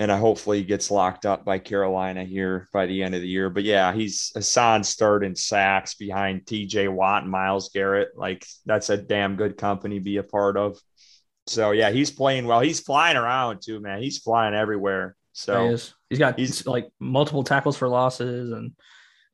and 0.00 0.10
I 0.10 0.16
hopefully 0.16 0.60
he 0.60 0.64
gets 0.64 0.90
locked 0.90 1.26
up 1.26 1.44
by 1.44 1.58
Carolina 1.58 2.24
here 2.24 2.70
by 2.72 2.86
the 2.86 3.02
end 3.02 3.14
of 3.14 3.20
the 3.20 3.28
year. 3.28 3.50
But 3.50 3.64
yeah, 3.64 3.92
he's 3.92 4.32
Haason's 4.34 4.94
third 4.94 5.22
in 5.22 5.36
sacks 5.36 5.92
behind 5.92 6.46
TJ 6.46 6.90
Watt 6.90 7.24
and 7.24 7.30
Myles 7.30 7.68
Garrett. 7.68 8.16
Like 8.16 8.46
that's 8.64 8.88
a 8.88 8.96
damn 8.96 9.36
good 9.36 9.58
company 9.58 9.98
to 9.98 10.02
be 10.02 10.16
a 10.16 10.22
part 10.22 10.56
of. 10.56 10.78
So 11.46 11.72
yeah, 11.72 11.90
he's 11.90 12.10
playing 12.10 12.46
well. 12.46 12.60
He's 12.60 12.80
flying 12.80 13.18
around 13.18 13.60
too, 13.60 13.78
man. 13.78 14.00
He's 14.00 14.16
flying 14.16 14.54
everywhere. 14.54 15.16
So 15.34 15.66
he 15.66 15.74
is. 15.74 15.94
He's 16.08 16.18
got 16.18 16.38
he's 16.38 16.66
like 16.66 16.88
multiple 16.98 17.44
tackles 17.44 17.76
for 17.76 17.86
losses 17.86 18.52
and 18.52 18.72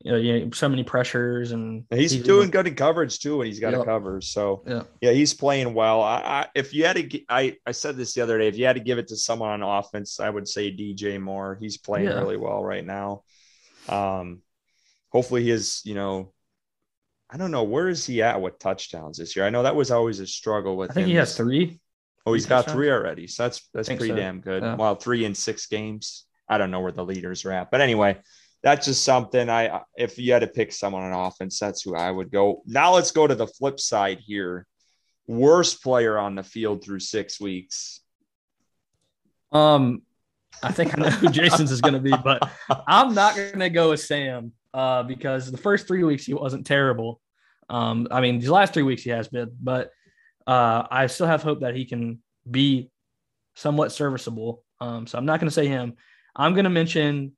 you 0.01 0.11
know, 0.11 0.17
you 0.17 0.45
know, 0.45 0.51
so 0.51 0.69
many 0.69 0.83
pressures 0.83 1.51
and 1.51 1.85
he's, 1.89 2.11
he's 2.11 2.23
doing 2.23 2.51
good 2.51 2.67
in 2.67 2.75
coverage 2.75 3.19
too, 3.19 3.41
and 3.41 3.47
he's 3.47 3.59
got 3.59 3.71
yep. 3.71 3.81
to 3.81 3.85
cover. 3.85 4.21
So 4.21 4.63
yeah, 4.67 4.83
yeah, 5.01 5.11
he's 5.11 5.33
playing 5.33 5.73
well. 5.73 6.01
I, 6.01 6.17
I, 6.17 6.47
if 6.53 6.73
you 6.73 6.85
had 6.85 6.97
to, 6.97 7.21
I, 7.27 7.57
I 7.65 7.71
said 7.71 7.97
this 7.97 8.13
the 8.13 8.21
other 8.21 8.37
day. 8.37 8.47
If 8.47 8.57
you 8.57 8.65
had 8.65 8.75
to 8.75 8.81
give 8.81 8.99
it 8.99 9.07
to 9.07 9.17
someone 9.17 9.49
on 9.49 9.63
offense, 9.63 10.19
I 10.19 10.29
would 10.29 10.47
say 10.47 10.71
DJ 10.71 11.19
Moore. 11.19 11.57
He's 11.59 11.77
playing 11.77 12.07
yeah. 12.07 12.13
really 12.13 12.37
well 12.37 12.63
right 12.63 12.85
now. 12.85 13.23
Um, 13.89 14.41
hopefully 15.09 15.43
he 15.43 15.51
is. 15.51 15.81
You 15.83 15.95
know, 15.95 16.31
I 17.29 17.37
don't 17.37 17.51
know 17.51 17.63
where 17.63 17.89
is 17.89 18.05
he 18.05 18.21
at 18.21 18.39
with 18.39 18.59
touchdowns 18.59 19.17
this 19.17 19.35
year. 19.35 19.45
I 19.45 19.49
know 19.49 19.63
that 19.63 19.75
was 19.75 19.89
always 19.89 20.19
a 20.19 20.27
struggle 20.27 20.77
with. 20.77 20.91
I 20.91 20.93
think 20.93 21.05
him. 21.05 21.11
he 21.11 21.15
has 21.15 21.35
three. 21.35 21.79
Oh, 22.23 22.33
he's 22.33 22.45
got 22.45 22.69
three 22.69 22.91
already. 22.91 23.25
So 23.25 23.43
that's 23.43 23.67
that's 23.73 23.87
pretty 23.87 24.09
so. 24.09 24.15
damn 24.15 24.41
good. 24.41 24.61
Yeah. 24.61 24.75
Well, 24.75 24.93
three 24.93 25.25
in 25.25 25.33
six 25.33 25.65
games. 25.65 26.25
I 26.47 26.59
don't 26.59 26.71
know 26.71 26.81
where 26.81 26.91
the 26.91 27.03
leaders 27.03 27.43
are 27.45 27.51
at, 27.51 27.71
but 27.71 27.81
anyway 27.81 28.19
that's 28.67 28.85
just 28.85 29.05
something 29.05 29.49
I 29.49 29.81
if 29.95 30.19
you 30.19 30.33
had 30.33 30.39
to 30.39 30.47
pick 30.47 30.73
someone 30.73 31.03
on 31.03 31.27
offense, 31.27 31.57
that's 31.57 31.83
who 31.83 31.95
I 31.95 32.11
would 32.11 32.29
go. 32.29 32.63
Now 32.65 32.95
let's 32.95 33.11
go 33.11 33.25
to 33.25 33.33
the 33.33 33.47
flip 33.47 33.79
side 33.79 34.19
here. 34.19 34.67
Worst 35.25 35.81
player 35.81 36.17
on 36.17 36.35
the 36.35 36.43
field 36.43 36.83
through 36.83 36.99
six 36.99 37.39
weeks. 37.39 38.01
Um, 39.53 40.01
I 40.61 40.73
think 40.73 40.97
I 40.97 41.01
know 41.01 41.09
who 41.09 41.29
Jason's 41.29 41.71
is 41.71 41.79
going 41.79 41.93
to 41.93 42.01
be, 42.01 42.11
but 42.11 42.49
I'm 42.87 43.13
not 43.13 43.37
going 43.37 43.59
to 43.59 43.69
go 43.69 43.91
with 43.91 44.01
Sam 44.01 44.51
uh, 44.73 45.03
because 45.03 45.49
the 45.49 45.57
first 45.57 45.87
three 45.87 46.03
weeks 46.03 46.25
he 46.25 46.33
wasn't 46.33 46.67
terrible. 46.67 47.21
Um, 47.69 48.09
I 48.11 48.19
mean, 48.19 48.39
these 48.39 48.49
last 48.49 48.73
three 48.73 48.83
weeks 48.83 49.01
he 49.01 49.11
has 49.11 49.29
been, 49.29 49.51
but 49.61 49.91
uh, 50.45 50.83
I 50.91 51.07
still 51.07 51.27
have 51.27 51.41
hope 51.41 51.61
that 51.61 51.73
he 51.75 51.85
can 51.85 52.21
be 52.49 52.89
somewhat 53.55 53.93
serviceable. 53.93 54.65
Um, 54.81 55.07
so 55.07 55.17
I'm 55.17 55.25
not 55.25 55.39
going 55.39 55.49
to 55.49 55.53
say 55.53 55.67
him. 55.67 55.93
I'm 56.35 56.53
going 56.53 56.65
to 56.65 56.69
mention 56.69 57.36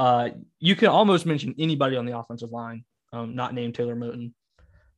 uh, 0.00 0.30
you 0.58 0.74
can 0.74 0.88
almost 0.88 1.26
mention 1.26 1.54
anybody 1.58 1.94
on 1.94 2.06
the 2.06 2.18
offensive 2.18 2.50
line, 2.50 2.84
um, 3.12 3.34
not 3.34 3.52
named 3.52 3.74
Taylor 3.74 3.94
Moton. 3.94 4.32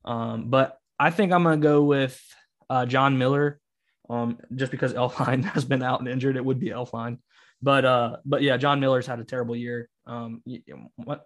Um, 0.05 0.49
but 0.49 0.79
I 0.97 1.11
think 1.11 1.33
I'm 1.33 1.43
going 1.43 1.61
to 1.61 1.67
go 1.67 1.83
with 1.83 2.23
uh, 2.71 2.87
John 2.87 3.19
Miller, 3.19 3.61
um, 4.09 4.39
just 4.55 4.71
because 4.71 4.95
Elflein 4.95 5.43
has 5.55 5.65
been 5.65 5.83
out 5.83 5.99
and 5.99 6.09
injured. 6.09 6.37
It 6.37 6.45
would 6.45 6.61
be 6.61 6.69
Elflein, 6.69 7.19
but 7.61 7.85
uh, 7.85 8.19
but 8.25 8.43
yeah, 8.43 8.57
John 8.57 8.79
Miller's 8.79 9.09
had 9.09 9.19
a 9.19 9.25
terrible 9.25 9.57
year. 9.57 9.89
Um, 10.07 10.41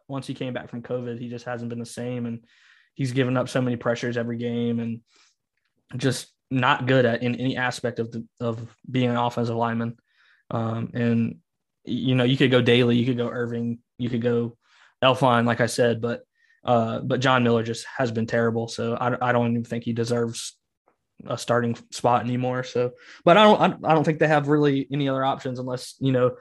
once 0.08 0.26
he 0.26 0.32
came 0.32 0.54
back 0.54 0.70
from 0.70 0.80
COVID, 0.80 1.18
he 1.18 1.28
just 1.28 1.44
hasn't 1.44 1.68
been 1.68 1.78
the 1.78 1.84
same, 1.84 2.24
and 2.24 2.46
he's 2.94 3.12
given 3.12 3.36
up 3.36 3.50
so 3.50 3.60
many 3.60 3.76
pressures 3.76 4.16
every 4.16 4.38
game, 4.38 4.80
and 4.80 5.00
just 5.98 6.32
not 6.50 6.86
good 6.86 7.04
at 7.04 7.22
in 7.22 7.34
any 7.34 7.58
aspect 7.58 7.98
of 7.98 8.10
the, 8.10 8.26
of 8.40 8.74
being 8.90 9.10
an 9.10 9.16
offensive 9.16 9.54
lineman. 9.54 9.98
Um, 10.50 10.92
and 10.94 11.40
you 11.86 12.14
know, 12.14 12.24
you 12.24 12.36
could 12.36 12.50
go 12.50 12.60
Daley, 12.60 12.96
you 12.96 13.06
could 13.06 13.16
go 13.16 13.28
Erving, 13.28 13.78
you 13.98 14.08
could 14.08 14.22
go 14.22 14.56
Elflein, 15.02 15.46
like 15.46 15.60
I 15.60 15.66
said, 15.66 16.00
but 16.00 16.22
uh, 16.64 17.00
but 17.00 17.20
John 17.20 17.44
Miller 17.44 17.62
just 17.62 17.86
has 17.96 18.10
been 18.10 18.26
terrible. 18.26 18.66
So 18.66 18.96
I, 18.96 19.28
I 19.28 19.32
don't 19.32 19.52
even 19.52 19.64
think 19.64 19.84
he 19.84 19.92
deserves 19.92 20.56
a 21.24 21.38
starting 21.38 21.76
spot 21.90 22.24
anymore. 22.24 22.64
So, 22.64 22.92
but 23.24 23.36
I 23.36 23.44
don't 23.44 23.84
I 23.84 23.94
don't 23.94 24.04
think 24.04 24.18
they 24.18 24.28
have 24.28 24.48
really 24.48 24.86
any 24.92 25.08
other 25.08 25.24
options 25.24 25.58
unless 25.58 25.94
you 26.00 26.12
know 26.12 26.36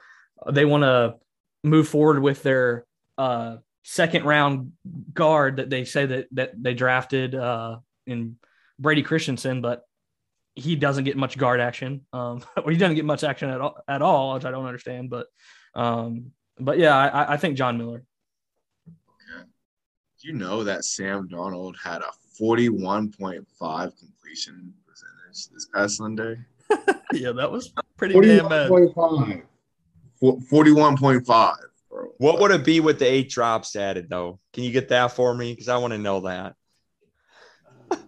they 0.50 0.64
want 0.64 0.82
to 0.82 1.14
move 1.62 1.88
forward 1.88 2.20
with 2.20 2.42
their 2.42 2.86
uh, 3.16 3.56
second 3.84 4.24
round 4.24 4.72
guard 5.14 5.56
that 5.56 5.70
they 5.70 5.84
say 5.84 6.06
that 6.06 6.26
that 6.32 6.60
they 6.60 6.74
drafted 6.74 7.34
uh, 7.34 7.78
in 8.06 8.36
Brady 8.78 9.02
Christensen, 9.02 9.60
but 9.60 9.85
he 10.56 10.74
doesn't 10.74 11.04
get 11.04 11.16
much 11.16 11.38
guard 11.38 11.60
action. 11.60 12.04
Um, 12.12 12.42
or 12.64 12.72
he 12.72 12.76
doesn't 12.76 12.96
get 12.96 13.04
much 13.04 13.22
action 13.22 13.50
at 13.50 13.60
all, 13.60 13.78
at 13.86 14.02
all, 14.02 14.34
which 14.34 14.44
I 14.44 14.50
don't 14.50 14.66
understand. 14.66 15.10
But 15.10 15.26
um, 15.74 16.32
but 16.58 16.78
yeah, 16.78 16.96
I, 16.96 17.34
I 17.34 17.36
think 17.36 17.56
John 17.56 17.78
Miller. 17.78 18.02
Okay. 18.88 19.44
Do 20.20 20.28
you 20.28 20.34
know 20.34 20.64
that 20.64 20.84
Sam 20.84 21.28
Darnold 21.28 21.74
had 21.82 22.00
a 22.00 22.10
41.5 22.40 23.98
completion 23.98 24.74
percentage 24.86 25.48
this 25.52 25.68
past 25.72 25.98
Sunday? 25.98 26.38
yeah, 27.12 27.32
that 27.32 27.50
was 27.50 27.72
pretty 27.96 28.18
damn 28.18 28.48
bad. 28.48 28.70
41.5. 28.70 29.42
41.5. 30.22 31.54
What 32.18 32.40
would 32.40 32.50
it 32.50 32.64
be 32.64 32.80
with 32.80 32.98
the 32.98 33.06
eight 33.06 33.28
drops 33.28 33.76
added 33.76 34.08
though? 34.08 34.40
Can 34.52 34.64
you 34.64 34.72
get 34.72 34.88
that 34.88 35.12
for 35.12 35.34
me? 35.34 35.52
Because 35.52 35.68
I 35.68 35.76
want 35.76 35.92
to 35.92 35.98
know 35.98 36.20
that. 36.20 36.54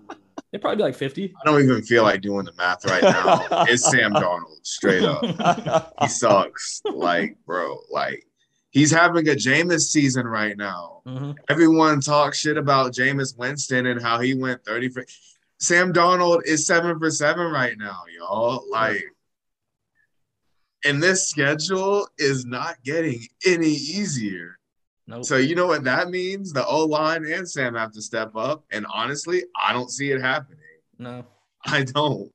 It'd 0.52 0.62
probably 0.62 0.76
be 0.76 0.82
like 0.84 0.94
50. 0.94 1.34
I 1.40 1.44
don't 1.44 1.62
even 1.62 1.82
feel 1.82 2.04
like 2.04 2.22
doing 2.22 2.46
the 2.46 2.54
math 2.54 2.84
right 2.86 3.02
now. 3.02 3.46
it's 3.68 3.88
Sam 3.90 4.12
Darnold, 4.12 4.64
straight 4.64 5.04
up. 5.04 5.92
he 6.00 6.08
sucks. 6.08 6.80
Like, 6.84 7.36
bro, 7.44 7.76
like 7.90 8.24
he's 8.70 8.90
having 8.90 9.28
a 9.28 9.32
Jameis 9.32 9.88
season 9.88 10.26
right 10.26 10.56
now. 10.56 11.02
Mm-hmm. 11.06 11.32
Everyone 11.50 12.00
talks 12.00 12.38
shit 12.38 12.56
about 12.56 12.92
Jameis 12.92 13.36
Winston 13.36 13.86
and 13.86 14.00
how 14.00 14.20
he 14.20 14.34
went 14.34 14.64
30 14.64 14.88
for 14.88 15.04
Sam 15.60 15.92
Darnold 15.92 16.42
is 16.44 16.66
seven 16.66 16.98
for 16.98 17.10
seven 17.10 17.50
right 17.50 17.76
now, 17.76 18.02
y'all. 18.16 18.64
Like, 18.70 19.02
and 20.84 21.02
this 21.02 21.28
schedule 21.28 22.06
is 22.16 22.46
not 22.46 22.76
getting 22.84 23.20
any 23.44 23.70
easier. 23.70 24.57
Nope. 25.08 25.24
So 25.24 25.38
you 25.38 25.54
know 25.54 25.66
what 25.66 25.84
that 25.84 26.10
means? 26.10 26.52
The 26.52 26.66
O 26.66 26.84
line 26.84 27.24
and 27.24 27.48
Sam 27.48 27.74
have 27.74 27.92
to 27.92 28.02
step 28.02 28.36
up. 28.36 28.64
And 28.70 28.84
honestly, 28.92 29.42
I 29.58 29.72
don't 29.72 29.90
see 29.90 30.10
it 30.10 30.20
happening. 30.20 30.58
No, 30.98 31.24
I 31.64 31.84
don't. 31.84 32.30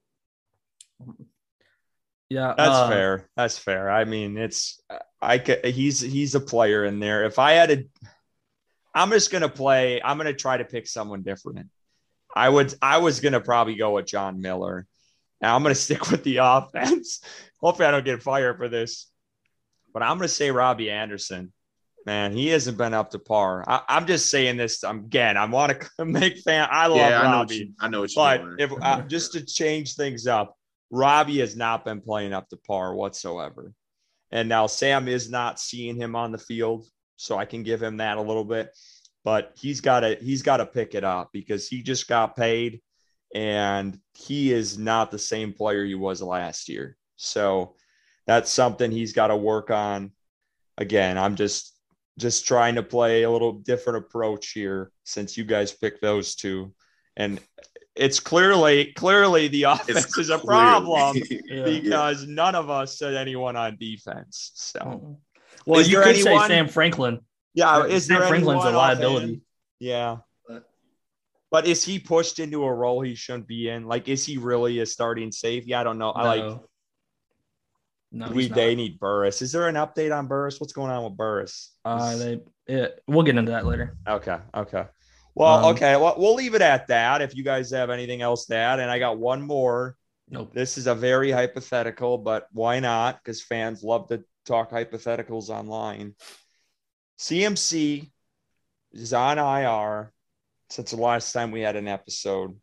Yeah, 2.30 2.55
that's 2.57 2.76
uh, 2.76 2.89
fair. 2.89 3.30
That's 3.38 3.59
fair. 3.59 3.91
I 3.91 4.05
mean, 4.05 4.38
it's 4.38 4.82
I 5.21 5.38
could, 5.38 5.63
he's 5.63 6.01
he's 6.01 6.34
a 6.34 6.39
player 6.39 6.84
in 6.84 6.99
there. 6.99 7.26
If 7.26 7.38
I 7.38 7.51
had 7.51 7.69
to, 7.69 7.86
I'm 8.95 9.11
just 9.11 9.32
gonna 9.32 9.49
play. 9.49 10.01
I'm 10.03 10.17
gonna 10.17 10.34
try 10.34 10.57
to 10.57 10.65
pick 10.65 10.88
someone 10.88 11.21
different. 11.21 11.67
I 12.36 12.49
would. 12.49 12.74
I 12.82 12.97
was 12.97 13.19
gonna 13.19 13.39
probably 13.39 13.76
go 13.76 13.91
with 13.91 14.07
John 14.07 14.41
Miller. 14.41 14.88
Now 15.41 15.55
I'm 15.55 15.61
gonna 15.61 15.76
stick 15.76 16.09
with 16.09 16.24
the 16.24 16.38
offense. 16.38 17.21
Hopefully, 17.61 17.88
I 17.88 17.91
don't 17.91 18.03
get 18.03 18.24
fired 18.24 18.57
for 18.57 18.67
this. 18.67 19.11
But 19.93 20.01
I'm 20.01 20.17
gonna 20.17 20.28
say 20.28 20.49
Robbie 20.49 20.89
Anderson 20.89 21.53
man, 22.06 22.34
he 22.34 22.47
hasn't 22.47 22.78
been 22.78 22.93
up 22.93 23.12
to 23.12 23.20
par. 23.20 23.64
I, 23.68 23.97
am 23.97 24.06
just 24.06 24.30
saying 24.30 24.58
this 24.58 24.84
again. 24.84 25.38
I 25.38 25.45
want 25.45 25.82
to 25.97 26.06
make 26.06 26.39
fan. 26.39 26.68
I 26.72 26.88
love 26.88 26.97
yeah, 26.97 27.22
Robbie. 27.22 27.74
I 27.80 27.88
know 27.88 28.01
what 28.01 28.10
you, 28.12 28.18
I 28.18 28.28
know 28.28 28.41
what 28.41 28.58
but 28.58 28.62
if 28.62 28.72
uh, 28.82 29.01
just 29.04 29.34
to 29.34 29.45
change 29.45 29.95
things 29.95 30.28
up, 30.28 30.58
Robbie 30.91 31.39
has 31.39 31.56
not 31.56 31.86
been 31.86 32.01
playing 32.01 32.34
up 32.34 32.49
to 32.49 32.58
par 32.58 32.93
whatsoever. 32.93 33.74
And 34.32 34.49
now 34.49 34.68
Sam 34.68 35.08
is 35.08 35.30
not 35.30 35.60
seeing 35.60 35.95
him 35.95 36.16
on 36.16 36.32
the 36.32 36.38
field, 36.38 36.86
so 37.16 37.38
I 37.38 37.45
can 37.45 37.64
give 37.64 37.82
him 37.82 37.97
that 37.97 38.18
a 38.18 38.22
little 38.22 38.45
bit. 38.45 38.70
But 39.24 39.54
he's 39.56 39.80
got 39.80 40.01
to 40.01 40.16
he's 40.16 40.41
got 40.41 40.58
to 40.58 40.66
pick 40.66 40.95
it 40.95 41.04
up 41.04 41.30
because 41.34 41.68
he 41.68 41.82
just 41.82 42.08
got 42.08 42.36
paid, 42.36 42.82
and 43.34 43.97
he 44.14 44.51
is 44.51 44.78
not 44.78 45.12
the 45.12 45.20
same 45.20 45.54
player 45.54 45.86
he 45.86 45.95
was 45.95 46.22
last 46.22 46.68
year. 46.68 46.97
So 47.16 47.76
that's 48.26 48.51
something 48.51 48.91
he's 48.91 49.14
got 49.14 49.28
to 49.28 49.38
work 49.38 49.72
on. 49.72 50.12
Again, 50.78 51.18
I'm 51.18 51.36
just 51.36 51.72
just 52.18 52.45
trying 52.45 52.76
to 52.76 52.84
play 52.84 53.24
a 53.24 53.30
little 53.30 53.53
different 53.53 54.05
approach 54.05 54.51
here 54.51 54.91
since 55.03 55.38
you 55.38 55.43
guys 55.43 55.72
picked 55.72 56.01
those 56.01 56.36
two. 56.36 56.74
And 57.16 57.39
it's 57.95 58.20
clearly 58.20 58.91
clearly 58.93 59.47
the 59.47 59.64
offense 59.64 60.05
it's 60.05 60.18
is 60.18 60.30
a 60.30 60.39
problem 60.39 61.18
yeah. 61.30 61.64
because 61.64 62.26
none 62.26 62.55
of 62.55 62.70
us 62.70 62.97
said 62.97 63.16
anyone 63.16 63.55
on 63.55 63.78
defense. 63.80 64.51
So 64.55 64.80
mm-hmm. 64.80 65.14
well, 65.66 65.80
is 65.80 65.91
you 65.91 65.97
could 65.97 66.16
anyone, 66.16 66.41
say 66.41 66.47
Sam 66.47 66.68
Franklin. 66.68 67.20
Yeah, 67.53 67.86
is 67.86 68.07
Sam 68.07 68.28
Franklin's 68.28 68.66
a 68.66 68.72
liability. 68.72 69.41
Yeah. 69.80 70.18
But 71.51 71.68
is 71.68 71.86
he 71.86 71.99
pushed 71.99 72.39
into 72.39 72.64
a 72.64 72.74
role 72.74 73.01
he 73.01 73.14
shouldn't 73.14 73.47
be 73.47 73.70
in? 73.70 73.86
Like, 73.86 74.09
is 74.09 74.26
he 74.26 74.39
really 74.39 74.80
a 74.80 74.88
starting 74.88 75.32
safety? 75.32 75.76
I 75.76 75.84
don't 75.84 75.99
know. 75.99 76.11
No. 76.11 76.20
I 76.20 76.36
like 76.36 76.59
no, 78.14 78.30
we 78.30 78.47
they 78.47 78.76
need 78.76 78.99
Burris. 78.99 79.41
Is 79.41 79.51
there 79.51 79.68
an 79.68 79.76
update 79.76 80.16
on 80.16 80.28
Burris? 80.28 80.61
What's 80.61 80.72
going 80.72 80.91
on 80.91 81.03
with 81.03 81.18
Burris? 81.18 81.72
Uh, 81.84 82.16
they 82.16 82.41
it, 82.68 83.03
we'll 83.07 83.24
get 83.24 83.36
into 83.36 83.51
that 83.51 83.66
later. 83.66 83.97
Okay, 84.07 84.38
okay. 84.53 84.86
Well, 85.34 85.66
um, 85.66 85.76
okay. 85.76 85.97
Well, 85.97 86.14
we'll 86.18 86.36
leave 86.36 86.53
it 86.53 86.61
at 86.61 86.88
that. 86.88 87.24
If 87.24 87.36
you 87.36 87.43
guys 87.43 87.72
have 87.72 87.89
anything 87.89 88.22
else 88.22 88.45
to 88.45 88.55
add, 88.55 88.80
and 88.80 88.91
I 88.91 88.99
got 88.99 89.18
one 89.18 89.41
more. 89.41 89.97
Nope. 90.30 90.53
This 90.53 90.78
is 90.78 90.86
a 90.86 90.95
very 90.95 91.32
hypothetical, 91.32 92.20
but 92.20 92.47
why 92.51 92.80
not? 92.80 93.18
Because 93.22 93.41
fans 93.41 93.84
love 93.84 94.07
to 94.09 94.24
talk 94.45 94.70
hypotheticals 94.70 95.49
online. 95.49 96.14
CMC 97.20 98.11
is 98.91 99.14
on 99.14 99.39
IR 99.39 100.14
since 100.70 100.91
the 100.91 100.97
last 100.97 101.34
time 101.34 101.51
we 101.51 101.61
had 101.61 101.76
an 101.76 101.88
episode. 101.88 102.55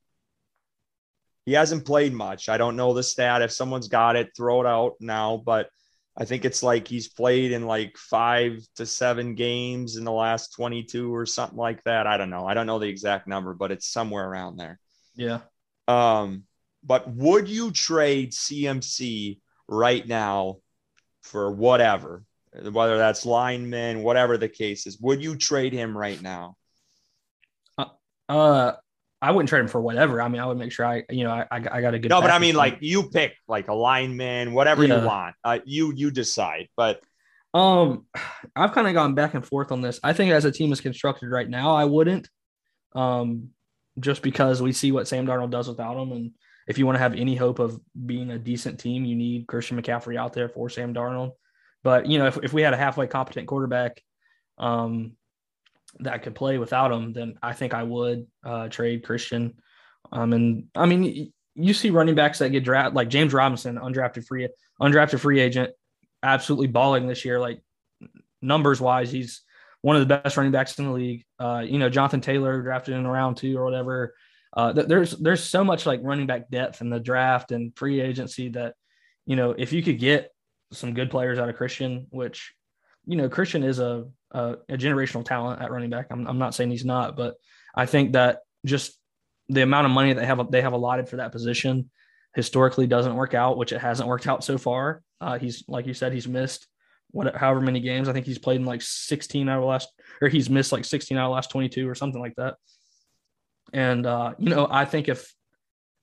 He 1.46 1.52
hasn't 1.52 1.86
played 1.86 2.12
much. 2.12 2.48
I 2.48 2.58
don't 2.58 2.76
know 2.76 2.94
the 2.94 3.02
stat. 3.02 3.42
If 3.42 3.52
someone's 3.52 3.88
got 3.88 4.16
it, 4.16 4.30
throw 4.36 4.60
it 4.60 4.66
out 4.66 4.94
now. 5.00 5.42
But 5.44 5.68
I 6.16 6.24
think 6.24 6.44
it's 6.44 6.62
like 6.62 6.86
he's 6.86 7.08
played 7.08 7.52
in 7.52 7.66
like 7.66 7.96
five 7.96 8.62
to 8.76 8.84
seven 8.84 9.34
games 9.34 9.96
in 9.96 10.04
the 10.04 10.12
last 10.12 10.54
22 10.54 11.14
or 11.14 11.24
something 11.24 11.58
like 11.58 11.82
that. 11.84 12.06
I 12.06 12.16
don't 12.16 12.30
know. 12.30 12.46
I 12.46 12.54
don't 12.54 12.66
know 12.66 12.78
the 12.78 12.88
exact 12.88 13.26
number, 13.26 13.54
but 13.54 13.72
it's 13.72 13.86
somewhere 13.86 14.28
around 14.28 14.56
there. 14.56 14.78
Yeah. 15.14 15.40
Um, 15.88 16.44
but 16.84 17.08
would 17.08 17.48
you 17.48 17.70
trade 17.70 18.32
CMC 18.32 19.40
right 19.68 20.06
now 20.06 20.58
for 21.22 21.50
whatever, 21.50 22.24
whether 22.52 22.98
that's 22.98 23.24
lineman, 23.24 24.02
whatever 24.02 24.36
the 24.36 24.48
case 24.48 24.86
is? 24.86 24.98
Would 25.00 25.22
you 25.22 25.36
trade 25.36 25.72
him 25.72 25.96
right 25.96 26.20
now? 26.20 26.56
Uh, 27.78 27.86
uh 28.28 28.72
I 29.22 29.32
wouldn't 29.32 29.48
trade 29.48 29.60
him 29.60 29.68
for 29.68 29.80
whatever. 29.80 30.22
I 30.22 30.28
mean, 30.28 30.40
I 30.40 30.46
would 30.46 30.56
make 30.56 30.72
sure 30.72 30.86
I, 30.86 31.04
you 31.10 31.24
know, 31.24 31.30
I, 31.30 31.46
I 31.50 31.80
got 31.80 31.94
a 31.94 31.98
good. 31.98 32.08
No, 32.08 32.22
but 32.22 32.30
I 32.30 32.38
mean, 32.38 32.54
like 32.54 32.78
you 32.80 33.10
pick 33.10 33.34
like 33.46 33.68
a 33.68 33.74
lineman, 33.74 34.54
whatever 34.54 34.84
yeah. 34.84 35.00
you 35.00 35.06
want. 35.06 35.34
Uh, 35.44 35.58
you 35.64 35.92
you 35.94 36.10
decide. 36.10 36.68
But 36.76 37.02
um, 37.52 38.06
I've 38.56 38.72
kind 38.72 38.86
of 38.86 38.94
gone 38.94 39.14
back 39.14 39.34
and 39.34 39.46
forth 39.46 39.72
on 39.72 39.82
this. 39.82 40.00
I 40.02 40.14
think 40.14 40.32
as 40.32 40.46
a 40.46 40.52
team 40.52 40.72
is 40.72 40.80
constructed 40.80 41.28
right 41.28 41.48
now, 41.48 41.74
I 41.74 41.84
wouldn't. 41.84 42.28
Um, 42.94 43.50
just 43.98 44.22
because 44.22 44.62
we 44.62 44.72
see 44.72 44.90
what 44.90 45.06
Sam 45.06 45.26
Darnold 45.26 45.50
does 45.50 45.68
without 45.68 46.00
him, 46.00 46.12
and 46.12 46.30
if 46.66 46.78
you 46.78 46.86
want 46.86 46.96
to 46.96 47.00
have 47.00 47.14
any 47.14 47.34
hope 47.34 47.58
of 47.58 47.78
being 48.06 48.30
a 48.30 48.38
decent 48.38 48.80
team, 48.80 49.04
you 49.04 49.16
need 49.16 49.46
Christian 49.46 49.80
McCaffrey 49.80 50.16
out 50.16 50.32
there 50.32 50.48
for 50.48 50.70
Sam 50.70 50.94
Darnold. 50.94 51.32
But 51.82 52.06
you 52.06 52.18
know, 52.18 52.26
if 52.26 52.38
if 52.42 52.52
we 52.54 52.62
had 52.62 52.72
a 52.72 52.78
halfway 52.78 53.06
competent 53.06 53.48
quarterback, 53.48 54.00
um, 54.56 55.12
that 55.98 56.22
could 56.22 56.34
play 56.34 56.58
without 56.58 56.92
him, 56.92 57.12
then 57.12 57.38
I 57.42 57.52
think 57.52 57.74
I 57.74 57.82
would 57.82 58.26
uh, 58.44 58.68
trade 58.68 59.04
Christian. 59.04 59.54
Um, 60.12 60.32
and 60.32 60.68
I 60.74 60.86
mean, 60.86 61.32
you 61.54 61.74
see 61.74 61.90
running 61.90 62.14
backs 62.14 62.38
that 62.38 62.50
get 62.50 62.64
drafted, 62.64 62.94
like 62.94 63.08
James 63.08 63.32
Robinson, 63.32 63.76
undrafted 63.76 64.26
free, 64.26 64.48
undrafted 64.80 65.20
free 65.20 65.40
agent, 65.40 65.72
absolutely 66.22 66.68
balling 66.68 67.06
this 67.06 67.24
year. 67.24 67.40
Like 67.40 67.60
numbers 68.40 68.80
wise, 68.80 69.10
he's 69.10 69.42
one 69.82 69.96
of 69.96 70.06
the 70.06 70.20
best 70.20 70.36
running 70.36 70.52
backs 70.52 70.78
in 70.78 70.86
the 70.86 70.92
league. 70.92 71.24
Uh, 71.38 71.64
you 71.66 71.78
know, 71.78 71.90
Jonathan 71.90 72.20
Taylor 72.20 72.62
drafted 72.62 72.94
in 72.94 73.06
round 73.06 73.36
two 73.36 73.58
or 73.58 73.64
whatever. 73.64 74.14
Uh, 74.56 74.72
there's 74.72 75.12
there's 75.12 75.42
so 75.42 75.62
much 75.62 75.86
like 75.86 76.00
running 76.02 76.26
back 76.26 76.50
depth 76.50 76.80
in 76.80 76.90
the 76.90 76.98
draft 76.98 77.52
and 77.52 77.76
free 77.76 78.00
agency 78.00 78.48
that 78.48 78.74
you 79.24 79.36
know 79.36 79.52
if 79.56 79.72
you 79.72 79.82
could 79.82 79.98
get 79.98 80.32
some 80.72 80.94
good 80.94 81.10
players 81.10 81.38
out 81.38 81.48
of 81.48 81.56
Christian, 81.56 82.06
which 82.10 82.52
you 83.06 83.16
know 83.16 83.28
Christian 83.28 83.62
is 83.62 83.78
a 83.78 84.08
a, 84.32 84.56
a 84.68 84.76
generational 84.76 85.24
talent 85.24 85.62
at 85.62 85.70
running 85.70 85.90
back. 85.90 86.06
I'm, 86.10 86.26
I'm 86.26 86.38
not 86.38 86.54
saying 86.54 86.70
he's 86.70 86.84
not, 86.84 87.16
but 87.16 87.34
I 87.74 87.86
think 87.86 88.12
that 88.12 88.40
just 88.64 88.98
the 89.48 89.62
amount 89.62 89.86
of 89.86 89.92
money 89.92 90.12
they 90.12 90.26
have 90.26 90.50
they 90.50 90.62
have 90.62 90.72
allotted 90.72 91.08
for 91.08 91.16
that 91.16 91.32
position 91.32 91.90
historically 92.34 92.86
doesn't 92.86 93.16
work 93.16 93.34
out, 93.34 93.56
which 93.56 93.72
it 93.72 93.80
hasn't 93.80 94.08
worked 94.08 94.26
out 94.26 94.44
so 94.44 94.58
far. 94.58 95.02
Uh, 95.20 95.38
he's 95.38 95.64
like 95.68 95.86
you 95.86 95.94
said, 95.94 96.12
he's 96.12 96.28
missed 96.28 96.66
what 97.12 97.34
however 97.36 97.60
many 97.60 97.80
games. 97.80 98.08
I 98.08 98.12
think 98.12 98.26
he's 98.26 98.38
played 98.38 98.60
in 98.60 98.66
like 98.66 98.82
16 98.82 99.48
out 99.48 99.58
of 99.58 99.64
last, 99.64 99.88
or 100.20 100.28
he's 100.28 100.50
missed 100.50 100.72
like 100.72 100.84
16 100.84 101.16
out 101.16 101.26
of 101.26 101.34
last 101.34 101.50
22 101.50 101.88
or 101.88 101.94
something 101.94 102.20
like 102.20 102.34
that. 102.36 102.56
And 103.72 104.06
uh, 104.06 104.34
you 104.38 104.50
know, 104.50 104.66
I 104.70 104.84
think 104.84 105.08
if 105.08 105.34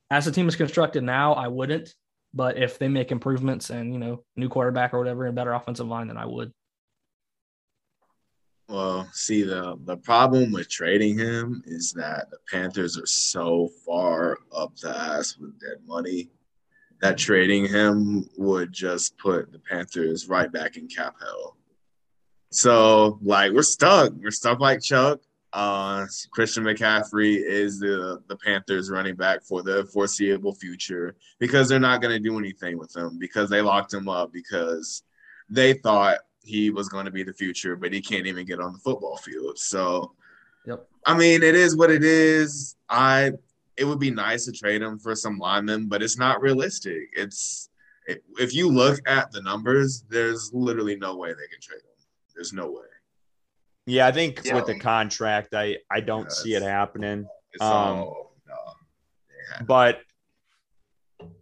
as 0.09 0.25
the 0.25 0.31
team 0.31 0.47
is 0.47 0.55
constructed 0.55 1.03
now, 1.03 1.33
I 1.33 1.47
wouldn't. 1.47 1.93
But 2.33 2.57
if 2.57 2.77
they 2.77 2.87
make 2.87 3.11
improvements 3.11 3.69
and 3.69 3.93
you 3.93 3.99
know, 3.99 4.23
new 4.35 4.49
quarterback 4.49 4.93
or 4.93 4.99
whatever, 4.99 5.25
and 5.25 5.35
better 5.35 5.53
offensive 5.53 5.87
line, 5.87 6.07
then 6.07 6.17
I 6.17 6.25
would. 6.25 6.53
Well, 8.69 9.07
see 9.13 9.43
the 9.43 9.77
the 9.85 9.95
problem 9.95 10.51
with 10.51 10.69
trading 10.69 11.17
him 11.17 11.63
is 11.65 11.93
that 11.93 12.29
the 12.29 12.37
Panthers 12.51 12.97
are 12.97 13.05
so 13.05 13.69
far 13.85 14.39
up 14.53 14.75
the 14.75 14.89
ass 14.89 15.37
with 15.37 15.57
dead 15.59 15.77
money 15.85 16.29
that 17.01 17.17
trading 17.17 17.65
him 17.65 18.27
would 18.37 18.73
just 18.73 19.17
put 19.17 19.51
the 19.51 19.59
Panthers 19.59 20.27
right 20.27 20.51
back 20.51 20.75
in 20.75 20.87
cap 20.87 21.15
hell. 21.21 21.55
So 22.51 23.19
like 23.21 23.53
we're 23.53 23.61
stuck. 23.61 24.11
We're 24.21 24.31
stuck 24.31 24.59
like 24.59 24.81
Chuck. 24.81 25.21
Uh, 25.53 26.05
Christian 26.31 26.65
McCaffrey 26.65 27.41
is 27.41 27.79
the 27.79 28.21
the 28.27 28.35
Panthers 28.35 28.91
running 28.91 29.15
back 29.15 29.43
for 29.43 29.63
the 29.63 29.85
foreseeable 29.93 30.53
future 30.53 31.15
because 31.39 31.69
they're 31.69 31.79
not 31.79 32.01
going 32.01 32.13
to 32.13 32.19
do 32.19 32.37
anything 32.37 32.77
with 32.77 32.93
him 32.93 33.17
because 33.17 33.49
they 33.49 33.61
locked 33.61 33.93
him 33.93 34.09
up 34.09 34.33
because 34.33 35.03
they 35.49 35.71
thought 35.71 36.19
he 36.47 36.69
was 36.69 36.89
going 36.89 37.05
to 37.05 37.11
be 37.11 37.23
the 37.23 37.33
future, 37.33 37.75
but 37.75 37.93
he 37.93 38.01
can't 38.01 38.25
even 38.25 38.45
get 38.45 38.59
on 38.59 38.73
the 38.73 38.79
football 38.79 39.17
field. 39.17 39.57
So, 39.59 40.13
yep. 40.65 40.87
I 41.05 41.17
mean, 41.17 41.43
it 41.43 41.55
is 41.55 41.75
what 41.75 41.91
it 41.91 42.03
is. 42.03 42.75
I 42.89 43.33
it 43.77 43.85
would 43.85 43.99
be 43.99 44.11
nice 44.11 44.45
to 44.45 44.51
trade 44.51 44.81
him 44.81 44.97
for 44.97 45.15
some 45.15 45.37
linemen, 45.37 45.87
but 45.87 46.01
it's 46.01 46.17
not 46.17 46.41
realistic. 46.41 47.09
It's 47.13 47.69
if 48.07 48.53
you 48.53 48.69
look 48.69 48.99
at 49.07 49.31
the 49.31 49.41
numbers, 49.41 50.03
there's 50.09 50.51
literally 50.53 50.95
no 50.95 51.15
way 51.15 51.29
they 51.29 51.47
can 51.47 51.61
trade 51.61 51.81
him. 51.81 52.05
There's 52.35 52.53
no 52.53 52.71
way. 52.71 52.85
Yeah, 53.85 54.07
I 54.07 54.11
think 54.11 54.41
yeah. 54.43 54.55
with 54.55 54.65
the 54.65 54.79
contract, 54.79 55.53
I 55.53 55.77
I 55.89 56.01
don't 56.01 56.23
yeah, 56.23 56.29
see 56.29 56.53
it 56.55 56.63
happening. 56.63 57.27
Um, 57.59 57.69
all, 57.71 58.33
no, 58.47 59.65
but 59.65 60.01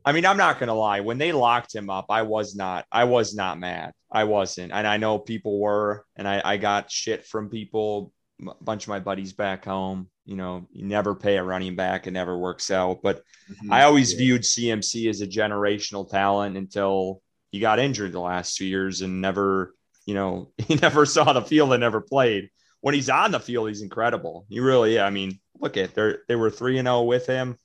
I 0.06 0.12
mean, 0.12 0.26
I'm 0.26 0.38
not 0.38 0.60
gonna 0.60 0.76
lie. 0.76 1.00
When 1.00 1.18
they 1.18 1.32
locked 1.32 1.74
him 1.74 1.90
up, 1.90 2.06
I 2.10 2.22
was 2.22 2.56
not. 2.56 2.86
I 2.92 3.06
was 3.06 3.36
not 3.36 3.60
mad. 3.60 3.94
I 4.16 4.24
wasn't, 4.24 4.72
and 4.72 4.88
I 4.88 4.96
know 4.96 5.20
people 5.20 5.60
were, 5.60 6.06
and 6.16 6.26
I, 6.26 6.42
I 6.44 6.56
got 6.56 6.90
shit 6.90 7.26
from 7.26 7.50
people. 7.50 8.14
A 8.48 8.64
bunch 8.64 8.86
of 8.86 8.88
my 8.90 9.02
buddies 9.02 9.34
back 9.34 9.66
home. 9.66 10.10
You 10.24 10.38
know, 10.38 10.68
you 10.72 10.86
never 10.86 11.16
pay 11.16 11.36
a 11.36 11.44
running 11.44 11.76
back; 11.76 12.08
it 12.08 12.12
never 12.12 12.38
works 12.38 12.72
out. 12.72 13.02
But 13.04 13.24
mm-hmm. 13.52 13.74
I 13.74 13.84
always 13.84 14.14
yeah. 14.14 14.20
viewed 14.20 14.44
CMC 14.44 15.10
as 15.10 15.20
a 15.20 15.28
generational 15.28 16.10
talent 16.10 16.56
until 16.56 17.22
he 17.52 17.60
got 17.60 17.80
injured 17.80 18.14
the 18.14 18.22
last 18.22 18.56
two 18.56 18.66
years 18.66 19.02
and 19.02 19.20
never, 19.20 19.76
you 20.06 20.14
know, 20.14 20.54
he 20.60 20.76
never 20.76 21.06
saw 21.06 21.34
the 21.34 21.42
field 21.42 21.74
and 21.74 21.82
never 21.82 22.00
played. 22.00 22.50
When 22.80 22.96
he's 22.96 23.10
on 23.10 23.32
the 23.32 23.40
field, 23.42 23.68
he's 23.68 23.82
incredible. 23.82 24.46
He 24.48 24.62
really, 24.62 24.96
yeah. 24.96 25.06
I 25.06 25.10
mean, 25.10 25.42
look 25.60 25.76
at 25.76 25.94
they 25.94 26.14
they 26.30 26.38
were 26.38 26.50
three 26.50 26.78
and 26.78 26.86
zero 26.86 27.00
oh 27.00 27.04
with 27.04 27.28
him. 27.28 27.58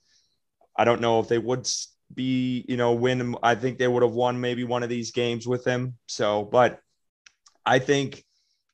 I 0.77 0.83
don't 0.83 0.99
know 0.99 1.21
if 1.21 1.29
they 1.29 1.37
would 1.37 1.65
be, 2.13 2.65
you 2.67 2.77
know, 2.77 2.93
win. 2.93 3.35
I 3.43 3.55
think 3.55 3.77
they 3.77 3.87
would 3.87 4.03
have 4.03 4.13
won 4.13 4.39
maybe 4.39 4.63
one 4.63 4.83
of 4.83 4.89
these 4.89 5.11
games 5.11 5.47
with 5.47 5.65
him. 5.65 5.97
So, 6.07 6.43
but 6.43 6.79
I 7.65 7.79
think 7.79 8.23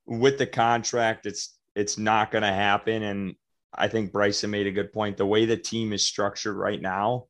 with 0.06 0.38
the 0.38 0.48
contract, 0.48 1.26
it's 1.26 1.58
it's 1.76 1.98
not 1.98 2.32
going 2.32 2.44
to 2.44 2.48
happen. 2.48 3.04
And 3.04 3.36
I 3.74 3.88
think 3.88 4.12
Bryson 4.12 4.50
made 4.50 4.68
a 4.68 4.72
good 4.72 4.92
point. 4.92 5.18
The 5.18 5.26
way 5.26 5.46
the 5.46 5.58
team 5.58 5.94
is 5.94 6.04
structured 6.04 6.56
right 6.56 6.82
now, 6.82 7.26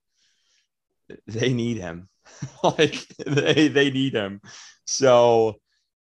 they 1.28 1.54
need 1.54 1.78
him. 1.78 2.10
like 2.64 3.08
they 3.26 3.68
they 3.68 3.90
need 3.90 4.14
him. 4.14 4.42
So 4.86 5.60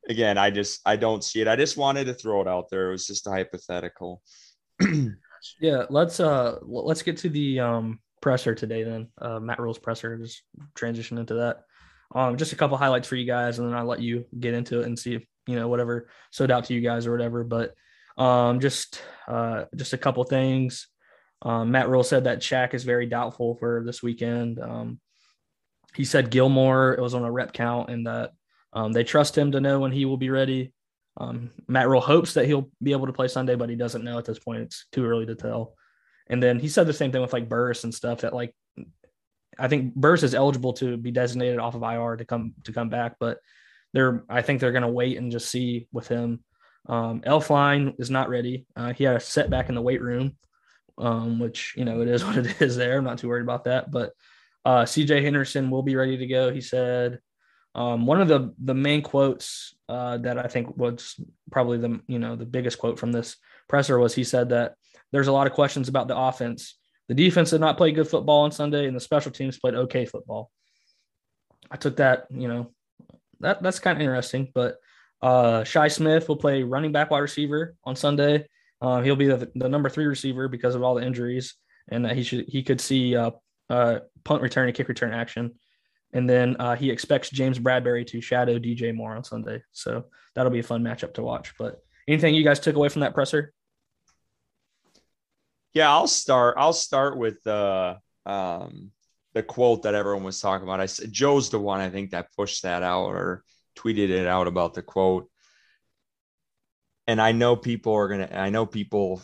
again, 0.10 0.38
I 0.38 0.50
just 0.50 0.82
I 0.86 0.96
don't 0.96 1.24
see 1.24 1.42
it. 1.42 1.48
I 1.48 1.56
just 1.56 1.78
wanted 1.78 2.06
to 2.06 2.14
throw 2.14 2.42
it 2.42 2.48
out 2.48 2.70
there. 2.70 2.90
It 2.90 2.92
was 2.92 3.08
just 3.08 3.28
a 3.28 3.32
hypothetical. 3.32 4.22
yeah, 5.62 5.86
let's 5.90 6.20
uh 6.20 6.58
let's 6.64 7.02
get 7.02 7.18
to 7.18 7.30
the 7.30 7.60
um 7.60 8.00
presser 8.24 8.56
today 8.56 8.84
then. 8.84 9.10
Uh, 9.22 9.38
Matt 9.38 9.60
Rhule's 9.60 9.78
presser, 9.78 10.18
just 10.18 10.44
transition 10.76 11.18
into 11.18 11.34
that. 11.36 11.66
Um, 12.16 12.38
just 12.38 12.54
a 12.54 12.56
couple 12.56 12.78
highlights 12.78 13.08
for 13.08 13.18
you 13.18 13.26
guys, 13.26 13.60
and 13.60 13.68
then 13.68 13.78
I'll 13.78 13.86
let 13.86 14.00
you 14.00 14.26
get 14.40 14.54
into 14.54 14.80
it 14.80 14.86
and 14.86 14.98
see 14.98 15.16
if 15.16 15.26
you 15.46 15.58
know 15.58 15.68
whatever 15.68 16.08
stood 16.32 16.50
out 16.50 16.64
to 16.66 16.74
you 16.74 16.80
guys 16.80 17.06
or 17.06 17.12
whatever. 17.12 17.44
But 17.44 17.76
um, 18.18 18.62
just 18.62 19.02
uh, 19.28 19.66
just 19.76 19.92
a 19.92 19.98
couple 19.98 20.24
things. 20.24 20.88
Um, 21.42 21.72
Matt 21.72 21.90
Rhule 21.90 22.04
said 22.04 22.24
that 22.24 22.40
Shaq 22.40 22.74
is 22.74 22.86
very 22.86 23.08
doubtful 23.08 23.56
for 23.56 23.84
this 23.86 24.02
weekend. 24.02 24.58
Um, 24.58 25.02
he 25.94 26.06
said 26.06 26.32
Gilmore 26.32 26.94
it 26.94 27.02
was 27.02 27.14
on 27.14 27.26
a 27.26 27.32
rep 27.32 27.52
count 27.52 27.90
and 27.90 28.08
that 28.08 28.32
um, 28.72 28.94
they 28.94 29.04
trust 29.04 29.38
him 29.38 29.52
to 29.52 29.60
know 29.60 29.82
when 29.82 29.92
he 29.92 30.06
will 30.06 30.18
be 30.18 30.30
ready. 30.30 30.72
Um, 31.18 31.52
Matt 31.68 31.90
Rhule 31.90 32.00
hopes 32.00 32.36
that 32.36 32.46
he'll 32.46 32.72
be 32.82 32.94
able 32.94 33.08
to 33.08 33.14
play 33.14 33.28
Sunday, 33.28 33.56
but 33.56 33.70
he 33.70 33.76
doesn't 33.76 34.06
know 34.06 34.18
at 34.18 34.26
this 34.26 34.40
point. 34.40 34.62
It's 34.62 34.86
too 34.94 35.06
early 35.06 35.26
to 35.26 35.36
tell. 35.36 35.76
And 36.28 36.42
then 36.42 36.60
he 36.60 36.70
said 36.70 36.88
the 36.88 36.94
same 36.94 37.12
thing 37.12 37.22
with 37.22 37.34
like 37.34 37.50
Burris 37.50 37.84
and 37.84 37.94
stuff 37.94 38.22
that 38.22 38.34
like 38.34 38.56
I 39.58 39.68
think 39.68 39.94
Burris 39.96 40.24
is 40.24 40.36
eligible 40.36 40.74
to 40.74 40.98
be 40.98 41.12
designated 41.12 41.60
off 41.60 41.76
of 41.76 41.84
IR 41.84 42.18
to 42.18 42.26
come 42.26 42.54
to 42.64 42.74
come 42.74 42.90
back, 42.90 43.16
but 43.20 43.40
they're 43.94 44.24
I 44.30 44.42
think 44.42 44.60
they're 44.60 44.72
gonna 44.72 44.90
wait 44.90 45.18
and 45.18 45.32
just 45.32 45.50
see 45.50 45.88
with 45.92 46.08
him. 46.08 46.44
Um, 46.88 47.22
Elflein 47.22 48.00
is 48.00 48.10
not 48.10 48.30
ready. 48.30 48.66
Uh, 48.76 48.94
he 48.94 49.04
had 49.04 49.16
a 49.16 49.20
setback 49.20 49.70
in 49.70 49.76
the 49.76 49.82
weight 49.82 50.02
room, 50.02 50.36
um, 50.98 51.40
which 51.40 51.74
you 51.78 51.86
know 51.86 52.02
it 52.02 52.08
is 52.08 52.26
what 52.26 52.38
it 52.38 52.62
is. 52.62 52.76
There, 52.76 52.98
I'm 52.98 53.04
not 53.04 53.20
too 53.20 53.30
worried 53.30 53.44
about 53.44 53.66
that. 53.66 53.92
But 53.92 54.14
uh, 54.66 54.86
C.J. 54.86 55.22
Henderson 55.22 55.70
will 55.70 55.84
be 55.84 55.96
ready 55.96 56.18
to 56.18 56.28
go. 56.28 56.52
He 56.52 56.62
said 56.62 57.20
um, 57.76 58.06
one 58.06 58.22
of 58.22 58.28
the 58.28 58.54
the 58.64 58.74
main 58.74 59.02
quotes 59.02 59.76
uh, 59.90 60.18
that 60.18 60.38
I 60.38 60.48
think 60.48 60.76
was 60.78 61.20
probably 61.52 61.78
the 61.78 62.00
you 62.08 62.20
know 62.20 62.36
the 62.36 62.46
biggest 62.46 62.80
quote 62.80 63.00
from 63.00 63.12
this 63.12 63.38
presser 63.68 64.00
was 64.00 64.14
he 64.14 64.24
said 64.24 64.50
that 64.50 64.76
there's 65.14 65.28
a 65.28 65.32
lot 65.32 65.48
of 65.48 65.54
questions 65.54 65.88
about 65.88 66.10
the 66.10 66.18
offense. 66.18 66.78
The 67.08 67.14
defense 67.14 67.52
did 67.52 67.62
not 67.62 67.78
play 67.78 67.92
good 67.92 68.08
football 68.08 68.42
on 68.42 68.52
Sunday, 68.52 68.88
and 68.88 68.96
the 68.96 69.00
special 69.00 69.32
teams 69.32 69.60
played 69.60 69.76
okay 69.76 70.06
football. 70.06 70.50
I 71.70 71.78
took 71.78 71.98
that, 71.98 72.26
you 72.30 72.48
know, 72.48 72.72
that 73.40 73.62
that's 73.62 73.80
kind 73.80 73.96
of 73.96 74.02
interesting. 74.02 74.52
But 74.54 74.78
uh, 75.22 75.64
Shi 75.64 75.88
Smith 75.90 76.28
will 76.28 76.36
play 76.36 76.64
running 76.64 76.92
back, 76.92 77.12
wide 77.12 77.20
receiver 77.20 77.76
on 77.84 77.96
Sunday. 77.96 78.48
Uh, 78.82 79.02
he'll 79.02 79.16
be 79.16 79.28
the, 79.28 79.50
the, 79.56 79.70
number 79.70 79.88
three 79.88 80.06
receiver 80.06 80.48
because 80.48 80.76
of 80.76 80.84
all 80.84 80.96
the 80.96 81.06
injuries, 81.06 81.54
and 81.90 82.04
that 82.04 82.18
he 82.18 82.24
should 82.24 82.46
he 82.48 82.64
could 82.64 82.82
see 82.82 83.16
uh, 83.16 83.32
uh, 83.70 84.00
punt 84.24 84.42
return 84.42 84.68
and 84.68 84.76
kick 84.76 84.90
return 84.90 85.14
action. 85.14 85.54
And 86.12 86.30
then 86.30 86.56
uh, 86.60 86.76
he 86.76 86.90
expects 86.90 87.30
James 87.30 87.60
Bradberry 87.60 88.06
to 88.08 88.20
shadow 88.20 88.58
DJ 88.60 88.94
Moore 88.94 89.16
on 89.16 89.24
Sunday, 89.24 89.62
so 89.72 90.06
that'll 90.36 90.52
be 90.52 90.60
a 90.60 90.64
fun 90.64 90.84
matchup 90.84 91.14
to 91.16 91.24
watch. 91.24 91.54
But 91.58 91.82
anything 92.08 92.34
you 92.34 92.44
guys 92.44 92.60
took 92.60 92.76
away 92.76 92.90
from 92.90 93.02
that 93.02 93.14
presser? 93.14 93.54
Yeah, 95.74 95.92
I'll 95.92 96.08
start. 96.08 96.56
I'll 96.58 96.74
start 96.74 97.18
with 97.18 97.42
the 97.44 97.98
um, 98.26 98.92
the 99.34 99.44
quote 99.44 99.84
that 99.84 99.96
everyone 99.96 100.24
was 100.24 100.40
talking 100.40 100.68
about. 100.68 100.80
I 100.80 100.86
said 100.86 101.12
Joe's 101.12 101.50
the 101.50 101.60
one 101.60 101.82
I 101.82 101.90
think 101.90 102.12
that 102.12 102.34
pushed 102.36 102.64
that 102.64 102.84
out 102.84 103.08
or 103.08 103.44
tweeted 103.76 104.10
it 104.10 104.28
out 104.28 104.48
about 104.48 104.76
the 104.76 104.84
quote. 104.84 105.30
And 107.08 107.20
I 107.20 107.32
know 107.32 107.56
people 107.56 107.94
are 107.94 108.08
gonna. 108.08 108.30
I 108.32 108.50
know 108.50 108.66
people. 108.66 109.22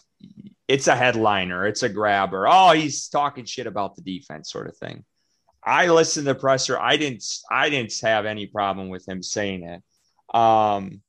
It's 0.67 0.87
a 0.87 0.95
headliner. 0.95 1.65
It's 1.65 1.83
a 1.83 1.89
grabber. 1.89 2.47
Oh, 2.47 2.71
he's 2.71 3.07
talking 3.07 3.45
shit 3.45 3.67
about 3.67 3.95
the 3.95 4.01
defense, 4.01 4.51
sort 4.51 4.67
of 4.67 4.77
thing. 4.77 5.05
I 5.63 5.87
listened 5.87 6.27
to 6.27 6.35
presser. 6.35 6.79
I 6.79 6.97
didn't. 6.97 7.23
I 7.51 7.69
didn't 7.69 7.93
have 8.01 8.25
any 8.25 8.47
problem 8.47 8.89
with 8.89 9.07
him 9.07 9.21
saying 9.21 9.63
it. 9.63 10.35
Um, 10.35 11.01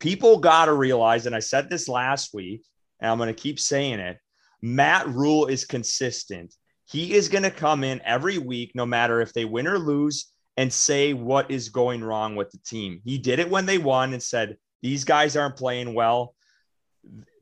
people 0.00 0.38
got 0.38 0.66
to 0.66 0.72
realize, 0.72 1.26
and 1.26 1.36
I 1.36 1.40
said 1.40 1.70
this 1.70 1.88
last 1.88 2.34
week, 2.34 2.62
and 3.00 3.10
I'm 3.10 3.18
going 3.18 3.34
to 3.34 3.40
keep 3.40 3.58
saying 3.58 4.00
it. 4.00 4.18
Matt 4.64 5.06
Rhule 5.08 5.44
is 5.44 5.66
consistent. 5.66 6.54
He 6.86 7.12
is 7.12 7.28
going 7.28 7.42
to 7.42 7.50
come 7.50 7.84
in 7.84 8.00
every 8.02 8.38
week, 8.38 8.72
no 8.74 8.86
matter 8.86 9.20
if 9.20 9.34
they 9.34 9.44
win 9.44 9.66
or 9.66 9.78
lose, 9.78 10.32
and 10.56 10.72
say 10.72 11.12
what 11.12 11.50
is 11.50 11.68
going 11.68 12.02
wrong 12.02 12.34
with 12.34 12.50
the 12.50 12.56
team. 12.56 13.02
He 13.04 13.18
did 13.18 13.40
it 13.40 13.50
when 13.50 13.66
they 13.66 13.76
won 13.76 14.14
and 14.14 14.22
said, 14.22 14.56
These 14.80 15.04
guys 15.04 15.36
aren't 15.36 15.58
playing 15.58 15.92
well. 15.92 16.34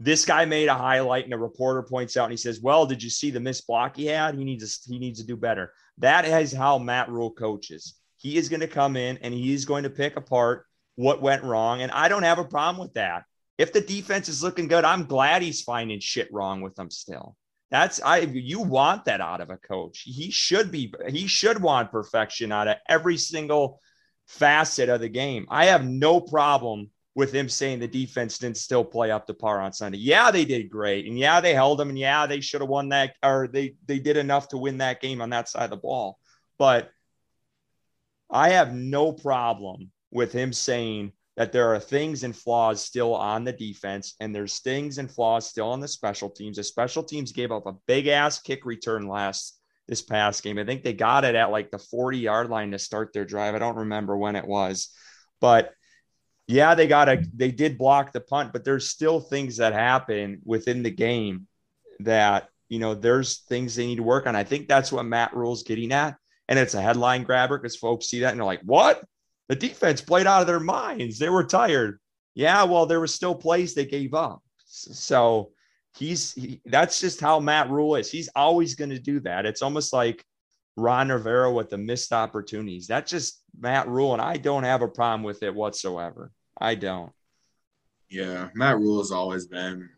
This 0.01 0.25
guy 0.25 0.47
made 0.47 0.67
a 0.67 0.75
highlight, 0.75 1.23
and 1.23 1.33
a 1.33 1.39
reporter 1.39 1.85
points 1.85 2.17
out 2.17 2.25
and 2.25 2.33
he 2.33 2.37
says, 2.37 2.61
Well, 2.61 2.87
did 2.87 3.01
you 3.01 3.11
see 3.11 3.31
the 3.31 3.39
missed 3.39 3.69
block 3.69 3.95
he 3.95 4.07
had? 4.07 4.35
He 4.35 4.45
needs 4.45 4.81
to, 4.81 4.93
he 4.93 4.99
needs 4.99 5.21
to 5.21 5.27
do 5.27 5.37
better. 5.37 5.73
That 5.99 6.25
is 6.25 6.53
how 6.53 6.79
Matt 6.79 7.09
Rhule 7.09 7.31
coaches. 7.31 7.95
He 8.17 8.37
is 8.37 8.49
going 8.49 8.61
to 8.61 8.67
come 8.67 8.97
in 8.97 9.19
and 9.19 9.33
he 9.33 9.55
is 9.55 9.65
going 9.65 9.85
to 9.85 9.91
pick 9.91 10.17
apart 10.17 10.67
what 10.97 11.23
went 11.23 11.45
wrong. 11.45 11.83
And 11.83 11.93
I 11.93 12.09
don't 12.09 12.25
have 12.25 12.41
a 12.41 12.45
problem 12.45 12.85
with 12.85 12.95
that 12.95 13.27
if 13.59 13.73
the 13.73 13.81
defense 13.81 14.29
is 14.29 14.43
looking 14.43 14.69
good, 14.69 14.85
I'm 14.85 15.05
glad 15.05 15.43
he's 15.43 15.63
finding 15.63 16.01
shit 16.01 16.33
wrong 16.33 16.63
with 16.63 16.75
them 16.75 16.91
still. 16.91 17.37
That's 17.71 18.03
I 18.03 18.19
you 18.19 18.61
want 18.61 19.07
that 19.07 19.21
out 19.21 19.41
of 19.41 19.51
a 19.51 19.57
coach. 19.57 20.03
He 20.05 20.31
should 20.31 20.71
be 20.71 20.93
he 21.09 21.27
should 21.27 21.61
want 21.61 21.91
perfection 21.91 22.53
out 22.53 22.69
of 22.69 22.77
every 22.89 23.17
single 23.17 23.81
facet 24.27 24.89
of 24.89 25.01
the 25.01 25.09
game. 25.09 25.47
I 25.49 25.67
have 25.67 25.85
no 25.85 26.21
problem 26.21 26.91
with 27.15 27.33
him 27.33 27.49
saying 27.49 27.79
the 27.79 27.89
defense 27.89 28.39
didn't 28.39 28.57
still 28.57 28.85
play 28.85 29.11
up 29.11 29.27
to 29.27 29.35
par 29.35 29.61
on 29.61 29.73
Sunday. 29.73 29.99
Yeah, 29.99 30.31
they 30.31 30.45
did 30.45 30.71
great. 30.71 31.07
And 31.07 31.19
yeah, 31.19 31.41
they 31.41 31.55
held 31.55 31.79
them 31.79 31.91
and 31.91 31.99
yeah, 31.99 32.27
they 32.27 32.41
should 32.41 32.61
have 32.61 32.71
won 32.71 32.91
that 32.91 33.15
or 33.23 33.49
they 33.49 33.77
they 33.87 33.99
did 33.99 34.17
enough 34.17 34.49
to 34.49 34.59
win 34.59 34.79
that 34.79 35.01
game 35.01 35.21
on 35.21 35.31
that 35.31 35.49
side 35.49 35.65
of 35.65 35.71
the 35.71 35.77
ball. 35.77 36.19
But 36.59 36.91
I 38.31 38.51
have 38.51 38.75
no 38.75 39.13
problem 39.13 39.91
with 40.11 40.33
him 40.33 40.53
saying 40.53 41.13
that 41.37 41.53
there 41.53 41.75
are 41.75 41.81
things 41.81 42.25
and 42.25 42.37
flaws 42.37 42.85
still 42.85 43.15
on 43.15 43.45
the 43.45 43.53
defense, 43.53 44.15
and 44.21 44.35
there's 44.35 44.61
things 44.61 44.99
and 44.99 45.11
flaws 45.11 45.49
still 45.49 45.71
on 45.71 45.81
the 45.81 45.89
special 45.89 46.29
teams. 46.29 46.57
The 46.57 46.65
special 46.65 47.03
teams 47.03 47.33
gave 47.33 47.51
up 47.51 47.67
a 47.67 47.77
big 47.87 48.07
ass 48.07 48.41
kick 48.41 48.67
return 48.67 49.09
last 49.09 49.59
this 49.89 50.03
past 50.03 50.43
game. 50.43 50.59
I 50.59 50.65
think 50.65 50.83
they 50.83 50.93
got 50.93 51.25
it 51.25 51.35
at 51.35 51.51
like 51.51 51.71
the 51.71 51.79
40 51.79 52.19
yard 52.19 52.51
line 52.51 52.71
to 52.73 52.79
start 52.79 53.13
their 53.13 53.25
drive. 53.25 53.55
I 53.55 53.59
don't 53.59 53.77
remember 53.77 54.17
when 54.17 54.37
it 54.37 54.47
was, 54.47 54.91
but 55.41 55.73
yeah, 56.47 56.75
they 56.75 56.87
got 56.87 57.09
a 57.09 57.23
they 57.35 57.51
did 57.51 57.79
block 57.79 58.13
the 58.13 58.21
punt, 58.21 58.53
but 58.53 58.65
there's 58.65 58.91
still 58.91 59.21
things 59.21 59.57
that 59.57 59.73
happen 59.73 60.41
within 60.45 60.83
the 60.83 60.91
game 60.91 61.47
that 62.01 62.49
you 62.69 62.79
know 62.79 62.95
there's 62.95 63.39
things 63.39 63.75
they 63.75 63.87
need 63.87 63.97
to 63.97 64.03
work 64.03 64.27
on. 64.27 64.37
I 64.37 64.45
think 64.45 64.69
that's 64.69 64.93
what 64.93 65.07
Matt 65.07 65.35
Rhule's 65.35 65.63
getting 65.63 65.93
at, 65.93 66.17
and 66.49 66.59
it's 66.59 66.75
a 66.75 66.83
headline 66.83 67.23
grabber 67.23 67.59
because 67.59 67.77
folks 67.77 68.07
see 68.07 68.21
that 68.21 68.33
and 68.33 68.39
they're 68.41 68.45
like, 68.45 68.63
"What? 68.65 69.03
The 69.49 69.57
defense 69.57 70.01
played 70.01 70.27
out 70.27 70.41
of 70.41 70.47
their 70.47 70.61
minds. 70.61 71.19
They 71.19 71.29
were 71.29 71.45
tired." 71.45 71.99
Yeah, 72.35 72.65
well, 72.65 72.87
there 72.87 73.01
was 73.01 73.15
still 73.15 73.35
plays 73.35 73.75
they 73.75 73.85
gave 73.85 74.15
up. 74.15 74.43
So 74.67 75.53
he's 75.97 76.33
he, 76.33 76.61
that's 76.65 77.01
just 77.01 77.21
how 77.21 77.41
Matt 77.41 77.71
Rhule 77.71 77.97
is. 77.97 78.11
He's 78.11 78.31
always 78.35 78.75
going 78.75 78.91
to 78.91 78.99
do 78.99 79.21
that. 79.21 79.47
It's 79.47 79.63
almost 79.63 79.93
like 79.93 80.25
Ron 80.77 81.11
Rivera 81.11 81.53
with 81.53 81.71
the 81.71 81.79
missed 81.79 82.13
opportunities. 82.13 82.87
That's 82.87 83.11
just 83.11 83.43
Matt 83.59 83.89
Rhule, 83.89 84.13
and 84.13 84.23
I 84.23 84.37
don't 84.37 84.65
have 84.65 84.83
a 84.83 84.89
problem 84.89 85.23
with 85.23 85.43
it 85.43 85.55
whatsoever. 85.55 86.33
I 86.59 86.75
don't. 86.75 87.13
Yeah, 88.09 88.49
Matt 88.55 88.79
Rhule 88.79 88.99
has 88.99 89.11
always 89.11 89.47
been. 89.47 89.89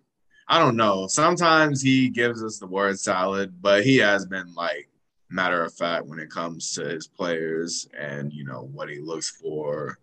I 0.48 0.58
don't 0.58 0.76
know. 0.76 1.06
Sometimes 1.06 1.80
he 1.80 2.08
gives 2.10 2.44
us 2.44 2.58
the 2.58 2.66
word 2.66 2.98
salad, 2.98 3.54
but 3.60 3.84
he 3.84 3.96
has 3.98 4.26
been 4.26 4.52
like 4.54 4.88
matter 5.30 5.62
of 5.64 5.74
fact 5.74 6.06
when 6.06 6.18
it 6.18 6.30
comes 6.30 6.72
to 6.74 6.84
his 6.84 7.06
players 7.06 7.88
and 7.98 8.32
you 8.32 8.44
know 8.44 8.68
what 8.72 8.88
he 8.88 9.00
looks 9.00 9.30
for. 9.30 9.98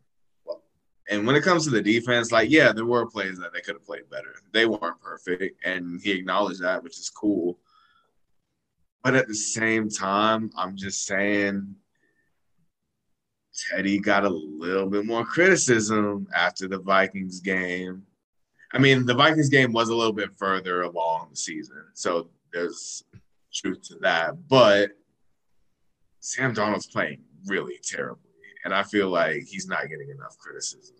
And 1.10 1.28
when 1.28 1.36
it 1.36 1.44
comes 1.44 1.66
to 1.66 1.72
the 1.72 1.82
defense, 1.82 2.32
like 2.32 2.50
yeah, 2.50 2.72
there 2.72 2.86
were 2.86 3.06
plays 3.06 3.38
that 3.40 3.54
they 3.54 3.62
could 3.62 3.76
have 3.76 3.86
played 3.86 4.10
better. 4.10 4.36
They 4.54 4.66
weren't 4.66 5.02
perfect, 5.02 5.66
and 5.66 6.00
he 6.02 6.12
acknowledged 6.12 6.62
that, 6.62 6.84
which 6.84 6.98
is 6.98 7.10
cool. 7.10 7.60
But 9.04 9.16
at 9.16 9.28
the 9.28 9.36
same 9.36 9.90
time, 9.90 10.52
I'm 10.56 10.78
just 10.78 11.06
saying 11.06 11.76
Teddy 13.70 14.00
got 14.00 14.24
a 14.24 14.30
little 14.30 14.88
bit 14.88 15.06
more 15.06 15.26
criticism 15.26 16.28
after 16.36 16.68
the 16.68 16.80
Vikings 16.80 17.42
game. 17.42 18.04
I 18.74 18.78
mean, 18.78 19.06
the 19.06 19.16
Vikings 19.16 19.50
game 19.50 19.74
was 19.74 19.90
a 19.90 19.96
little 19.96 20.14
bit 20.14 20.32
further 20.38 20.84
along 20.84 21.30
the 21.32 21.36
season, 21.36 21.84
so 21.94 22.30
there's 22.54 23.04
truth 23.54 23.82
to 23.90 23.96
that. 23.96 24.48
But 24.48 24.92
Sam 26.22 26.54
Darnold's 26.54 26.88
playing 26.88 27.24
really 27.48 27.80
terribly, 27.84 28.32
and 28.64 28.74
I 28.74 28.84
feel 28.84 29.10
like 29.10 29.44
he's 29.44 29.68
not 29.68 29.82
getting 29.90 30.10
enough 30.10 30.38
criticism. 30.38 30.96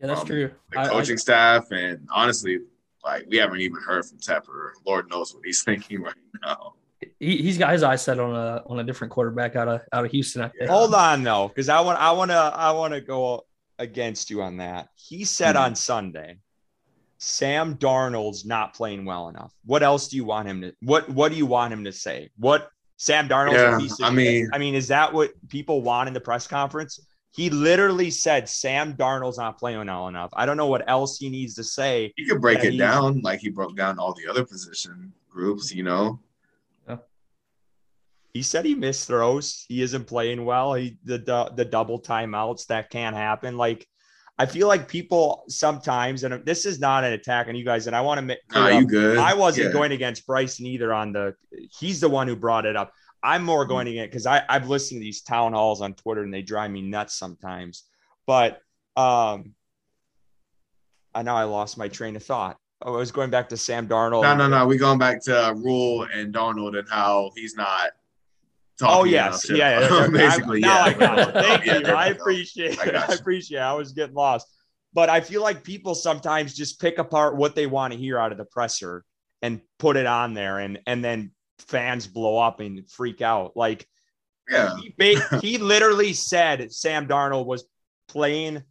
Yeah, 0.00 0.06
that's 0.06 0.20
um, 0.22 0.26
true. 0.26 0.50
The 0.70 0.88
coaching 0.88 1.14
I, 1.14 1.16
staff, 1.16 1.70
and 1.72 2.08
honestly, 2.10 2.60
like 3.04 3.26
we 3.28 3.36
haven't 3.36 3.60
even 3.60 3.80
heard 3.82 4.06
from 4.06 4.18
Tepper. 4.18 4.70
Lord 4.86 5.10
knows 5.10 5.34
what 5.34 5.44
he's 5.44 5.62
thinking 5.64 6.02
right 6.02 6.14
now. 6.42 6.74
He, 7.18 7.46
has 7.46 7.58
got 7.58 7.72
his 7.72 7.82
eyes 7.82 8.02
set 8.02 8.18
on 8.18 8.34
a 8.34 8.62
on 8.66 8.78
a 8.78 8.84
different 8.84 9.12
quarterback 9.12 9.56
out 9.56 9.68
of 9.68 9.82
out 9.92 10.04
of 10.04 10.10
Houston. 10.12 10.42
I 10.42 10.48
think. 10.48 10.70
Hold 10.70 10.94
on 10.94 11.22
though, 11.22 11.48
because 11.48 11.68
I 11.68 11.80
want 11.80 11.98
I 11.98 12.12
want 12.12 12.30
to 12.30 12.36
I 12.36 12.70
want 12.70 12.94
to 12.94 13.00
go 13.00 13.46
against 13.78 14.30
you 14.30 14.42
on 14.42 14.58
that. 14.58 14.88
He 14.94 15.24
said 15.24 15.56
mm-hmm. 15.56 15.64
on 15.64 15.74
Sunday, 15.74 16.38
Sam 17.18 17.76
Darnold's 17.76 18.44
not 18.44 18.74
playing 18.74 19.04
well 19.04 19.28
enough. 19.28 19.52
What 19.64 19.82
else 19.82 20.08
do 20.08 20.16
you 20.16 20.24
want 20.24 20.46
him 20.48 20.60
to? 20.60 20.72
What 20.80 21.08
What 21.08 21.32
do 21.32 21.38
you 21.38 21.46
want 21.46 21.72
him 21.72 21.84
to 21.84 21.92
say? 21.92 22.30
What 22.36 22.70
Sam 23.00 23.30
Darnold's 23.30 23.54
yeah, 23.54 23.76
a 23.76 23.80
piece 23.80 23.98
of 23.98 24.04
I 24.04 24.10
mean, 24.10 24.50
I 24.52 24.58
mean, 24.58 24.74
is 24.74 24.88
that 24.88 25.10
what 25.10 25.30
people 25.48 25.80
want 25.80 26.08
in 26.08 26.12
the 26.12 26.20
press 26.20 26.46
conference? 26.46 27.00
He 27.30 27.48
literally 27.48 28.10
said 28.10 28.46
Sam 28.46 28.92
Darnold's 28.92 29.38
not 29.38 29.58
playing 29.58 29.86
well 29.86 30.08
enough. 30.08 30.28
I 30.34 30.44
don't 30.44 30.58
know 30.58 30.66
what 30.66 30.86
else 30.86 31.16
he 31.16 31.30
needs 31.30 31.54
to 31.54 31.64
say. 31.64 32.12
He 32.16 32.26
could 32.26 32.42
break 32.42 32.62
it 32.62 32.76
down 32.76 33.22
like 33.22 33.40
he 33.40 33.48
broke 33.48 33.74
down 33.74 33.98
all 33.98 34.12
the 34.12 34.28
other 34.28 34.44
position 34.44 35.14
groups, 35.30 35.72
you 35.72 35.82
know. 35.82 36.20
Yeah. 36.86 36.98
He 38.34 38.42
said 38.42 38.66
he 38.66 38.74
missed 38.74 39.06
throws. 39.08 39.64
He 39.66 39.80
isn't 39.80 40.04
playing 40.04 40.44
well. 40.44 40.74
He 40.74 40.98
the 41.02 41.16
the, 41.16 41.52
the 41.56 41.64
double 41.64 42.02
timeouts 42.02 42.66
that 42.66 42.90
can't 42.90 43.16
happen. 43.16 43.56
Like 43.56 43.88
I 44.40 44.46
feel 44.46 44.68
like 44.68 44.88
people 44.88 45.44
sometimes, 45.48 46.24
and 46.24 46.42
this 46.46 46.64
is 46.64 46.80
not 46.80 47.04
an 47.04 47.12
attack 47.12 47.48
on 47.48 47.54
you 47.54 47.62
guys, 47.62 47.86
and 47.86 47.94
I 47.94 48.00
want 48.00 48.20
to 48.20 48.22
make. 48.22 48.38
Nah, 48.54 48.68
you 48.68 48.86
good? 48.86 49.18
I 49.18 49.34
wasn't 49.34 49.66
yeah. 49.66 49.72
going 49.74 49.92
against 49.92 50.26
Bryson 50.26 50.64
either. 50.64 50.94
On 50.94 51.12
the, 51.12 51.34
he's 51.78 52.00
the 52.00 52.08
one 52.08 52.26
who 52.26 52.34
brought 52.36 52.64
it 52.64 52.74
up. 52.74 52.90
I'm 53.22 53.44
more 53.44 53.66
going 53.66 53.84
to 53.84 53.92
get 53.92 54.10
because 54.10 54.24
I 54.24 54.42
I've 54.48 54.66
listened 54.66 55.02
to 55.02 55.04
these 55.04 55.20
town 55.20 55.52
halls 55.52 55.82
on 55.82 55.92
Twitter 55.92 56.22
and 56.22 56.32
they 56.32 56.40
drive 56.40 56.70
me 56.70 56.80
nuts 56.80 57.18
sometimes. 57.18 57.84
But 58.26 58.62
um, 58.96 59.54
I 61.14 61.22
know 61.22 61.34
I 61.34 61.44
lost 61.44 61.76
my 61.76 61.88
train 61.88 62.16
of 62.16 62.22
thought. 62.22 62.56
Oh, 62.80 62.94
I 62.94 62.96
was 62.96 63.12
going 63.12 63.28
back 63.28 63.50
to 63.50 63.58
Sam 63.58 63.86
Darnold. 63.88 64.22
No, 64.22 64.34
no, 64.34 64.48
no. 64.48 64.66
We're 64.66 64.78
going 64.78 64.98
back 64.98 65.22
to 65.24 65.48
uh, 65.48 65.52
Rhule 65.52 66.06
and 66.14 66.32
Darnold 66.32 66.78
and 66.78 66.88
how 66.88 67.30
he's 67.36 67.56
not. 67.56 67.90
Oh 68.82 69.04
yes, 69.04 69.42
to, 69.42 69.56
yeah, 69.56 69.80
yeah. 69.80 70.06
basically, 70.12 70.64
I, 70.64 70.88
yeah. 70.88 71.14
I. 71.14 71.24
Thank 71.32 71.66
yeah, 71.66 71.78
you. 71.78 71.86
I 71.86 72.06
appreciate 72.06 72.72
it. 72.72 72.94
I, 72.94 73.06
I 73.06 73.14
appreciate. 73.14 73.58
It. 73.58 73.62
I 73.62 73.72
was 73.74 73.92
getting 73.92 74.14
lost, 74.14 74.46
but 74.92 75.08
I 75.08 75.20
feel 75.20 75.42
like 75.42 75.64
people 75.64 75.94
sometimes 75.94 76.54
just 76.54 76.80
pick 76.80 76.98
apart 76.98 77.36
what 77.36 77.54
they 77.54 77.66
want 77.66 77.92
to 77.92 77.98
hear 77.98 78.18
out 78.18 78.32
of 78.32 78.38
the 78.38 78.44
presser 78.44 79.04
and 79.42 79.60
put 79.78 79.96
it 79.96 80.06
on 80.06 80.34
there, 80.34 80.58
and 80.58 80.78
and 80.86 81.04
then 81.04 81.32
fans 81.58 82.06
blow 82.06 82.38
up 82.38 82.60
and 82.60 82.88
freak 82.90 83.20
out. 83.22 83.56
Like, 83.56 83.86
yeah, 84.48 84.76
he, 84.98 85.18
he 85.40 85.58
literally 85.58 86.12
said 86.12 86.72
Sam 86.72 87.06
Darnold 87.06 87.46
was 87.46 87.64
playing 88.08 88.62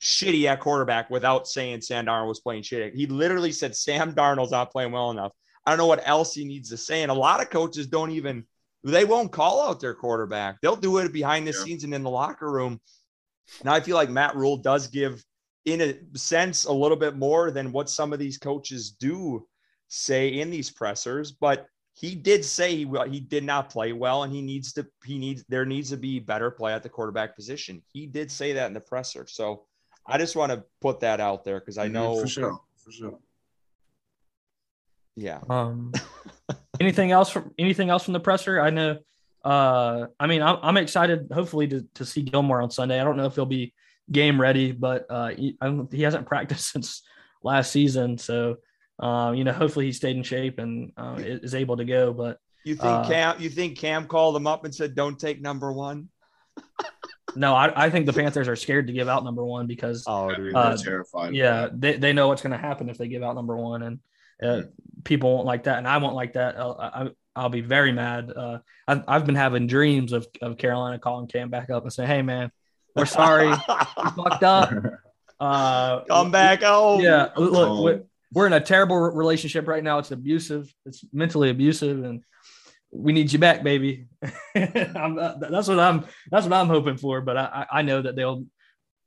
shitty 0.00 0.44
at 0.44 0.60
quarterback 0.60 1.10
without 1.10 1.48
saying 1.48 1.80
Sam 1.80 2.06
Darnold 2.06 2.28
was 2.28 2.40
playing 2.40 2.62
shitty. 2.62 2.94
He 2.94 3.06
literally 3.06 3.52
said 3.52 3.74
Sam 3.74 4.14
Darnold's 4.14 4.52
not 4.52 4.70
playing 4.70 4.92
well 4.92 5.10
enough. 5.10 5.32
I 5.66 5.70
don't 5.70 5.78
know 5.78 5.86
what 5.86 6.06
else 6.06 6.34
he 6.34 6.44
needs 6.44 6.70
to 6.70 6.76
say. 6.76 7.02
And 7.02 7.10
a 7.10 7.14
lot 7.14 7.42
of 7.42 7.50
coaches 7.50 7.86
don't 7.86 8.12
even 8.12 8.44
they 8.84 9.04
won't 9.04 9.32
call 9.32 9.68
out 9.68 9.80
their 9.80 9.94
quarterback. 9.94 10.60
They'll 10.60 10.76
do 10.76 10.98
it 10.98 11.12
behind 11.12 11.46
the 11.46 11.52
yeah. 11.52 11.64
scenes 11.64 11.84
and 11.84 11.94
in 11.94 12.02
the 12.02 12.10
locker 12.10 12.50
room. 12.50 12.80
Now 13.64 13.74
I 13.74 13.80
feel 13.80 13.96
like 13.96 14.10
Matt 14.10 14.36
Rhule 14.36 14.58
does 14.58 14.86
give 14.86 15.24
in 15.64 15.80
a 15.80 15.94
sense 16.16 16.64
a 16.64 16.72
little 16.72 16.96
bit 16.96 17.16
more 17.16 17.50
than 17.50 17.72
what 17.72 17.90
some 17.90 18.12
of 18.12 18.18
these 18.18 18.38
coaches 18.38 18.90
do 18.90 19.46
say 19.88 20.28
in 20.40 20.50
these 20.50 20.70
pressers, 20.70 21.32
but 21.32 21.66
he 21.98 22.14
did 22.14 22.44
say 22.44 22.76
he, 22.76 22.88
he 23.08 23.20
did 23.20 23.42
not 23.42 23.70
play 23.70 23.92
well 23.92 24.22
and 24.22 24.32
he 24.32 24.40
needs 24.40 24.72
to 24.72 24.86
he 25.04 25.18
needs 25.18 25.44
there 25.48 25.66
needs 25.66 25.90
to 25.90 25.96
be 25.96 26.20
better 26.20 26.50
play 26.50 26.72
at 26.72 26.82
the 26.82 26.88
quarterback 26.88 27.34
position 27.34 27.82
he 27.92 28.06
did 28.06 28.30
say 28.30 28.52
that 28.52 28.66
in 28.66 28.72
the 28.72 28.80
presser 28.80 29.26
so 29.26 29.64
i 30.06 30.16
just 30.16 30.36
want 30.36 30.52
to 30.52 30.62
put 30.80 31.00
that 31.00 31.20
out 31.20 31.44
there 31.44 31.58
because 31.58 31.76
i 31.76 31.88
know 31.88 32.20
for 32.20 32.26
sure 32.28 32.60
for 32.76 32.92
sure 32.92 33.18
yeah 35.16 35.40
um 35.50 35.92
anything 36.80 37.10
else 37.10 37.30
from 37.30 37.52
anything 37.58 37.90
else 37.90 38.04
from 38.04 38.12
the 38.12 38.20
presser 38.20 38.60
i 38.60 38.70
know 38.70 38.98
uh 39.44 40.06
i 40.18 40.26
mean 40.26 40.42
i'm, 40.42 40.58
I'm 40.62 40.76
excited 40.76 41.28
hopefully 41.32 41.68
to, 41.68 41.86
to 41.94 42.04
see 42.04 42.22
gilmore 42.22 42.60
on 42.60 42.70
sunday 42.70 43.00
i 43.00 43.04
don't 43.04 43.16
know 43.16 43.26
if 43.26 43.34
he'll 43.34 43.46
be 43.46 43.72
game 44.10 44.40
ready 44.40 44.72
but 44.72 45.06
uh 45.10 45.28
he, 45.28 45.56
he 45.90 46.02
hasn't 46.02 46.26
practiced 46.28 46.72
since 46.72 47.02
last 47.42 47.72
season 47.72 48.18
so 48.18 48.56
um, 49.00 49.34
you 49.34 49.44
know, 49.44 49.52
hopefully 49.52 49.86
he 49.86 49.92
stayed 49.92 50.16
in 50.16 50.22
shape 50.22 50.58
and 50.58 50.92
uh, 50.96 51.16
is 51.18 51.54
able 51.54 51.76
to 51.76 51.84
go. 51.84 52.12
But 52.12 52.38
you 52.64 52.74
think 52.74 52.86
uh, 52.86 53.08
Cam? 53.08 53.40
You 53.40 53.48
think 53.48 53.78
Cam 53.78 54.06
called 54.06 54.34
him 54.34 54.46
up 54.46 54.64
and 54.64 54.74
said, 54.74 54.94
"Don't 54.94 55.18
take 55.18 55.40
number 55.40 55.72
one"? 55.72 56.08
no, 57.36 57.54
I, 57.54 57.86
I 57.86 57.90
think 57.90 58.06
the 58.06 58.12
Panthers 58.12 58.48
are 58.48 58.56
scared 58.56 58.88
to 58.88 58.92
give 58.92 59.08
out 59.08 59.24
number 59.24 59.44
one 59.44 59.66
because 59.66 60.04
oh, 60.06 60.34
dude, 60.34 60.54
uh, 60.54 60.76
terrified. 60.76 61.34
Yeah, 61.34 61.68
they, 61.72 61.96
they 61.96 62.12
know 62.12 62.28
what's 62.28 62.42
going 62.42 62.52
to 62.52 62.58
happen 62.58 62.88
if 62.88 62.98
they 62.98 63.08
give 63.08 63.22
out 63.22 63.36
number 63.36 63.56
one, 63.56 63.82
and 63.82 64.00
uh, 64.42 64.62
people 65.04 65.34
won't 65.34 65.46
like 65.46 65.64
that, 65.64 65.78
and 65.78 65.88
I 65.88 65.98
won't 65.98 66.14
like 66.14 66.34
that. 66.34 66.58
I'll, 66.58 66.78
I, 66.80 67.08
I'll 67.34 67.48
be 67.48 67.60
very 67.60 67.92
mad. 67.92 68.32
Uh, 68.34 68.58
I've, 68.86 69.04
I've 69.06 69.26
been 69.26 69.34
having 69.34 69.66
dreams 69.66 70.12
of, 70.12 70.26
of 70.42 70.58
Carolina 70.58 70.98
calling 70.98 71.28
Cam 71.28 71.50
back 71.50 71.70
up 71.70 71.84
and 71.84 71.92
saying, 71.92 72.08
"Hey, 72.08 72.22
man, 72.22 72.50
we're 72.94 73.06
sorry, 73.06 73.48
we 73.48 73.54
fucked 74.16 74.42
up." 74.42 74.72
Uh, 75.40 76.02
Come 76.06 76.32
back 76.32 76.64
home. 76.64 77.00
Yeah, 77.00 77.28
look, 77.36 78.04
we're 78.32 78.48
in 78.48 78.52
a 78.52 78.60
terrible 78.60 78.96
relationship 78.96 79.68
right 79.68 79.84
now. 79.84 79.98
It's 79.98 80.10
abusive. 80.10 80.74
It's 80.84 81.04
mentally 81.12 81.50
abusive, 81.50 82.02
and 82.02 82.24
we 82.90 83.12
need 83.12 83.32
you 83.32 83.38
back, 83.38 83.62
baby. 83.62 84.06
Uh, 84.56 85.34
that's 85.38 85.68
what 85.68 85.78
I'm. 85.78 86.04
That's 86.32 86.44
what 86.44 86.52
I'm 86.52 86.66
hoping 86.66 86.96
for. 86.96 87.20
But 87.20 87.36
I, 87.36 87.66
I 87.70 87.82
know 87.82 88.02
that 88.02 88.16
they'll. 88.16 88.44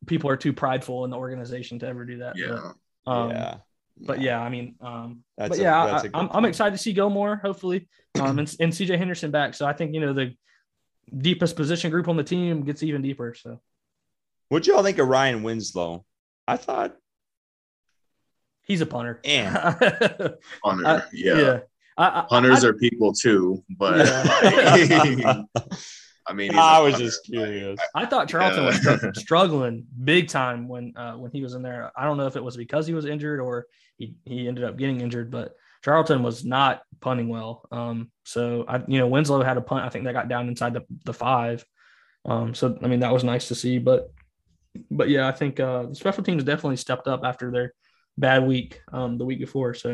People 0.07 0.29
are 0.29 0.37
too 0.37 0.53
prideful 0.53 1.03
in 1.03 1.11
the 1.11 1.17
organization 1.17 1.77
to 1.79 1.87
ever 1.87 2.05
do 2.05 2.19
that. 2.19 2.37
Yeah. 2.37 2.71
But, 3.05 3.11
um, 3.11 3.29
yeah. 3.31 3.57
But 4.03 4.21
yeah, 4.21 4.41
I 4.41 4.49
mean, 4.49 4.75
um, 4.81 5.23
that's 5.37 5.49
but 5.49 5.59
yeah, 5.59 5.83
a, 5.83 5.93
I, 5.93 6.03
am 6.03 6.09
I'm, 6.13 6.29
I'm 6.31 6.45
excited 6.45 6.71
to 6.71 6.81
see 6.81 6.93
Gilmore 6.93 7.35
hopefully, 7.37 7.87
um, 8.19 8.39
and, 8.39 8.55
and 8.59 8.73
CJ 8.73 8.97
Henderson 8.97 9.31
back. 9.31 9.53
So 9.53 9.65
I 9.65 9.73
think 9.73 9.93
you 9.93 9.99
know 9.99 10.13
the 10.13 10.35
deepest 11.15 11.55
position 11.55 11.91
group 11.91 12.07
on 12.07 12.17
the 12.17 12.23
team 12.23 12.63
gets 12.63 12.83
even 12.83 13.01
deeper. 13.01 13.33
So, 13.33 13.59
what 14.49 14.65
y'all 14.65 14.83
think 14.83 14.97
of 14.97 15.07
Ryan 15.07 15.43
Winslow? 15.43 16.03
I 16.47 16.57
thought 16.57 16.95
He's 18.63 18.81
a 18.81 18.85
punter. 18.85 19.19
And 19.25 19.53
punter, 20.63 20.85
I, 20.85 21.01
yeah. 21.11 21.37
yeah. 21.37 21.59
I, 21.97 22.25
Punters 22.29 22.63
I, 22.63 22.69
are 22.69 22.73
people 22.73 23.11
too, 23.13 23.63
but 23.69 24.07
yeah. 24.07 25.41
I 26.27 26.33
mean, 26.33 26.55
I 26.55 26.79
was 26.79 26.97
just 26.97 27.25
curious. 27.25 27.79
I, 27.93 28.05
thought 28.05 28.29
Charlton 28.29 28.63
yeah. 28.63 28.97
was 29.03 29.19
struggling 29.19 29.85
big 30.03 30.29
time 30.29 30.69
when 30.69 30.95
uh, 30.95 31.13
when 31.13 31.31
he 31.31 31.41
was 31.41 31.53
in 31.53 31.61
there. 31.63 31.91
I 31.97 32.05
don't 32.05 32.15
know 32.15 32.27
if 32.27 32.37
it 32.37 32.43
was 32.43 32.55
because 32.55 32.87
he 32.87 32.93
was 32.93 33.05
injured 33.05 33.41
or 33.41 33.67
he 34.01 34.15
he 34.25 34.47
ended 34.47 34.63
up 34.63 34.77
getting 34.77 35.01
injured, 35.01 35.31
but 35.31 35.55
Charlton 35.83 36.23
was 36.23 36.43
not 36.43 36.81
punting 36.99 37.29
well. 37.29 37.67
Um, 37.71 38.11
so 38.23 38.65
I, 38.67 38.81
you 38.87 38.99
know, 38.99 39.07
Winslow 39.07 39.43
had 39.43 39.57
a 39.57 39.61
punt. 39.61 39.85
I 39.85 39.89
think 39.89 40.05
that 40.05 40.13
got 40.13 40.29
down 40.29 40.47
inside 40.47 40.73
the 40.73 40.85
the 41.05 41.13
five. 41.13 41.65
Um, 42.25 42.53
so 42.53 42.77
I 42.83 42.87
mean, 42.87 42.99
that 43.01 43.13
was 43.13 43.23
nice 43.23 43.47
to 43.49 43.55
see. 43.55 43.79
But 43.79 44.11
but 44.89 45.09
yeah, 45.09 45.27
I 45.27 45.31
think 45.31 45.59
uh, 45.59 45.83
the 45.83 45.95
special 45.95 46.23
teams 46.23 46.43
definitely 46.43 46.77
stepped 46.77 47.07
up 47.07 47.21
after 47.23 47.51
their 47.51 47.73
bad 48.17 48.45
week 48.45 48.81
um, 48.91 49.17
the 49.17 49.25
week 49.25 49.39
before. 49.39 49.73
So, 49.73 49.91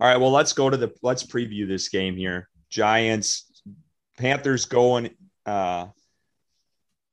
all 0.00 0.08
right, 0.08 0.16
well, 0.16 0.32
let's 0.32 0.52
go 0.52 0.70
to 0.70 0.76
the 0.76 0.92
let's 1.02 1.24
preview 1.24 1.66
this 1.68 1.88
game 1.88 2.16
here. 2.16 2.48
Giants, 2.70 3.50
Panthers 4.18 4.66
going 4.66 5.10
uh, 5.46 5.86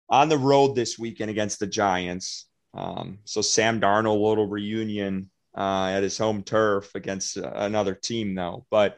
on 0.10 0.30
the 0.30 0.38
road 0.38 0.76
this 0.76 0.98
weekend 0.98 1.32
against 1.32 1.60
the 1.60 1.68
Giants. 1.68 2.47
Um, 2.74 3.20
so 3.26 3.42
Sam 3.42 3.82
Darnold, 3.82 4.22
little 4.22 4.48
reunion 4.48 5.30
uh, 5.58 5.88
at 5.88 6.04
his 6.04 6.18
home 6.18 6.44
turf 6.44 6.94
against 6.96 7.38
uh, 7.38 7.52
another 7.56 7.96
team, 7.96 8.36
though. 8.36 8.66
But 8.70 8.98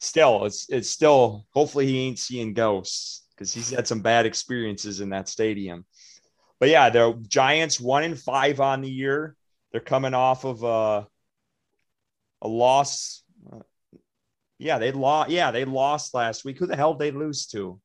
still, 0.00 0.44
it's 0.44 0.68
it's 0.68 0.90
still. 0.90 1.46
Hopefully, 1.52 1.86
he 1.86 2.00
ain't 2.00 2.18
seeing 2.18 2.54
ghosts 2.54 3.24
because 3.34 3.52
he's 3.52 3.70
had 3.70 3.86
some 3.86 4.00
bad 4.00 4.26
experiences 4.26 5.00
in 5.00 5.10
that 5.10 5.28
stadium. 5.28 5.84
But 6.58 6.68
yeah, 6.68 6.90
the 6.90 7.20
Giants 7.28 7.80
one 7.80 8.04
in 8.04 8.14
five 8.14 8.60
on 8.60 8.82
the 8.82 8.90
year. 8.90 9.36
They're 9.70 9.80
coming 9.80 10.14
off 10.14 10.44
of 10.44 10.62
a 10.62 11.06
a 12.42 12.48
loss. 12.48 13.22
Yeah, 14.58 14.78
they 14.78 14.92
lost. 14.92 15.30
Yeah, 15.30 15.50
they 15.50 15.64
lost 15.64 16.14
last 16.14 16.44
week. 16.44 16.58
Who 16.58 16.66
the 16.66 16.76
hell 16.76 16.94
did 16.94 17.00
they 17.00 17.18
lose 17.18 17.46
to? 17.48 17.80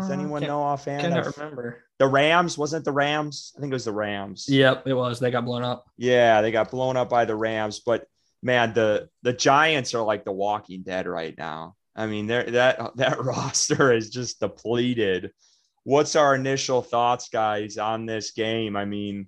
Does 0.00 0.10
uh, 0.10 0.14
anyone 0.14 0.42
know 0.42 0.62
offhand? 0.62 1.14
I 1.14 1.22
can't 1.22 1.36
remember. 1.36 1.84
The 1.98 2.06
Rams 2.06 2.56
wasn't 2.56 2.84
the 2.84 2.92
Rams. 2.92 3.52
I 3.56 3.60
think 3.60 3.70
it 3.70 3.74
was 3.74 3.84
the 3.84 3.92
Rams. 3.92 4.46
Yep, 4.48 4.86
it 4.86 4.94
was. 4.94 5.20
They 5.20 5.30
got 5.30 5.44
blown 5.44 5.62
up. 5.62 5.86
Yeah, 5.96 6.40
they 6.40 6.50
got 6.50 6.70
blown 6.70 6.96
up 6.96 7.10
by 7.10 7.24
the 7.26 7.36
Rams. 7.36 7.80
But 7.80 8.06
man, 8.42 8.72
the 8.72 9.08
the 9.22 9.32
Giants 9.32 9.94
are 9.94 10.02
like 10.02 10.24
the 10.24 10.32
Walking 10.32 10.82
Dead 10.82 11.06
right 11.06 11.36
now. 11.36 11.76
I 11.94 12.06
mean, 12.06 12.26
there 12.26 12.44
that 12.44 12.92
that 12.96 13.22
roster 13.22 13.92
is 13.92 14.10
just 14.10 14.40
depleted. 14.40 15.32
What's 15.84 16.16
our 16.16 16.34
initial 16.34 16.82
thoughts, 16.82 17.28
guys, 17.28 17.78
on 17.78 18.06
this 18.06 18.32
game? 18.32 18.76
I 18.76 18.84
mean, 18.84 19.26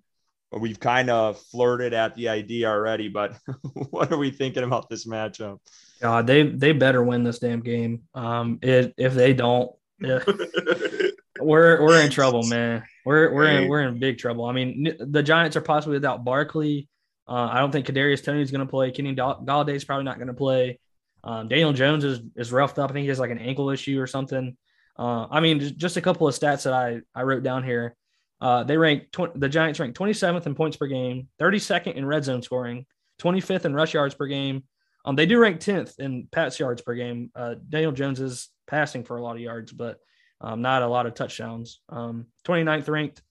we've 0.52 0.80
kind 0.80 1.10
of 1.10 1.40
flirted 1.40 1.94
at 1.94 2.14
the 2.14 2.28
idea 2.28 2.68
already, 2.68 3.08
but 3.08 3.36
what 3.90 4.12
are 4.12 4.18
we 4.18 4.30
thinking 4.30 4.62
about 4.62 4.88
this 4.88 5.06
matchup? 5.06 5.58
God, 6.00 6.26
they 6.26 6.42
they 6.42 6.72
better 6.72 7.02
win 7.02 7.22
this 7.22 7.38
damn 7.38 7.60
game. 7.60 8.02
Um, 8.14 8.58
it, 8.62 8.94
if 8.96 9.14
they 9.14 9.34
don't, 9.34 9.70
yeah, 10.02 10.20
we're 11.40 11.82
we're 11.82 12.00
in 12.00 12.10
trouble, 12.10 12.42
man. 12.44 12.82
We're 13.04 13.32
we're 13.32 13.46
in 13.46 13.68
we're 13.68 13.82
in 13.82 13.98
big 13.98 14.18
trouble. 14.18 14.44
I 14.44 14.52
mean, 14.52 14.96
the 14.98 15.22
Giants 15.22 15.56
are 15.56 15.60
possibly 15.60 15.96
without 15.96 16.24
Barkley. 16.24 16.88
Uh, 17.28 17.48
I 17.52 17.60
don't 17.60 17.70
think 17.70 17.86
Kadarius 17.86 18.22
Toney 18.22 18.42
is 18.42 18.50
going 18.50 18.66
to 18.66 18.70
play. 18.70 18.90
Kenny 18.90 19.14
Golladay 19.14 19.74
is 19.74 19.84
probably 19.84 20.04
not 20.04 20.16
going 20.16 20.28
to 20.28 20.34
play. 20.34 20.78
Um, 21.24 21.48
Daniel 21.48 21.72
Jones 21.72 22.04
is 22.04 22.20
is 22.36 22.52
roughed 22.52 22.78
up. 22.78 22.90
I 22.90 22.92
think 22.92 23.02
he 23.04 23.08
has 23.08 23.20
like 23.20 23.30
an 23.30 23.38
ankle 23.38 23.70
issue 23.70 24.00
or 24.00 24.06
something. 24.06 24.56
Uh, 24.98 25.26
I 25.30 25.40
mean, 25.40 25.60
just, 25.60 25.76
just, 25.76 25.96
a 25.96 26.02
couple 26.02 26.28
of 26.28 26.34
stats 26.34 26.64
that 26.64 26.72
I 26.72 27.00
I 27.14 27.22
wrote 27.22 27.42
down 27.42 27.64
here. 27.64 27.96
Uh, 28.40 28.64
they 28.64 28.76
rank 28.76 29.10
tw- 29.12 29.32
the 29.34 29.48
Giants 29.48 29.78
rank 29.78 29.96
27th 29.96 30.46
in 30.46 30.54
points 30.54 30.76
per 30.76 30.88
game, 30.88 31.28
32nd 31.40 31.94
in 31.94 32.04
red 32.04 32.24
zone 32.24 32.42
scoring, 32.42 32.86
25th 33.20 33.64
in 33.64 33.74
rush 33.74 33.94
yards 33.94 34.14
per 34.14 34.26
game. 34.26 34.64
Um, 35.04 35.16
they 35.16 35.26
do 35.26 35.38
rank 35.38 35.60
10th 35.60 35.98
in 35.98 36.28
pass 36.30 36.58
yards 36.58 36.82
per 36.82 36.94
game. 36.94 37.30
Uh, 37.34 37.54
Daniel 37.68 37.92
Jones 37.92 38.20
is 38.20 38.48
passing 38.66 39.04
for 39.04 39.16
a 39.16 39.22
lot 39.22 39.36
of 39.36 39.42
yards, 39.42 39.72
but 39.72 39.98
um, 40.40 40.62
not 40.62 40.82
a 40.82 40.88
lot 40.88 41.06
of 41.06 41.14
touchdowns. 41.14 41.80
Um, 41.88 42.26
29th 42.46 42.88
ranked 42.88 43.22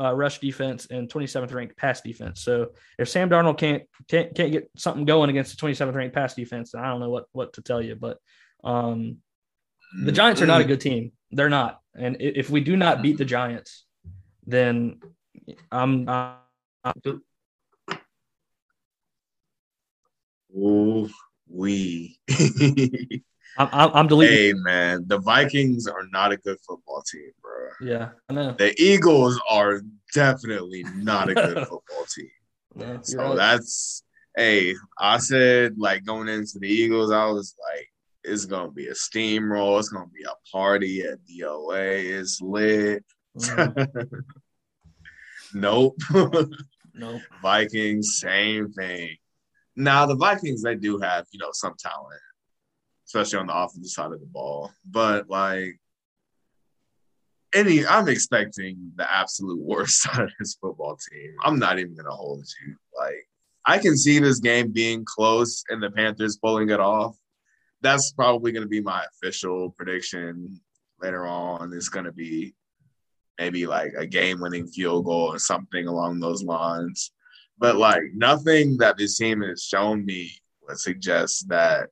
uh, 0.00 0.14
rush 0.14 0.38
defense 0.38 0.86
and 0.86 1.08
27th 1.10 1.52
ranked 1.52 1.76
pass 1.76 2.00
defense. 2.00 2.42
So 2.42 2.70
if 2.98 3.08
Sam 3.08 3.28
Darnold 3.28 3.58
can't 3.58 3.82
can't 4.08 4.34
can't 4.34 4.52
get 4.52 4.70
something 4.76 5.04
going 5.04 5.30
against 5.30 5.58
the 5.58 5.66
27th 5.66 5.94
ranked 5.94 6.14
pass 6.14 6.34
defense, 6.34 6.72
then 6.72 6.82
I 6.82 6.88
don't 6.88 7.00
know 7.00 7.10
what 7.10 7.26
what 7.32 7.52
to 7.54 7.62
tell 7.62 7.82
you. 7.82 7.96
But 7.96 8.18
um, 8.64 9.18
the 10.04 10.12
Giants 10.12 10.40
are 10.40 10.46
not 10.46 10.60
a 10.60 10.64
good 10.64 10.80
team. 10.80 11.12
They're 11.32 11.50
not. 11.50 11.80
And 11.94 12.16
if 12.20 12.48
we 12.50 12.60
do 12.60 12.76
not 12.76 13.02
beat 13.02 13.18
the 13.18 13.24
Giants, 13.24 13.84
then 14.46 15.00
I'm. 15.70 16.08
I'm 16.08 16.36
Ooh, 20.56 21.08
we. 21.48 22.18
I'm, 23.58 23.90
I'm 23.94 24.06
deleting. 24.06 24.36
Hey 24.36 24.52
man, 24.54 25.04
the 25.06 25.18
Vikings 25.18 25.86
are 25.86 26.06
not 26.12 26.32
a 26.32 26.36
good 26.36 26.58
football 26.66 27.02
team, 27.02 27.30
bro. 27.42 27.68
Yeah, 27.80 28.10
I 28.28 28.32
know. 28.32 28.52
The 28.52 28.74
Eagles 28.80 29.40
are 29.50 29.82
definitely 30.14 30.84
not 30.94 31.30
a 31.30 31.34
good 31.34 31.58
football 31.68 32.04
team. 32.14 32.30
Yeah, 32.76 32.98
so 33.02 33.18
right. 33.18 33.36
that's 33.36 34.04
hey, 34.36 34.74
I 34.98 35.18
said 35.18 35.74
like 35.78 36.04
going 36.04 36.28
into 36.28 36.58
the 36.58 36.68
Eagles, 36.68 37.10
I 37.10 37.26
was 37.26 37.54
like, 37.74 37.88
it's 38.24 38.44
gonna 38.46 38.70
be 38.70 38.86
a 38.86 38.92
steamroll. 38.92 39.78
It's 39.78 39.88
gonna 39.88 40.06
be 40.06 40.24
a 40.24 40.50
party 40.50 41.02
at 41.02 41.18
DOA. 41.24 42.20
It's 42.20 42.40
lit. 42.40 43.04
Mm-hmm. 43.38 44.18
nope. 45.58 45.96
nope. 46.94 47.22
Vikings, 47.42 48.18
same 48.20 48.72
thing. 48.72 49.16
Now 49.76 50.06
the 50.06 50.16
Vikings, 50.16 50.62
they 50.62 50.76
do 50.76 50.98
have 50.98 51.26
you 51.32 51.38
know 51.38 51.50
some 51.52 51.74
talent 51.78 52.20
especially 53.10 53.40
on 53.40 53.48
the 53.48 53.56
offensive 53.56 53.90
side 53.90 54.12
of 54.12 54.20
the 54.20 54.26
ball. 54.26 54.70
But 54.88 55.28
like 55.28 55.80
any, 57.52 57.84
I'm 57.84 58.08
expecting 58.08 58.92
the 58.94 59.12
absolute 59.12 59.60
worst 59.60 60.06
out 60.12 60.22
of 60.22 60.30
this 60.38 60.56
football 60.60 60.96
team. 61.10 61.34
I'm 61.42 61.58
not 61.58 61.80
even 61.80 61.96
gonna 61.96 62.10
hold 62.10 62.46
you. 62.64 62.76
Like 62.96 63.26
I 63.66 63.78
can 63.78 63.96
see 63.96 64.20
this 64.20 64.38
game 64.38 64.70
being 64.70 65.04
close 65.04 65.64
and 65.70 65.82
the 65.82 65.90
Panthers 65.90 66.38
pulling 66.38 66.70
it 66.70 66.78
off. 66.78 67.16
That's 67.80 68.12
probably 68.12 68.52
gonna 68.52 68.68
be 68.68 68.80
my 68.80 69.04
official 69.12 69.70
prediction 69.70 70.60
later 71.02 71.26
on. 71.26 71.72
It's 71.74 71.88
gonna 71.88 72.12
be 72.12 72.54
maybe 73.40 73.66
like 73.66 73.92
a 73.98 74.06
game-winning 74.06 74.68
field 74.68 75.06
goal 75.06 75.32
or 75.32 75.38
something 75.40 75.88
along 75.88 76.20
those 76.20 76.44
lines. 76.44 77.10
But 77.58 77.74
like 77.74 78.02
nothing 78.14 78.76
that 78.78 78.98
this 78.98 79.18
team 79.18 79.40
has 79.40 79.64
shown 79.64 80.04
me 80.04 80.30
would 80.62 80.78
suggest 80.78 81.48
that 81.48 81.88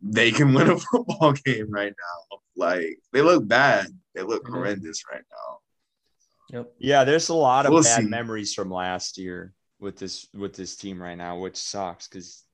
they 0.00 0.30
can 0.30 0.54
win 0.54 0.70
a 0.70 0.78
football 0.92 1.32
game 1.32 1.70
right 1.70 1.92
now. 1.92 2.38
Like 2.56 2.98
they 3.12 3.22
look 3.22 3.46
bad. 3.46 3.86
They 4.14 4.22
look 4.22 4.44
mm-hmm. 4.44 4.54
horrendous 4.54 5.02
right 5.10 5.22
now. 5.30 6.58
Yep. 6.58 6.72
Yeah, 6.78 7.04
there's 7.04 7.28
a 7.28 7.34
lot 7.34 7.66
of 7.66 7.72
we'll 7.72 7.82
bad 7.82 8.02
see. 8.02 8.08
memories 8.08 8.54
from 8.54 8.70
last 8.70 9.18
year 9.18 9.52
with 9.80 9.98
this 9.98 10.26
with 10.34 10.54
this 10.54 10.76
team 10.76 11.00
right 11.00 11.16
now, 11.16 11.38
which 11.38 11.56
sucks 11.56 12.08
because 12.08 12.44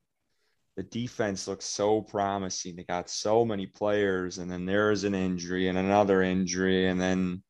the 0.76 0.82
defense 0.82 1.46
looks 1.46 1.64
so 1.64 2.02
promising. 2.02 2.76
They 2.76 2.82
got 2.82 3.08
so 3.08 3.44
many 3.44 3.66
players, 3.66 4.38
and 4.38 4.50
then 4.50 4.66
there's 4.66 5.04
an 5.04 5.14
injury 5.14 5.68
and 5.68 5.78
another 5.78 6.22
injury, 6.22 6.88
and 6.88 7.00
then 7.00 7.42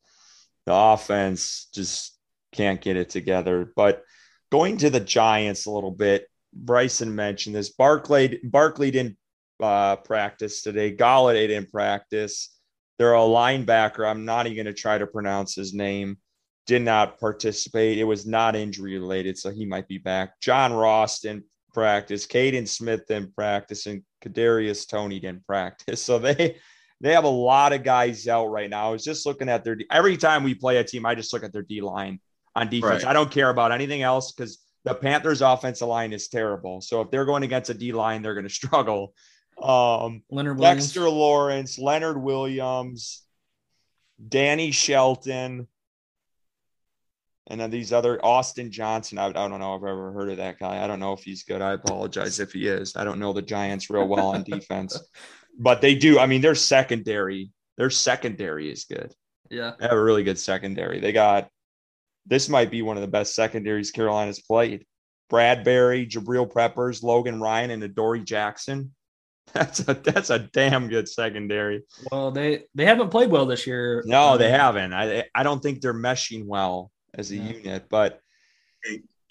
the 0.66 0.74
offense 0.74 1.68
just 1.72 2.18
can't 2.52 2.80
get 2.80 2.96
it 2.96 3.10
together. 3.10 3.72
But 3.74 4.02
going 4.52 4.76
to 4.78 4.90
the 4.90 5.00
Giants 5.00 5.66
a 5.66 5.70
little 5.70 5.90
bit, 5.90 6.26
Bryson 6.52 7.14
mentioned 7.14 7.54
this. 7.56 7.70
Barclay 7.70 8.38
Barkley 8.44 8.90
didn't 8.90 9.16
uh, 9.60 9.96
practice 9.96 10.62
today. 10.62 10.94
Golladay 10.94 11.48
didn't 11.48 11.70
practice. 11.70 12.58
They're 12.98 13.14
a 13.14 13.18
linebacker. 13.18 14.08
I'm 14.08 14.24
not 14.24 14.46
even 14.46 14.64
going 14.64 14.74
to 14.74 14.80
try 14.80 14.98
to 14.98 15.06
pronounce 15.06 15.54
his 15.54 15.74
name. 15.74 16.18
Did 16.66 16.82
not 16.82 17.18
participate. 17.18 17.98
It 17.98 18.04
was 18.04 18.26
not 18.26 18.56
injury 18.56 18.98
related, 18.98 19.36
so 19.36 19.50
he 19.50 19.66
might 19.66 19.88
be 19.88 19.98
back. 19.98 20.40
John 20.40 20.72
Ross 20.72 21.20
didn't 21.20 21.44
practice. 21.74 22.26
Kaden 22.26 22.66
Smith 22.66 23.02
didn't 23.06 23.34
practice, 23.34 23.86
and 23.86 24.02
Kadarius 24.24 24.88
Toney 24.88 25.20
didn't 25.20 25.46
practice. 25.46 26.02
So 26.04 26.18
they 26.18 26.56
they 27.00 27.12
have 27.12 27.24
a 27.24 27.28
lot 27.28 27.72
of 27.72 27.82
guys 27.82 28.28
out 28.28 28.46
right 28.46 28.70
now. 28.70 28.88
I 28.88 28.90
was 28.92 29.04
just 29.04 29.26
looking 29.26 29.48
at 29.48 29.64
their 29.64 29.76
every 29.90 30.16
time 30.16 30.42
we 30.42 30.54
play 30.54 30.78
a 30.78 30.84
team, 30.84 31.04
I 31.04 31.14
just 31.14 31.32
look 31.32 31.44
at 31.44 31.52
their 31.52 31.62
D 31.62 31.80
line 31.82 32.20
on 32.54 32.70
defense. 32.70 33.02
Right. 33.02 33.10
I 33.10 33.12
don't 33.12 33.30
care 33.30 33.50
about 33.50 33.72
anything 33.72 34.02
else 34.02 34.32
because 34.32 34.58
the 34.84 34.94
Panthers' 34.94 35.42
offensive 35.42 35.88
line 35.88 36.12
is 36.12 36.28
terrible. 36.28 36.80
So 36.80 37.00
if 37.00 37.10
they're 37.10 37.24
going 37.24 37.42
against 37.42 37.70
a 37.70 37.74
D 37.74 37.92
line, 37.92 38.22
they're 38.22 38.34
going 38.34 38.48
to 38.48 38.54
struggle. 38.54 39.14
Um, 39.60 40.22
Leonard 40.30 40.58
Williams. 40.58 40.84
Dexter 40.84 41.08
Lawrence, 41.08 41.78
Leonard 41.78 42.20
Williams, 42.20 43.22
Danny 44.28 44.70
Shelton, 44.70 45.68
and 47.46 47.60
then 47.60 47.70
these 47.70 47.92
other 47.92 48.24
Austin 48.24 48.70
Johnson. 48.70 49.18
I, 49.18 49.26
I, 49.26 49.32
don't 49.32 49.60
know 49.60 49.74
if 49.74 49.82
I've 49.82 49.88
ever 49.88 50.12
heard 50.12 50.30
of 50.30 50.38
that 50.38 50.58
guy. 50.58 50.82
I 50.82 50.86
don't 50.86 51.00
know 51.00 51.12
if 51.12 51.22
he's 51.22 51.44
good. 51.44 51.62
I 51.62 51.72
apologize 51.72 52.40
if 52.40 52.52
he 52.52 52.66
is. 52.66 52.96
I 52.96 53.04
don't 53.04 53.18
know 53.18 53.32
the 53.32 53.42
Giants 53.42 53.90
real 53.90 54.08
well 54.08 54.28
on 54.28 54.42
defense, 54.42 54.98
but 55.58 55.80
they 55.80 55.94
do. 55.94 56.18
I 56.18 56.26
mean, 56.26 56.40
their 56.40 56.54
secondary, 56.54 57.50
their 57.76 57.90
secondary 57.90 58.70
is 58.70 58.84
good. 58.84 59.12
Yeah, 59.50 59.72
they 59.78 59.86
have 59.86 59.96
a 59.96 60.02
really 60.02 60.24
good 60.24 60.38
secondary. 60.38 61.00
They 61.00 61.12
got 61.12 61.48
this 62.26 62.48
might 62.48 62.70
be 62.70 62.82
one 62.82 62.96
of 62.96 63.02
the 63.02 63.08
best 63.08 63.34
secondaries 63.34 63.90
Carolina's 63.90 64.40
played. 64.40 64.86
Bradberry, 65.30 66.08
Jabril 66.08 66.52
Peppers, 66.52 67.02
Logan 67.02 67.40
Ryan, 67.40 67.70
and 67.70 67.82
Adoree 67.82 68.24
Jackson. 68.24 68.94
That's 69.52 69.80
a 69.86 69.94
that's 69.94 70.30
a 70.30 70.40
damn 70.40 70.88
good 70.88 71.08
secondary. 71.08 71.82
Well, 72.10 72.32
they 72.32 72.64
they 72.74 72.86
haven't 72.86 73.10
played 73.10 73.30
well 73.30 73.46
this 73.46 73.68
year. 73.68 74.02
No, 74.04 74.30
um, 74.30 74.38
they 74.38 74.50
haven't. 74.50 74.92
I 74.92 75.26
I 75.32 75.44
don't 75.44 75.62
think 75.62 75.80
they're 75.80 75.94
meshing 75.94 76.44
well 76.46 76.90
as 77.12 77.30
a 77.30 77.36
yeah. 77.36 77.52
unit. 77.52 77.88
But 77.88 78.20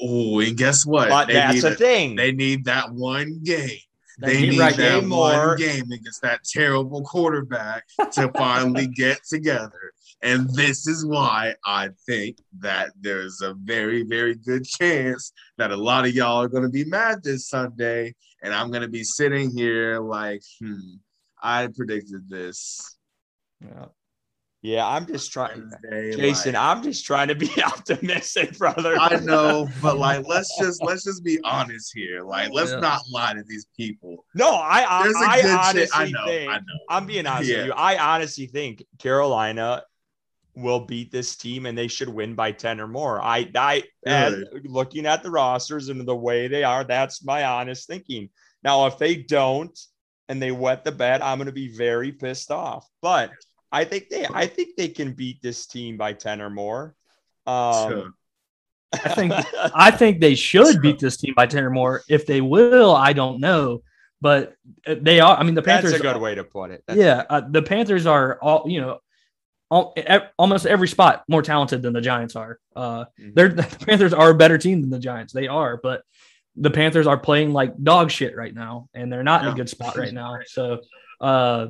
oh, 0.01 0.39
and 0.39 0.55
guess 0.55 0.85
what? 0.85 1.09
But 1.09 1.27
they 1.27 1.33
that's 1.33 1.61
the 1.61 1.75
thing. 1.75 2.15
They 2.15 2.31
need 2.31 2.65
that 2.65 2.93
one 2.93 3.41
game. 3.43 3.79
They, 4.19 4.41
need, 4.41 4.59
right 4.59 4.75
that 4.77 5.01
one 5.01 5.09
more. 5.09 5.55
game 5.55 5.91
against 5.91 6.21
that 6.21 6.43
terrible 6.43 7.01
quarterback 7.01 7.85
to 8.11 8.31
finally 8.37 8.87
get 8.87 9.23
together 9.27 9.93
And 10.21 10.49
this 10.53 10.87
is 10.87 11.05
why 11.05 11.55
I 11.65 11.89
think 12.05 12.37
that 12.59 12.91
there's 12.99 13.41
a 13.41 13.55
very, 13.55 14.03
very 14.03 14.35
good 14.35 14.65
chance 14.65 15.33
that 15.57 15.71
a 15.71 15.77
lot 15.77 16.05
of 16.05 16.13
y'all 16.13 16.41
are 16.41 16.47
going 16.47 16.63
to 16.63 16.69
be 16.69 16.85
mad 16.85 17.23
this 17.23 17.49
Sunday. 17.49 18.13
And 18.43 18.53
I'm 18.53 18.69
going 18.69 18.81
to 18.81 18.89
be 18.89 19.03
sitting 19.03 19.55
here 19.55 19.99
like, 19.99 20.43
hmm, 20.59 20.95
I 21.41 21.67
predicted 21.75 22.29
this. 22.29 22.97
Yeah. 23.61 23.85
Yeah, 24.63 24.87
I'm 24.87 25.05
just 25.05 25.33
trying, 25.33 25.69
Jason. 25.91 26.53
Like, 26.53 26.61
I'm 26.61 26.83
just 26.83 27.05
trying 27.05 27.27
to 27.27 27.35
be 27.35 27.51
optimistic, 27.63 28.57
brother. 28.57 28.95
I 28.97 29.19
know, 29.19 29.67
but 29.81 29.97
like, 29.97 30.25
let's 30.25 30.57
just 30.57 30.81
let's 30.81 31.03
just 31.03 31.21
be 31.21 31.37
honest 31.43 31.91
here. 31.93 32.23
Like, 32.23 32.49
let's 32.53 32.71
yeah. 32.71 32.79
not 32.79 33.01
lie 33.11 33.33
to 33.33 33.43
these 33.45 33.67
people. 33.75 34.23
No, 34.33 34.51
I 34.51 34.83
I, 34.83 35.11
I 35.17 35.67
honestly 35.67 35.87
I 35.93 36.09
know, 36.11 36.25
think 36.25 36.49
I 36.49 36.57
know. 36.59 36.79
I'm 36.89 37.05
being 37.05 37.27
honest 37.27 37.49
yeah. 37.49 37.57
with 37.57 37.65
you. 37.67 37.73
I 37.73 37.97
honestly 37.97 38.45
think 38.45 38.85
Carolina 38.99 39.83
will 40.55 40.81
beat 40.81 41.11
this 41.11 41.35
team 41.35 41.65
and 41.65 41.77
they 41.77 41.87
should 41.87 42.09
win 42.09 42.35
by 42.35 42.51
10 42.51 42.79
or 42.79 42.87
more. 42.87 43.21
I 43.21 43.49
I 43.55 43.83
really? 44.05 44.45
looking 44.65 45.05
at 45.05 45.23
the 45.23 45.31
rosters 45.31 45.89
and 45.89 46.07
the 46.07 46.15
way 46.15 46.47
they 46.47 46.63
are, 46.63 46.83
that's 46.83 47.23
my 47.23 47.45
honest 47.45 47.87
thinking. 47.87 48.29
Now, 48.63 48.85
if 48.85 48.97
they 48.97 49.15
don't 49.15 49.77
and 50.29 50.41
they 50.41 50.51
wet 50.51 50.83
the 50.83 50.91
bed, 50.91 51.21
I'm 51.21 51.37
going 51.37 51.47
to 51.47 51.51
be 51.51 51.75
very 51.75 52.11
pissed 52.11 52.51
off. 52.51 52.87
But 53.01 53.31
I 53.71 53.83
think 53.85 54.09
they 54.09 54.27
I 54.31 54.45
think 54.45 54.75
they 54.77 54.87
can 54.87 55.13
beat 55.13 55.41
this 55.41 55.65
team 55.65 55.97
by 55.97 56.13
10 56.13 56.41
or 56.41 56.49
more. 56.49 56.95
Um, 57.45 57.91
sure. 57.91 58.09
I 58.93 58.97
think 59.09 59.33
I 59.55 59.91
think 59.91 60.21
they 60.21 60.35
should 60.35 60.81
beat 60.81 60.99
this 60.99 61.17
team 61.17 61.33
by 61.35 61.47
10 61.47 61.63
or 61.63 61.71
more. 61.71 62.03
If 62.07 62.25
they 62.27 62.41
will, 62.41 62.95
I 62.95 63.13
don't 63.13 63.39
know. 63.39 63.81
But 64.21 64.55
they 64.85 65.19
are. 65.19 65.35
I 65.35 65.43
mean, 65.43 65.55
the 65.55 65.61
Panthers. 65.61 65.91
That's 65.91 66.01
a 66.01 66.13
good 66.13 66.21
way 66.21 66.35
to 66.35 66.45
put 66.45 66.71
it. 66.71 66.81
That's 66.87 66.97
yeah, 66.97 67.23
uh, 67.29 67.41
the 67.49 67.61
Panthers 67.61 68.05
are 68.05 68.39
all 68.41 68.63
you 68.67 68.79
know 68.79 68.91
all, 68.91 69.02
almost 69.69 70.65
every 70.65 70.87
spot 70.87 71.23
more 71.27 71.41
talented 71.41 71.81
than 71.81 71.93
the 71.93 72.01
Giants 72.01 72.35
are. 72.35 72.59
Uh, 72.75 73.05
mm-hmm. 73.05 73.31
They're 73.33 73.49
the 73.49 73.63
Panthers 73.85 74.13
are 74.13 74.31
a 74.31 74.35
better 74.35 74.57
team 74.57 74.81
than 74.81 74.89
the 74.89 74.99
Giants. 74.99 75.33
They 75.33 75.47
are, 75.47 75.79
but 75.81 76.03
the 76.55 76.71
Panthers 76.71 77.07
are 77.07 77.17
playing 77.17 77.53
like 77.53 77.81
dog 77.81 78.11
shit 78.11 78.35
right 78.35 78.53
now, 78.53 78.89
and 78.93 79.11
they're 79.11 79.23
not 79.23 79.41
yeah. 79.41 79.47
in 79.47 79.53
a 79.53 79.57
good 79.57 79.69
spot 79.69 79.97
right 79.97 80.13
now. 80.13 80.39
So, 80.45 80.81
uh, 81.19 81.67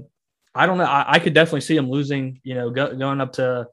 I 0.54 0.66
don't 0.66 0.78
know. 0.78 0.84
I, 0.84 1.14
I, 1.14 1.20
could 1.20 1.34
definitely 1.34 1.62
see 1.62 1.76
them 1.76 1.90
losing. 1.90 2.42
You 2.44 2.56
know, 2.56 2.70
go, 2.70 2.94
going 2.96 3.22
up 3.22 3.34
to 3.34 3.68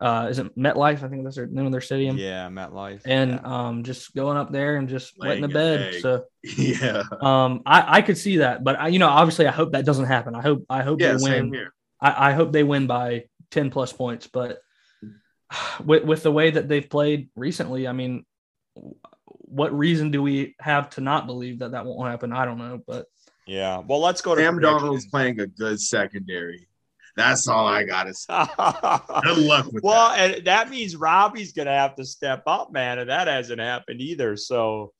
uh, 0.00 0.28
is 0.30 0.38
it 0.38 0.54
MetLife? 0.56 1.02
I 1.02 1.08
think 1.08 1.24
that's 1.24 1.36
their 1.36 1.46
name 1.46 1.66
of 1.66 1.72
their 1.72 1.80
stadium. 1.80 2.18
Yeah, 2.18 2.48
MetLife. 2.48 3.02
And 3.06 3.32
yeah. 3.32 3.40
um, 3.42 3.82
just 3.82 4.14
going 4.14 4.36
up 4.36 4.52
there 4.52 4.76
and 4.76 4.88
just 4.88 5.14
Laying 5.18 5.42
wetting 5.42 5.42
the 5.42 5.54
bed. 5.54 5.94
Egg. 5.94 6.02
So 6.02 6.24
yeah, 6.42 7.02
um, 7.20 7.62
I, 7.64 7.98
I 7.98 8.02
could 8.02 8.18
see 8.18 8.38
that, 8.38 8.62
but 8.62 8.78
I, 8.78 8.88
you 8.88 8.98
know, 8.98 9.08
obviously, 9.08 9.46
I 9.46 9.52
hope 9.52 9.72
that 9.72 9.86
doesn't 9.86 10.04
happen. 10.04 10.34
I 10.34 10.42
hope 10.42 10.64
I 10.68 10.82
hope 10.82 11.00
yeah, 11.00 11.14
they 11.14 11.22
win. 11.22 11.68
I, 12.00 12.30
I 12.30 12.32
hope 12.32 12.52
they 12.52 12.62
win 12.62 12.86
by 12.86 13.24
10 13.50 13.70
plus 13.70 13.92
points. 13.92 14.26
But 14.26 14.60
with, 15.84 16.04
with 16.04 16.22
the 16.22 16.32
way 16.32 16.50
that 16.50 16.68
they've 16.68 16.88
played 16.88 17.30
recently, 17.36 17.86
I 17.86 17.92
mean, 17.92 18.24
what 19.26 19.76
reason 19.76 20.10
do 20.10 20.22
we 20.22 20.54
have 20.60 20.90
to 20.90 21.00
not 21.00 21.26
believe 21.26 21.60
that 21.60 21.72
that 21.72 21.86
won't 21.86 22.10
happen? 22.10 22.32
I 22.32 22.44
don't 22.44 22.58
know, 22.58 22.80
but 22.86 23.06
yeah. 23.46 23.78
Well, 23.86 24.00
let's 24.00 24.20
go 24.20 24.34
to 24.34 24.40
Sam 24.40 24.58
Darnold's 24.58 25.06
playing 25.06 25.40
a 25.40 25.46
good 25.46 25.80
secondary. 25.80 26.68
That's 27.16 27.48
all 27.48 27.66
I 27.66 27.84
gotta 27.84 28.12
say. 28.12 28.34
good 29.22 29.38
luck 29.38 29.72
with 29.72 29.82
well, 29.82 30.10
that. 30.10 30.36
and 30.36 30.46
that 30.46 30.68
means 30.68 30.96
Robbie's 30.96 31.52
gonna 31.52 31.70
have 31.70 31.94
to 31.96 32.04
step 32.04 32.42
up, 32.46 32.72
man, 32.72 32.98
and 32.98 33.08
that 33.08 33.28
hasn't 33.28 33.60
happened 33.60 34.00
either. 34.02 34.36
So 34.36 34.92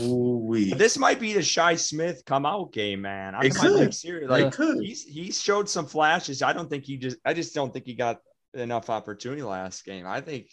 Ooh-wee. 0.00 0.74
This 0.74 0.98
might 0.98 1.20
be 1.20 1.32
the 1.32 1.42
Shi 1.42 1.76
Smith 1.76 2.22
come 2.26 2.46
out 2.46 2.72
game, 2.72 3.02
man. 3.02 3.34
I 3.34 3.46
it 3.46 3.54
could. 3.54 3.80
Like, 3.80 3.92
serious. 3.92 4.30
like 4.30 4.52
could. 4.52 4.82
he's 4.82 5.04
he 5.04 5.30
showed 5.32 5.68
some 5.68 5.86
flashes. 5.86 6.42
I 6.42 6.52
don't 6.52 6.68
think 6.68 6.84
he 6.84 6.96
just 6.96 7.16
I 7.24 7.34
just 7.34 7.54
don't 7.54 7.72
think 7.72 7.86
he 7.86 7.94
got 7.94 8.20
enough 8.54 8.90
opportunity 8.90 9.42
last 9.42 9.84
game. 9.84 10.06
I 10.06 10.20
think 10.20 10.48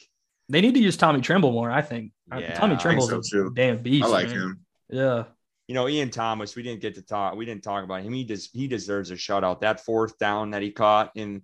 they 0.49 0.61
need 0.61 0.73
to 0.73 0.79
use 0.79 0.97
Tommy 0.97 1.21
Tremble 1.21 1.51
more. 1.51 1.71
I 1.71 1.81
think 1.81 2.11
yeah, 2.37 2.53
Tommy 2.53 2.75
Tremble's 2.77 3.09
so 3.29 3.47
a 3.47 3.49
damn 3.53 3.81
beast. 3.81 4.05
I 4.05 4.07
like 4.09 4.27
man. 4.27 4.35
him. 4.35 4.65
Yeah. 4.89 5.23
You 5.67 5.75
know, 5.75 5.87
Ian 5.87 6.09
Thomas, 6.09 6.55
we 6.55 6.63
didn't 6.63 6.81
get 6.81 6.95
to 6.95 7.01
talk. 7.01 7.35
We 7.35 7.45
didn't 7.45 7.63
talk 7.63 7.83
about 7.83 8.01
him. 8.01 8.13
He 8.13 8.25
just 8.25 8.49
he 8.53 8.67
deserves 8.67 9.11
a 9.11 9.15
shutout. 9.15 9.61
That 9.61 9.79
fourth 9.79 10.17
down 10.19 10.51
that 10.51 10.61
he 10.61 10.71
caught 10.71 11.11
in 11.15 11.43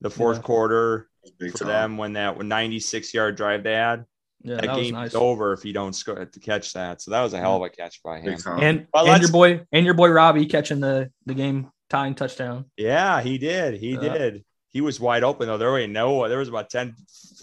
the 0.00 0.10
fourth 0.10 0.38
yeah. 0.38 0.42
quarter 0.42 1.08
for 1.38 1.58
time. 1.58 1.68
them 1.68 1.96
when 1.96 2.14
that 2.14 2.38
96 2.38 3.14
yard 3.14 3.36
drive 3.36 3.62
they 3.62 3.74
had. 3.74 4.04
Yeah, 4.44 4.56
that, 4.56 4.66
that 4.66 4.76
game's 4.76 4.92
nice. 4.92 5.14
over 5.14 5.52
if 5.52 5.64
you 5.64 5.72
don't 5.72 5.92
score 5.92 6.24
to 6.24 6.40
catch 6.40 6.72
that. 6.72 7.00
So 7.00 7.12
that 7.12 7.22
was 7.22 7.32
a 7.32 7.38
hell 7.38 7.56
of 7.56 7.62
a 7.62 7.70
catch 7.70 8.02
by 8.02 8.20
him. 8.20 8.38
And, 8.46 8.86
and 8.94 9.22
your 9.22 9.30
boy 9.30 9.60
and 9.70 9.84
your 9.84 9.94
boy 9.94 10.08
Robbie 10.08 10.46
catching 10.46 10.80
the 10.80 11.10
the 11.26 11.34
game 11.34 11.70
tying 11.88 12.14
touchdown. 12.14 12.64
Yeah, 12.76 13.20
he 13.20 13.38
did. 13.38 13.74
He 13.74 13.96
uh, 13.96 14.00
did. 14.00 14.44
He 14.70 14.80
was 14.80 14.98
wide 14.98 15.22
open 15.22 15.46
though. 15.46 15.58
There 15.58 15.70
was 15.70 15.88
no. 15.88 16.28
There 16.28 16.38
was 16.38 16.48
about 16.48 16.70
ten 16.70 16.94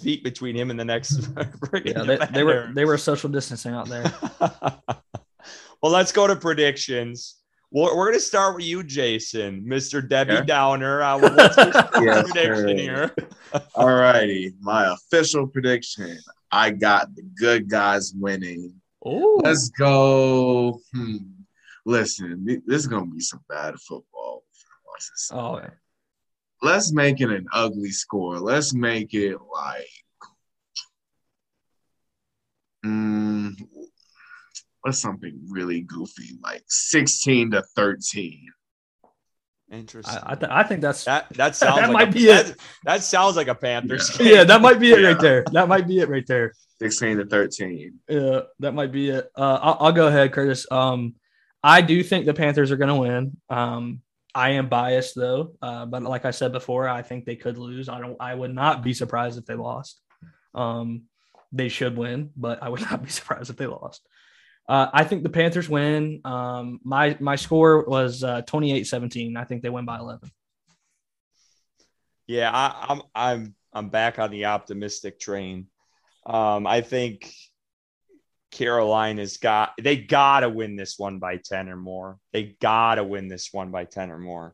feet 0.02 0.24
between 0.24 0.56
him 0.56 0.72
and 0.72 0.80
the 0.80 0.86
next. 0.86 1.30
yeah, 1.86 2.04
they, 2.04 2.18
they, 2.32 2.43
were 2.43 2.70
they 2.74 2.86
were 2.86 2.97
social 2.97 3.30
distancing 3.30 3.74
out 3.74 3.88
there. 3.88 4.12
well, 5.82 5.91
let's 5.91 6.12
go 6.12 6.28
to 6.28 6.36
predictions. 6.36 7.36
Well, 7.72 7.95
we're 7.95 8.07
gonna 8.07 8.20
start 8.20 8.55
with 8.55 8.65
you, 8.65 8.84
Jason, 8.84 9.67
Mister 9.67 10.01
Debbie 10.01 10.34
yeah. 10.34 10.41
Downer. 10.41 11.03
Uh, 11.03 11.20
what's 11.20 11.57
your 11.57 11.67
yes, 12.03 12.32
prediction 12.32 12.78
here? 12.80 13.15
All 13.76 13.93
righty, 13.93 14.53
my 14.59 14.91
official 14.91 15.45
prediction. 15.45 16.17
I 16.51 16.72
got 16.72 17.13
the 17.15 17.22
good 17.22 17.70
guys 17.70 18.11
winning. 18.15 18.74
Ooh. 19.05 19.39
Let's 19.43 19.70
go. 19.70 20.82
Hmm. 20.95 21.17
Listen, 21.86 22.43
this 22.65 22.82
is 22.82 22.88
gonna 22.88 23.05
be 23.05 23.20
some 23.20 23.43
bad 23.47 23.76
football. 23.76 24.43
Oh, 25.32 25.61
let's 26.61 26.91
make 26.91 27.22
it 27.22 27.30
an 27.30 27.45
ugly 27.53 27.91
score. 27.91 28.39
Let's 28.39 28.74
make 28.74 29.13
it 29.13 29.38
like, 29.53 29.88
mm, 32.86 33.53
what's 34.82 34.99
something 34.99 35.39
really 35.49 35.82
goofy, 35.82 36.38
like 36.43 36.63
sixteen 36.67 37.51
to 37.51 37.63
thirteen. 37.75 38.47
Interesting. 39.71 40.17
I, 40.23 40.32
I, 40.32 40.36
th- 40.36 40.51
I, 40.51 40.63
think 40.63 40.82
that's 40.82 41.03
that. 41.05 41.30
That 41.34 41.55
sounds 41.55 41.75
that 41.75 41.89
like 41.89 41.93
might 41.93 42.09
a, 42.09 42.11
be 42.11 42.25
that, 42.25 42.49
it. 42.49 42.57
That 42.86 43.03
sounds 43.03 43.36
like 43.36 43.47
a 43.47 43.55
Panthers. 43.55 44.17
Yeah, 44.19 44.34
yeah 44.34 44.43
that 44.45 44.61
might 44.61 44.80
be 44.80 44.91
it 44.91 44.99
yeah. 44.99 45.07
right 45.09 45.19
there. 45.19 45.43
That 45.51 45.67
might 45.67 45.88
be 45.88 45.99
it 45.99 46.09
right 46.09 46.25
there. 46.25 46.53
Sixteen 46.82 47.17
to 47.17 47.25
thirteen. 47.25 47.99
Yeah, 48.07 48.41
that 48.59 48.73
might 48.73 48.91
be 48.91 49.09
it. 49.09 49.30
Uh, 49.36 49.59
I'll, 49.61 49.77
I'll, 49.80 49.91
go 49.91 50.07
ahead, 50.07 50.32
Curtis. 50.34 50.65
Um, 50.71 51.15
I 51.63 51.82
do 51.82 52.03
think 52.03 52.25
the 52.25 52.34
Panthers 52.34 52.71
are 52.71 52.77
going 52.77 52.89
to 52.89 52.95
win. 52.95 53.38
Um, 53.49 54.01
I 54.34 54.51
am 54.51 54.69
biased 54.69 55.15
though, 55.15 55.53
uh, 55.61 55.86
but 55.86 56.03
like 56.03 56.25
I 56.25 56.32
said 56.32 56.51
before, 56.51 56.88
I 56.88 57.01
think 57.01 57.25
they 57.25 57.36
could 57.36 57.57
lose. 57.57 57.89
I 57.89 57.99
don't. 57.99 58.17
I 58.19 58.34
would 58.34 58.53
not 58.53 58.84
be 58.84 58.93
surprised 58.93 59.38
if 59.38 59.45
they 59.45 59.55
lost. 59.55 59.99
Um, 60.55 61.03
they 61.51 61.69
should 61.69 61.97
win, 61.97 62.32
but 62.36 62.61
I 62.63 62.69
would 62.69 62.82
not 62.89 63.03
be 63.03 63.09
surprised 63.09 63.49
if 63.49 63.57
they 63.57 63.67
lost. 63.67 64.01
Uh, 64.70 64.88
I 64.93 65.03
think 65.03 65.24
the 65.24 65.30
Panthers 65.30 65.67
win. 65.67 66.22
Um, 66.24 66.80
my 66.84 67.17
my 67.20 67.36
score 67.36 67.86
was 67.86 68.24
uh, 68.24 68.43
28-17. 68.43 69.36
I 69.36 69.43
think 69.43 69.63
they 69.63 69.70
win 69.72 69.84
by 69.84 69.97
11. 69.97 70.30
Yeah, 72.28 72.51
I, 72.53 72.86
I'm 72.89 73.01
I'm 73.15 73.55
I'm 73.74 73.89
back 73.89 74.20
on 74.20 74.30
the 74.30 74.45
optimistic 74.45 75.20
train. 75.20 75.65
Um, 76.24 76.67
I 76.67 76.82
think 76.82 77.34
Carolina's 78.51 79.38
got 79.38 79.74
they 79.82 79.97
gotta 79.97 80.47
win 80.47 80.76
this 80.76 80.99
one 80.99 81.17
by 81.17 81.38
10 81.38 81.70
or 81.70 81.76
more. 81.76 82.20
They 82.32 82.55
gotta 82.61 83.03
win 83.03 83.28
this 83.28 83.49
one 83.51 83.72
by 83.72 83.86
10 83.86 84.11
or 84.11 84.20
more 84.20 84.53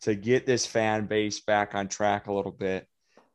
to 0.00 0.16
get 0.16 0.46
this 0.46 0.66
fan 0.66 1.06
base 1.06 1.38
back 1.38 1.76
on 1.76 1.86
track 1.86 2.26
a 2.26 2.32
little 2.32 2.50
bit 2.50 2.88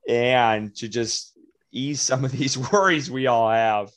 and 0.10 0.76
to 0.76 0.90
just 0.90 1.38
ease 1.72 2.02
some 2.02 2.26
of 2.26 2.34
these 2.34 2.58
worries 2.72 3.10
we 3.10 3.28
all 3.28 3.50
have. 3.50 3.90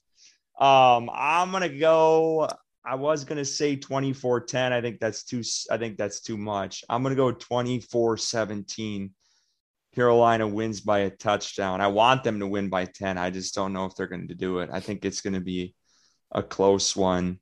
Um, 0.59 1.11
I'm 1.13 1.51
gonna 1.53 1.69
go. 1.69 2.49
I 2.87 2.97
was 2.97 3.25
gonna 3.25 3.45
say 3.45 3.77
24-10. 3.77 4.73
I 4.73 4.81
think 4.81 5.01
that's 5.01 5.25
too. 5.25 5.43
I 5.71 5.79
think 5.79 5.97
that's 5.97 6.21
too 6.21 6.37
much. 6.37 6.85
I'm 6.89 7.03
gonna 7.03 7.15
go 7.15 7.33
24-17. 7.33 9.11
Carolina 9.95 10.47
wins 10.47 10.81
by 10.81 11.01
a 11.01 11.11
touchdown. 11.11 11.81
I 11.81 11.87
want 11.87 12.25
them 12.25 12.41
to 12.41 12.47
win 12.47 12.69
by 12.69 12.85
10. 12.85 13.17
I 13.17 13.31
just 13.31 13.55
don't 13.55 13.73
know 13.73 13.85
if 13.85 13.95
they're 13.95 14.09
going 14.09 14.29
to 14.29 14.35
do 14.35 14.59
it. 14.59 14.71
I 14.73 14.81
think 14.81 15.05
it's 15.05 15.21
going 15.21 15.35
to 15.35 15.41
be 15.41 15.75
a 16.33 16.43
close 16.43 16.97
one, 16.97 17.39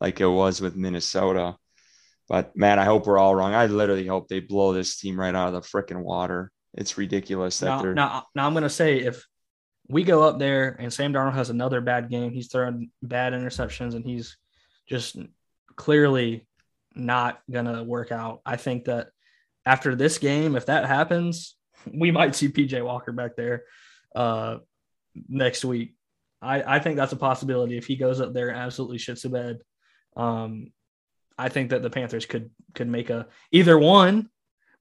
like 0.00 0.20
it 0.20 0.26
was 0.26 0.60
with 0.60 0.76
Minnesota. 0.76 1.56
But 2.28 2.56
man, 2.56 2.78
I 2.78 2.84
hope 2.84 3.06
we're 3.06 3.18
all 3.18 3.34
wrong. 3.34 3.54
I 3.54 3.66
literally 3.66 4.06
hope 4.06 4.28
they 4.28 4.40
blow 4.40 4.72
this 4.72 4.98
team 4.98 5.18
right 5.18 5.34
out 5.34 5.54
of 5.54 5.54
the 5.54 5.60
freaking 5.60 6.02
water. 6.02 6.50
It's 6.74 6.98
ridiculous 6.98 7.58
that 7.60 7.66
now, 7.66 7.82
they're 7.82 7.94
now. 7.94 8.26
Now 8.34 8.46
I'm 8.46 8.54
to 8.54 8.68
say 8.68 8.98
if 8.98 9.24
we 9.88 10.02
go 10.02 10.22
up 10.22 10.38
there 10.38 10.76
and 10.78 10.92
Sam 10.92 11.12
Darnold 11.12 11.34
has 11.34 11.50
another 11.50 11.80
bad 11.80 12.10
game. 12.10 12.32
He's 12.32 12.48
throwing 12.48 12.90
bad 13.02 13.32
interceptions 13.32 13.94
and 13.94 14.04
he's 14.04 14.36
just 14.88 15.16
clearly 15.76 16.46
not 16.94 17.40
going 17.50 17.66
to 17.66 17.82
work 17.82 18.12
out. 18.12 18.40
I 18.46 18.56
think 18.56 18.84
that 18.84 19.08
after 19.66 19.94
this 19.94 20.18
game, 20.18 20.56
if 20.56 20.66
that 20.66 20.86
happens, 20.86 21.56
we 21.92 22.10
might 22.10 22.34
see 22.34 22.48
PJ 22.48 22.82
Walker 22.84 23.12
back 23.12 23.36
there 23.36 23.64
uh, 24.14 24.58
next 25.28 25.64
week. 25.64 25.94
I, 26.40 26.76
I 26.76 26.78
think 26.78 26.96
that's 26.96 27.12
a 27.12 27.16
possibility 27.16 27.78
if 27.78 27.86
he 27.86 27.96
goes 27.96 28.20
up 28.20 28.32
there 28.32 28.48
and 28.48 28.58
absolutely 28.58 28.98
shits 28.98 29.22
the 29.22 29.30
bed. 29.30 29.58
Um, 30.16 30.72
I 31.38 31.48
think 31.48 31.70
that 31.70 31.82
the 31.82 31.90
Panthers 31.90 32.26
could 32.26 32.50
could 32.74 32.88
make 32.88 33.10
a 33.10 33.26
either 33.50 33.78
one 33.78 34.28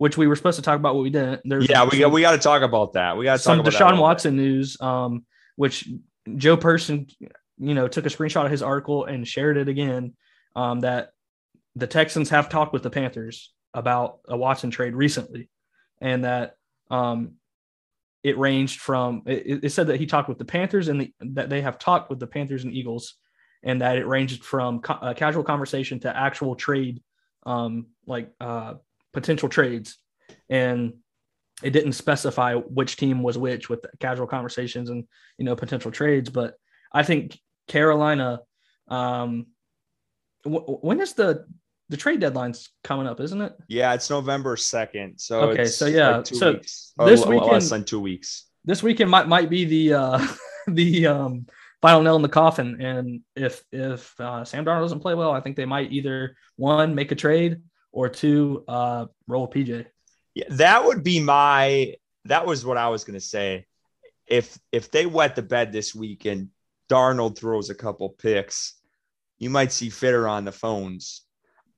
which 0.03 0.17
we 0.17 0.27
were 0.27 0.35
supposed 0.35 0.57
to 0.57 0.61
talk 0.61 0.75
about, 0.75 0.95
what 0.95 1.03
we 1.03 1.09
didn't. 1.09 1.43
There's 1.45 1.69
yeah, 1.69 1.87
we 1.89 1.97
got 1.97 2.11
we 2.11 2.19
got 2.19 2.33
to 2.33 2.37
talk 2.37 2.61
about 2.61 2.91
that. 2.91 3.15
We 3.15 3.23
got 3.23 3.39
some 3.39 3.59
talk 3.59 3.61
about 3.61 3.71
that. 3.71 3.77
Some 3.77 3.91
Deshaun 3.91 4.01
Watson 4.01 4.35
news, 4.35 4.81
um, 4.81 5.23
which 5.55 5.87
Joe 6.35 6.57
Person, 6.57 7.07
you 7.57 7.73
know, 7.73 7.87
took 7.87 8.05
a 8.05 8.09
screenshot 8.09 8.43
of 8.43 8.51
his 8.51 8.61
article 8.61 9.05
and 9.05 9.25
shared 9.25 9.55
it 9.55 9.69
again. 9.69 10.15
Um, 10.57 10.81
that 10.81 11.11
the 11.77 11.87
Texans 11.87 12.29
have 12.31 12.49
talked 12.49 12.73
with 12.73 12.83
the 12.83 12.89
Panthers 12.89 13.53
about 13.73 14.19
a 14.27 14.35
Watson 14.35 14.71
trade 14.71 14.93
recently, 14.93 15.49
and 16.01 16.25
that 16.25 16.57
um, 16.91 17.35
it 18.23 18.37
ranged 18.37 18.81
from 18.81 19.21
it, 19.25 19.63
it, 19.63 19.69
said 19.69 19.87
that 19.87 20.01
he 20.01 20.05
talked 20.05 20.27
with 20.27 20.37
the 20.37 20.43
Panthers 20.43 20.89
and 20.89 20.99
the, 20.99 21.13
that 21.21 21.49
they 21.49 21.61
have 21.61 21.79
talked 21.79 22.09
with 22.09 22.19
the 22.19 22.27
Panthers 22.27 22.65
and 22.65 22.73
Eagles, 22.73 23.15
and 23.63 23.79
that 23.79 23.97
it 23.97 24.05
ranged 24.05 24.43
from 24.43 24.81
co- 24.81 24.99
a 25.01 25.15
casual 25.15 25.45
conversation 25.45 26.01
to 26.01 26.13
actual 26.13 26.55
trade, 26.55 27.01
um, 27.45 27.85
like 28.05 28.33
uh, 28.41 28.73
potential 29.13 29.49
trades, 29.49 29.97
and 30.49 30.93
it 31.61 31.71
didn't 31.71 31.93
specify 31.93 32.55
which 32.55 32.97
team 32.97 33.23
was 33.23 33.37
which 33.37 33.69
with 33.69 33.85
casual 33.99 34.27
conversations 34.27 34.89
and 34.89 35.05
you 35.37 35.45
know 35.45 35.55
potential 35.55 35.91
trades. 35.91 36.29
But 36.29 36.55
I 36.91 37.03
think 37.03 37.39
Carolina. 37.67 38.41
Um, 38.89 39.47
w- 40.43 40.77
when 40.81 40.99
is 40.99 41.13
the 41.13 41.45
the 41.89 41.97
trade 41.97 42.19
deadline's 42.19 42.69
coming 42.83 43.07
up, 43.07 43.19
isn't 43.19 43.41
it? 43.41 43.53
Yeah, 43.67 43.93
it's 43.93 44.09
November 44.09 44.57
second. 44.57 45.19
So 45.19 45.41
okay, 45.51 45.65
so 45.65 45.85
yeah, 45.85 46.17
like 46.17 46.27
so 46.27 46.53
weeks. 46.53 46.93
this 47.05 47.25
weekend 47.25 47.51
less 47.51 47.69
than 47.69 47.85
two 47.85 47.99
weeks. 47.99 48.45
This 48.65 48.81
weekend 48.83 49.09
might 49.11 49.27
might 49.27 49.49
be 49.49 49.65
the 49.65 49.93
uh 49.93 50.27
the 50.67 51.07
um 51.07 51.45
final 51.81 52.01
nail 52.01 52.15
in 52.15 52.21
the 52.21 52.29
coffin. 52.29 52.81
And 52.81 53.21
if 53.35 53.63
if 53.71 54.19
uh, 54.19 54.45
Sam 54.45 54.65
Darnold 54.65 54.81
doesn't 54.83 55.01
play 55.01 55.15
well, 55.15 55.31
I 55.31 55.41
think 55.41 55.55
they 55.55 55.65
might 55.65 55.91
either 55.91 56.35
one 56.55 56.95
make 56.95 57.11
a 57.11 57.15
trade 57.15 57.61
or 57.93 58.09
two 58.09 58.65
uh 58.67 59.05
roll 59.27 59.47
PJ. 59.49 59.85
Yeah, 60.35 60.45
that 60.49 60.83
would 60.83 61.03
be 61.03 61.21
my. 61.21 61.95
That 62.25 62.45
was 62.45 62.65
what 62.65 62.77
I 62.77 62.89
was 62.89 63.03
going 63.03 63.19
to 63.19 63.25
say. 63.25 63.65
If 64.27 64.57
if 64.71 64.91
they 64.91 65.05
wet 65.05 65.35
the 65.35 65.41
bed 65.41 65.71
this 65.71 65.95
week 65.95 66.25
and 66.25 66.49
Darnold 66.89 67.37
throws 67.37 67.69
a 67.69 67.75
couple 67.75 68.09
picks, 68.09 68.75
you 69.37 69.49
might 69.49 69.71
see 69.71 69.89
Fitter 69.89 70.27
on 70.27 70.43
the 70.43 70.51
phones 70.51 71.23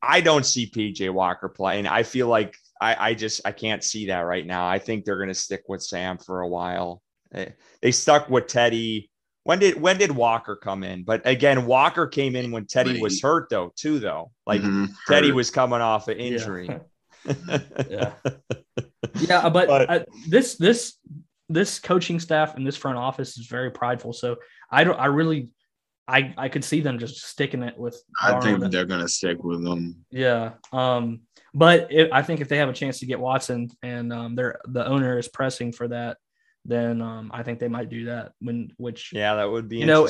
I 0.08 0.22
don't 0.22 0.46
see 0.46 0.70
PJ 0.70 1.10
Walker 1.12 1.50
playing. 1.50 1.88
I 1.88 2.04
feel 2.04 2.28
like 2.28 2.56
I, 2.80 3.10
I 3.10 3.14
just 3.14 3.42
I 3.46 3.52
can't 3.52 3.84
see 3.84 4.08
that 4.08 4.20
right 4.20 4.46
now. 4.46 4.68
I 4.68 4.80
think 4.80 5.04
they're 5.04 5.18
going 5.18 5.30
to 5.30 5.34
stick 5.34 5.64
with 5.68 5.82
Sam 5.82 6.18
for 6.18 6.42
a 6.42 6.48
while. 6.48 7.02
They, 7.32 7.54
they 7.82 7.92
stuck 7.92 8.30
with 8.30 8.48
Teddy. 8.48 9.10
When 9.46 9.60
did 9.60 9.80
when 9.80 10.00
did 10.00 10.10
Walker 10.10 10.56
come 10.56 10.84
in? 10.84 11.04
But 11.04 11.22
again, 11.24 11.68
Walker 11.68 12.08
came 12.08 12.36
in 12.36 12.50
when 12.50 12.66
Teddy 12.66 13.00
was 13.00 13.22
hurt 13.22 13.48
though, 13.52 13.72
too 13.76 14.00
though. 14.00 14.32
Like 14.48 14.62
mm-hmm. 14.62 14.86
Teddy 15.08 15.32
was 15.32 15.52
coming 15.52 15.82
off 15.82 16.08
an 16.10 16.18
injury. 16.18 16.70
Yeah. 17.28 17.60
yeah. 17.90 18.12
yeah, 19.16 19.50
but, 19.50 19.68
but 19.68 19.90
uh, 19.90 20.00
this 20.30 20.58
this 20.58 21.00
this 21.50 21.80
coaching 21.80 22.20
staff 22.20 22.56
and 22.56 22.68
this 22.68 22.78
front 22.78 23.00
office 23.00 23.36
is 23.40 23.48
very 23.48 23.72
prideful. 23.72 24.14
So 24.14 24.36
I 24.70 24.84
don't 24.84 25.00
I 25.00 25.08
really 25.08 25.50
I 26.08 26.36
I 26.38 26.50
could 26.50 26.64
see 26.64 26.82
them 26.82 27.00
just 27.00 27.26
sticking 27.26 27.64
it 27.64 27.76
with. 27.80 28.00
I 28.22 28.40
think 28.40 28.72
they're 28.72 28.86
gonna 28.86 29.08
stick 29.08 29.44
with 29.44 29.64
them. 29.64 30.06
Yeah. 30.12 30.52
Um. 30.72 31.22
But 31.56 31.92
it, 31.92 32.10
I 32.12 32.22
think 32.22 32.42
if 32.42 32.50
they 32.50 32.58
have 32.58 32.70
a 32.70 32.74
chance 32.74 33.00
to 33.00 33.08
get 33.08 33.20
Watson 33.20 33.70
and 33.82 34.14
um, 34.14 34.36
they're 34.36 34.60
the 34.66 34.86
owner 34.86 35.18
is 35.18 35.28
pressing 35.28 35.72
for 35.72 35.88
that, 35.88 36.18
then 36.66 37.02
um, 37.02 37.32
I 37.34 37.44
think 37.44 37.60
they 37.60 37.68
might 37.68 37.90
do 37.90 38.06
that. 38.06 38.34
When 38.40 38.72
which 38.78 39.12
yeah, 39.14 39.36
that 39.36 39.50
would 39.50 39.70
be 39.70 39.78
you 39.78 39.86
know 39.86 40.10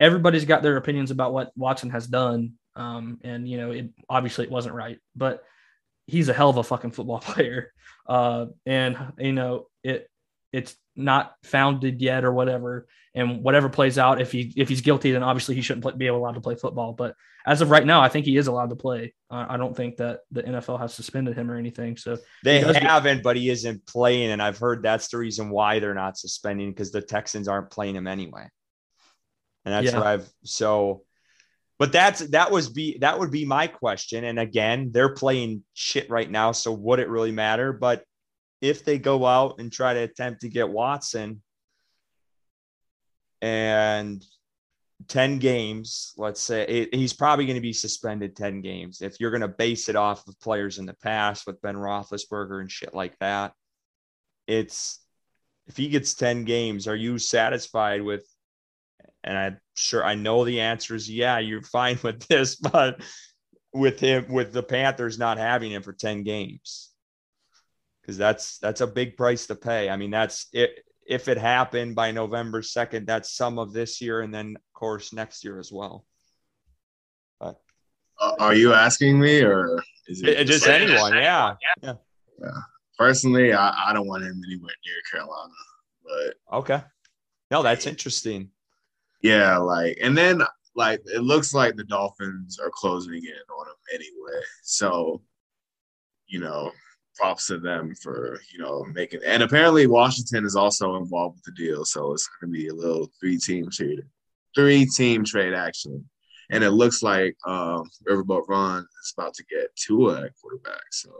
everybody's 0.00 0.44
got 0.44 0.62
their 0.62 0.76
opinions 0.76 1.10
about 1.10 1.32
what 1.32 1.52
Watson 1.56 1.90
has 1.90 2.06
done. 2.06 2.54
Um. 2.74 3.18
And 3.22 3.48
you 3.48 3.58
know 3.58 3.70
it 3.70 3.90
obviously 4.08 4.44
it 4.44 4.50
wasn't 4.50 4.74
right, 4.74 4.98
but 5.14 5.42
he's 6.06 6.28
a 6.28 6.32
hell 6.32 6.50
of 6.50 6.56
a 6.56 6.64
fucking 6.64 6.90
football 6.90 7.18
player. 7.20 7.72
Uh. 8.06 8.46
And 8.66 8.96
you 9.18 9.32
know 9.32 9.66
it 9.82 10.08
it's 10.52 10.76
not 10.94 11.34
founded 11.44 12.00
yet 12.00 12.24
or 12.24 12.32
whatever 12.32 12.86
and 13.14 13.42
whatever 13.42 13.68
plays 13.68 13.98
out 13.98 14.20
if 14.20 14.32
he 14.32 14.52
if 14.56 14.68
he's 14.68 14.80
guilty 14.80 15.12
then 15.12 15.22
obviously 15.22 15.54
he 15.54 15.62
shouldn't 15.62 15.82
play, 15.82 15.92
be 15.96 16.06
allowed 16.06 16.32
to 16.32 16.40
play 16.40 16.54
football. 16.54 16.92
But 16.92 17.14
as 17.46 17.60
of 17.60 17.70
right 17.70 17.84
now 17.84 18.00
i 18.00 18.08
think 18.08 18.24
he 18.26 18.36
is 18.36 18.46
allowed 18.46 18.70
to 18.70 18.76
play. 18.76 19.14
Uh, 19.30 19.46
i 19.48 19.56
don't 19.56 19.76
think 19.76 19.96
that 19.96 20.20
the 20.30 20.42
nfl 20.42 20.78
has 20.78 20.94
suspended 20.94 21.36
him 21.36 21.50
or 21.50 21.56
anything 21.56 21.96
so 21.96 22.16
they 22.44 22.60
haven't 22.60 23.16
get- 23.16 23.22
but 23.22 23.36
he 23.36 23.50
isn't 23.50 23.84
playing 23.86 24.30
and 24.30 24.42
i've 24.42 24.58
heard 24.58 24.82
that's 24.82 25.08
the 25.08 25.18
reason 25.18 25.50
why 25.50 25.78
they're 25.78 25.94
not 25.94 26.16
suspending 26.16 26.70
because 26.70 26.92
the 26.92 27.02
texans 27.02 27.48
aren't 27.48 27.70
playing 27.70 27.96
him 27.96 28.06
anyway. 28.06 28.46
And 29.64 29.74
that's 29.74 29.92
yeah. 29.92 29.98
what 29.98 30.06
i've 30.06 30.28
so 30.44 31.02
but 31.82 31.90
that's 31.90 32.20
that 32.28 32.52
was 32.52 32.68
be 32.68 32.98
that 32.98 33.18
would 33.18 33.32
be 33.32 33.44
my 33.44 33.66
question. 33.66 34.22
And 34.22 34.38
again 34.38 34.90
they're 34.92 35.14
playing 35.14 35.64
shit 35.74 36.08
right 36.08 36.30
now 36.30 36.52
so 36.52 36.70
would 36.70 37.00
it 37.00 37.08
really 37.08 37.32
matter? 37.32 37.72
But 37.72 38.04
if 38.62 38.84
they 38.84 38.96
go 38.96 39.26
out 39.26 39.58
and 39.58 39.70
try 39.70 39.92
to 39.92 40.00
attempt 40.00 40.42
to 40.42 40.48
get 40.48 40.70
watson 40.70 41.42
and 43.42 44.24
10 45.08 45.38
games, 45.38 46.14
let's 46.16 46.40
say 46.40 46.62
it, 46.62 46.94
he's 46.94 47.12
probably 47.12 47.44
going 47.44 47.56
to 47.56 47.60
be 47.60 47.72
suspended 47.72 48.36
10 48.36 48.60
games. 48.60 49.02
If 49.02 49.18
you're 49.18 49.32
going 49.32 49.40
to 49.42 49.48
base 49.48 49.88
it 49.88 49.96
off 49.96 50.26
of 50.28 50.40
players 50.40 50.78
in 50.78 50.86
the 50.86 50.94
past 50.94 51.44
with 51.44 51.60
Ben 51.60 51.74
Roethlisberger 51.74 52.60
and 52.60 52.70
shit 52.70 52.94
like 52.94 53.18
that, 53.18 53.52
it's 54.46 55.00
if 55.66 55.76
he 55.76 55.88
gets 55.88 56.14
10 56.14 56.44
games, 56.44 56.86
are 56.86 56.96
you 56.96 57.18
satisfied 57.18 58.02
with? 58.02 58.24
And 59.24 59.36
I'm 59.36 59.60
sure 59.74 60.04
I 60.04 60.14
know 60.14 60.44
the 60.44 60.60
answer 60.60 60.94
is 60.94 61.10
yeah, 61.10 61.38
you're 61.40 61.62
fine 61.62 61.98
with 62.04 62.26
this, 62.28 62.54
but 62.54 63.00
with 63.72 63.98
him, 63.98 64.32
with 64.32 64.52
the 64.52 64.62
Panthers 64.62 65.18
not 65.18 65.38
having 65.38 65.72
him 65.72 65.82
for 65.82 65.92
10 65.92 66.22
games, 66.22 66.91
because 68.02 68.18
that's 68.18 68.58
that's 68.58 68.80
a 68.80 68.86
big 68.86 69.16
price 69.16 69.46
to 69.46 69.54
pay. 69.54 69.88
I 69.88 69.96
mean, 69.96 70.10
that's 70.10 70.48
it 70.52 70.84
if 71.06 71.28
it 71.28 71.38
happened 71.38 71.94
by 71.94 72.12
November 72.12 72.62
2nd, 72.62 73.06
that's 73.06 73.32
some 73.32 73.58
of 73.58 73.72
this 73.72 74.00
year 74.00 74.20
and 74.20 74.32
then, 74.32 74.56
of 74.56 74.72
course, 74.72 75.12
next 75.12 75.44
year 75.44 75.58
as 75.58 75.72
well. 75.72 76.04
But 77.40 77.60
uh, 78.20 78.34
are 78.38 78.54
you 78.54 78.72
asking 78.72 79.18
me 79.20 79.42
or 79.42 79.82
is 80.06 80.22
it, 80.22 80.46
just, 80.46 80.64
just 80.64 80.68
anyone? 80.68 81.14
Yeah. 81.14 81.54
yeah. 81.82 81.94
Yeah. 82.40 82.50
Personally, 82.98 83.52
I, 83.52 83.90
I 83.90 83.92
don't 83.92 84.06
want 84.06 84.22
him 84.22 84.40
anywhere 84.46 84.72
near 84.86 84.94
Carolina. 85.10 85.52
But 86.04 86.56
okay. 86.58 86.82
No, 87.50 87.62
that's 87.62 87.86
interesting. 87.86 88.50
Yeah, 89.22 89.58
like 89.58 89.98
and 90.02 90.16
then 90.16 90.42
like 90.74 91.00
it 91.06 91.22
looks 91.22 91.54
like 91.54 91.76
the 91.76 91.84
Dolphins 91.84 92.58
are 92.58 92.70
closing 92.70 93.14
in 93.14 93.20
on 93.20 93.66
him 93.68 93.74
anyway. 93.92 94.40
So, 94.62 95.22
you 96.26 96.40
know, 96.40 96.72
props 97.14 97.46
to 97.48 97.58
them 97.58 97.94
for 98.02 98.40
you 98.52 98.58
know 98.58 98.84
making. 98.92 99.20
And 99.26 99.42
apparently 99.42 99.86
Washington 99.86 100.44
is 100.44 100.56
also 100.56 100.96
involved 100.96 101.36
with 101.36 101.44
the 101.44 101.62
deal, 101.62 101.84
so 101.84 102.12
it's 102.12 102.28
going 102.40 102.52
to 102.52 102.58
be 102.58 102.68
a 102.68 102.74
little 102.74 103.10
three 103.20 103.38
team 103.38 103.68
trade, 103.70 104.02
three 104.54 104.86
team 104.86 105.24
trade 105.24 105.54
actually. 105.54 106.02
And 106.50 106.62
it 106.62 106.72
looks 106.72 107.02
like 107.02 107.34
um, 107.46 107.88
Riverboat 108.06 108.46
Ron 108.46 108.86
is 109.02 109.14
about 109.16 109.32
to 109.34 109.44
get 109.44 109.74
Tua 109.76 110.24
at 110.24 110.32
quarterback. 110.40 110.82
So 110.90 111.10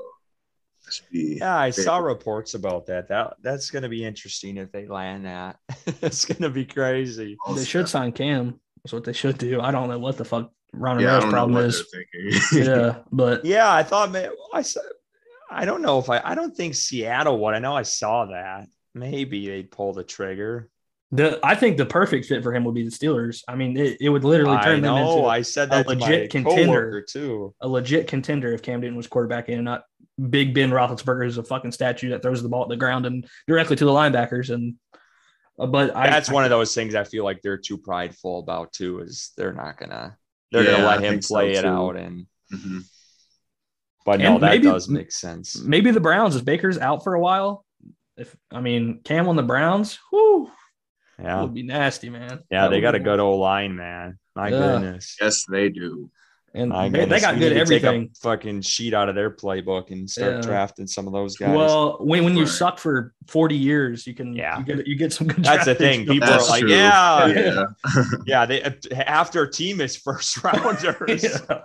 that's 0.85 1.01
be 1.11 1.39
yeah, 1.39 1.57
I 1.57 1.71
saw 1.71 1.99
reports 1.99 2.55
about 2.55 2.87
that. 2.87 3.09
That 3.09 3.35
that's 3.41 3.71
going 3.71 3.83
to 3.83 3.89
be 3.89 4.05
interesting 4.05 4.57
if 4.59 4.73
they 4.73 4.87
land 4.87 5.27
that. 5.27 5.57
it's 6.03 6.25
going 6.25 6.43
to 6.43 6.51
be 6.51 6.65
crazy. 6.65 7.37
They 7.55 7.65
should 7.65 7.89
sign 7.89 8.13
Cam. 8.13 8.61
That's 8.83 8.93
what 8.93 9.05
they 9.05 9.13
should 9.13 9.39
do. 9.39 9.61
I 9.61 9.71
don't 9.71 9.89
know 9.89 9.99
what 9.99 10.17
the 10.17 10.25
fuck 10.25 10.53
Ron 10.73 11.01
yeah, 11.01 11.21
problem 11.21 11.65
is. 11.65 11.85
yeah, 12.53 12.99
but 13.11 13.45
yeah, 13.45 13.73
I 13.73 13.83
thought 13.83 14.11
man, 14.11 14.31
I 14.53 14.63
said 14.63 14.83
I 15.53 15.65
don't 15.65 15.83
know 15.83 15.99
if 15.99 16.09
I 16.09 16.21
I 16.25 16.35
don't 16.35 16.57
think 16.57 16.75
Seattle 16.75 17.39
would. 17.39 17.55
I 17.55 17.59
know 17.59 17.77
I 17.77 17.83
saw 17.83 18.27
that. 18.27 18.67
Maybe 18.95 19.47
they'd 19.47 19.71
pull 19.71 19.93
the 19.93 20.05
trigger. 20.05 20.69
The 21.11 21.39
I 21.43 21.55
think 21.55 21.77
the 21.77 21.87
perfect 21.87 22.27
fit 22.27 22.43
for 22.43 22.55
him 22.55 22.65
would 22.65 22.75
be 22.75 22.85
the 22.85 22.91
Steelers. 22.91 23.43
I 23.47 23.55
mean, 23.55 23.77
it, 23.77 23.99
it 24.01 24.09
would 24.09 24.25
literally 24.25 24.59
turn 24.63 24.79
I 24.79 24.89
them 24.89 24.97
into 24.97 25.27
I 25.27 25.43
said 25.43 25.71
that 25.71 25.87
a 25.87 25.91
legit 25.91 26.31
contender 26.31 27.05
too. 27.07 27.55
A 27.61 27.69
legit 27.69 28.07
contender 28.07 28.53
if 28.53 28.63
Cam 28.63 28.81
Newton 28.81 28.97
was 28.97 29.07
quarterback 29.07 29.49
and 29.49 29.65
not 29.65 29.85
Big 30.31 30.55
Ben 30.55 30.71
Roethlisberger 30.71 31.27
is 31.27 31.39
a 31.39 31.45
fucking 31.45 31.73
statue 31.73 32.11
that 32.11 32.23
throws 32.23 32.43
the 32.43 32.49
ball 32.49 32.63
at 32.63 32.71
the 32.71 32.77
ground 32.77 33.05
and 33.05 33.27
directly 33.47 33.77
to 33.77 33.85
the 33.85 33.91
linebackers. 33.91 34.49
And 34.49 34.77
uh, 35.59 35.67
but 35.67 35.93
that's 35.93 36.31
I, 36.31 36.33
one 36.33 36.45
I, 36.45 36.47
of 36.47 36.51
those 36.51 36.75
things 36.75 36.95
I 36.95 37.05
feel 37.05 37.25
like 37.25 37.43
they're 37.43 37.59
too 37.59 37.77
prideful 37.77 38.39
about 38.39 38.73
too. 38.73 39.01
Is 39.01 39.33
they're 39.37 39.53
not 39.53 39.77
gonna 39.77 40.17
they're 40.51 40.65
yeah, 40.65 40.73
gonna 40.73 40.87
let 40.87 41.03
him 41.03 41.21
play 41.21 41.55
so 41.55 41.59
it 41.61 41.65
out 41.67 41.97
and. 41.97 42.27
Mm-hmm. 42.53 42.79
But 44.05 44.21
no, 44.21 44.39
that 44.39 44.51
maybe, 44.51 44.65
does 44.65 44.89
make 44.89 45.13
sense. 45.13 45.61
Maybe 45.61 45.91
the 45.91 46.01
Browns, 46.01 46.37
if 46.37 46.45
Baker's 46.45 46.79
out 46.79 47.05
for 47.05 47.15
a 47.15 47.21
while, 47.21 47.65
if 48.17 48.35
I 48.51 48.61
mean 48.61 49.01
Cam 49.05 49.29
on 49.29 49.37
the 49.37 49.43
Browns, 49.43 49.99
whoo, 50.11 50.51
yeah, 51.19 51.43
would 51.43 51.55
be 51.55 51.63
nasty, 51.63 52.11
man. 52.11 52.41
Yeah, 52.51 52.63
that 52.63 52.71
they 52.71 52.81
got 52.81 52.95
a 52.95 53.01
good 53.01 53.21
old 53.21 53.41
line, 53.41 53.77
man. 53.77 54.19
My 54.35 54.49
yeah. 54.49 54.59
goodness. 54.59 55.17
Yes, 55.21 55.45
they 55.49 55.69
do. 55.69 56.11
And 56.55 56.73
I 56.73 56.91
they, 56.91 57.07
they, 57.07 57.19
got 57.19 57.39
good 57.39 57.57
everything. 57.57 58.11
fucking 58.21 58.61
sheet 58.61 58.93
out 58.93 59.09
of 59.09 59.15
their 59.15 59.31
playbook 59.31 59.91
and 59.91 60.09
start 60.09 60.35
yeah. 60.35 60.41
drafting 60.43 60.87
some 60.87 61.07
of 61.07 61.15
those 61.15 61.37
guys. 61.37 61.57
Well, 61.57 61.97
when, 62.01 62.25
when 62.25 62.37
you 62.37 62.47
suck 62.47 62.79
for 62.79 63.15
40 63.29 63.57
years, 63.57 64.07
you 64.07 64.13
can 64.13 64.35
yeah 64.35 64.59
you 64.59 64.65
get 64.65 64.87
you 64.87 64.97
get 64.97 65.15
some 65.15 65.29
good. 65.29 65.43
That's 65.43 65.65
the 65.65 65.75
thing. 65.75 66.07
People 66.07 66.29
That's 66.29 66.49
are 66.49 66.51
like, 66.51 66.61
true. 66.61 66.71
yeah, 66.71 67.27
yeah, 67.27 67.65
yeah. 68.27 68.47
They 68.47 68.63
after 68.93 69.45
a 69.45 69.51
team 69.51 69.81
is 69.81 69.97
first 69.97 70.45
rounders. 70.45 71.25
yeah. 71.25 71.63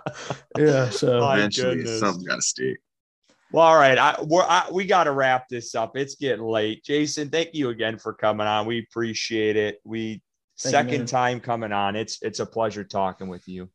yeah. 0.56 0.88
So 0.88 1.30
eventually 1.32 1.84
something's 1.98 2.26
got 2.26 2.36
to 2.36 2.42
stick. 2.42 2.80
Well, 3.52 3.66
all 3.66 3.76
right. 3.76 3.96
I, 3.96 4.16
we're, 4.22 4.42
I, 4.42 4.68
we 4.70 4.86
got 4.86 5.04
to 5.04 5.12
wrap 5.12 5.48
this 5.48 5.74
up. 5.74 5.96
It's 5.96 6.16
getting 6.16 6.44
late. 6.44 6.84
Jason, 6.84 7.30
thank 7.30 7.54
you 7.54 7.70
again 7.70 7.98
for 7.98 8.12
coming 8.12 8.46
on. 8.46 8.66
We 8.66 8.80
appreciate 8.80 9.56
it. 9.56 9.80
We 9.84 10.22
thank 10.58 10.72
second 10.72 11.00
you, 11.00 11.06
time 11.06 11.40
coming 11.40 11.72
on. 11.72 11.96
It's 11.96 12.22
it's 12.22 12.40
a 12.40 12.46
pleasure 12.46 12.84
talking 12.84 13.28
with 13.28 13.46
you. 13.48 13.68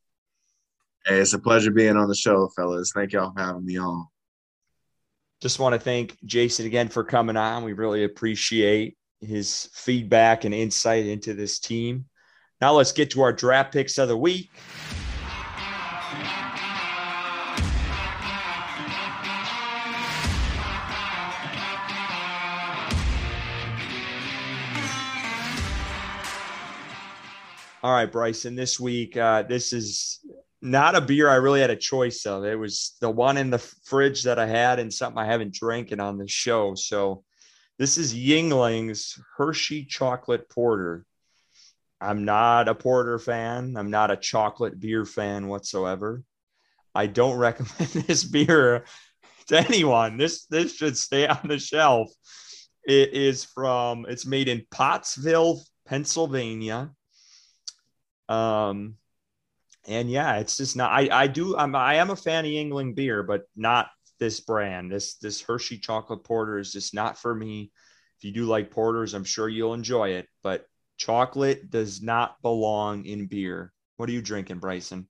Hey, 1.06 1.18
it's 1.18 1.34
a 1.34 1.38
pleasure 1.38 1.70
being 1.70 1.98
on 1.98 2.08
the 2.08 2.14
show, 2.14 2.48
fellas. 2.56 2.92
Thank 2.94 3.12
y'all 3.12 3.30
for 3.30 3.42
having 3.42 3.66
me 3.66 3.76
on. 3.76 4.06
Just 5.42 5.58
want 5.58 5.74
to 5.74 5.78
thank 5.78 6.16
Jason 6.24 6.64
again 6.64 6.88
for 6.88 7.04
coming 7.04 7.36
on. 7.36 7.62
We 7.62 7.74
really 7.74 8.04
appreciate 8.04 8.96
his 9.20 9.68
feedback 9.74 10.44
and 10.44 10.54
insight 10.54 11.04
into 11.04 11.34
this 11.34 11.58
team. 11.58 12.06
Now 12.62 12.72
let's 12.72 12.92
get 12.92 13.10
to 13.10 13.20
our 13.20 13.34
draft 13.34 13.74
picks 13.74 13.98
of 13.98 14.08
the 14.08 14.16
week. 14.16 14.50
All 27.82 27.92
right, 27.92 28.10
Bryson. 28.10 28.54
This 28.54 28.80
week, 28.80 29.18
uh, 29.18 29.42
this 29.42 29.74
is 29.74 30.13
not 30.64 30.96
a 30.96 31.00
beer 31.00 31.28
I 31.28 31.34
really 31.34 31.60
had 31.60 31.70
a 31.70 31.76
choice 31.76 32.24
of. 32.24 32.44
It 32.44 32.58
was 32.58 32.96
the 33.00 33.10
one 33.10 33.36
in 33.36 33.50
the 33.50 33.58
fridge 33.58 34.22
that 34.22 34.38
I 34.38 34.46
had 34.46 34.78
and 34.78 34.92
something 34.92 35.18
I 35.18 35.26
haven't 35.26 35.52
drank 35.52 35.88
drinking 35.88 36.00
on 36.00 36.16
the 36.16 36.26
show. 36.26 36.74
So 36.74 37.22
this 37.78 37.98
is 37.98 38.14
Yuengling's 38.14 39.20
Hershey 39.36 39.84
Chocolate 39.84 40.48
Porter. 40.48 41.04
I'm 42.00 42.24
not 42.24 42.68
a 42.68 42.74
porter 42.74 43.18
fan. 43.18 43.76
I'm 43.76 43.90
not 43.90 44.10
a 44.10 44.16
chocolate 44.16 44.80
beer 44.80 45.04
fan 45.04 45.48
whatsoever. 45.48 46.22
I 46.94 47.08
don't 47.08 47.38
recommend 47.38 47.90
this 47.90 48.24
beer 48.24 48.86
to 49.48 49.58
anyone. 49.58 50.16
This 50.16 50.46
this 50.46 50.76
should 50.76 50.96
stay 50.96 51.26
on 51.28 51.46
the 51.46 51.58
shelf. 51.58 52.10
It 52.86 53.12
is 53.12 53.44
from 53.44 54.06
it's 54.08 54.24
made 54.24 54.48
in 54.48 54.66
Pottsville, 54.70 55.62
Pennsylvania. 55.86 56.90
Um, 58.30 58.96
and 59.86 60.10
yeah, 60.10 60.36
it's 60.36 60.56
just 60.56 60.76
not. 60.76 60.90
I 60.90 61.08
I 61.10 61.26
do. 61.26 61.56
I'm 61.56 61.74
I 61.74 61.94
am 61.96 62.10
a 62.10 62.16
fan 62.16 62.44
of 62.44 62.50
Yuengling 62.50 62.94
beer, 62.94 63.22
but 63.22 63.42
not 63.56 63.88
this 64.18 64.40
brand. 64.40 64.90
This 64.90 65.14
this 65.16 65.40
Hershey 65.40 65.78
chocolate 65.78 66.24
porter 66.24 66.58
is 66.58 66.72
just 66.72 66.94
not 66.94 67.18
for 67.18 67.34
me. 67.34 67.72
If 68.18 68.24
you 68.24 68.32
do 68.32 68.44
like 68.44 68.70
porters, 68.70 69.14
I'm 69.14 69.24
sure 69.24 69.48
you'll 69.48 69.74
enjoy 69.74 70.10
it. 70.10 70.28
But 70.42 70.66
chocolate 70.96 71.70
does 71.70 72.02
not 72.02 72.40
belong 72.42 73.04
in 73.04 73.26
beer. 73.26 73.72
What 73.96 74.08
are 74.08 74.12
you 74.12 74.22
drinking, 74.22 74.58
Bryson? 74.58 75.08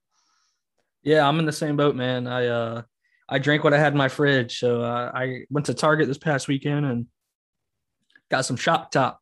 Yeah, 1.03 1.29
I'm 1.29 1.39
in 1.39 1.47
the 1.47 1.53
same 1.53 1.77
boat, 1.77 1.95
man. 1.95 2.27
I 2.27 2.47
uh 2.47 2.83
I 3.29 3.39
drank 3.39 3.64
what 3.64 3.75
I 3.75 3.79
had 3.79 3.93
in 3.93 3.99
my 3.99 4.09
fridge. 4.09 4.59
So 4.59 4.83
uh, 4.83 5.11
I 5.14 5.45
went 5.51 5.66
to 5.66 5.75
Target 5.75 6.09
this 6.09 6.18
past 6.18 6.49
weekend 6.49 6.85
and 6.85 7.07
got 8.31 8.45
some 8.45 8.57
Shock 8.57 8.91
Top 8.91 9.20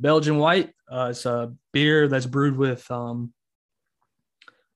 Belgian 0.00 0.38
White. 0.38 0.72
Uh, 0.90 1.08
it's 1.10 1.26
a 1.26 1.52
beer 1.72 2.08
that's 2.08 2.26
brewed 2.26 2.56
with 2.56 2.88
um, 2.90 3.32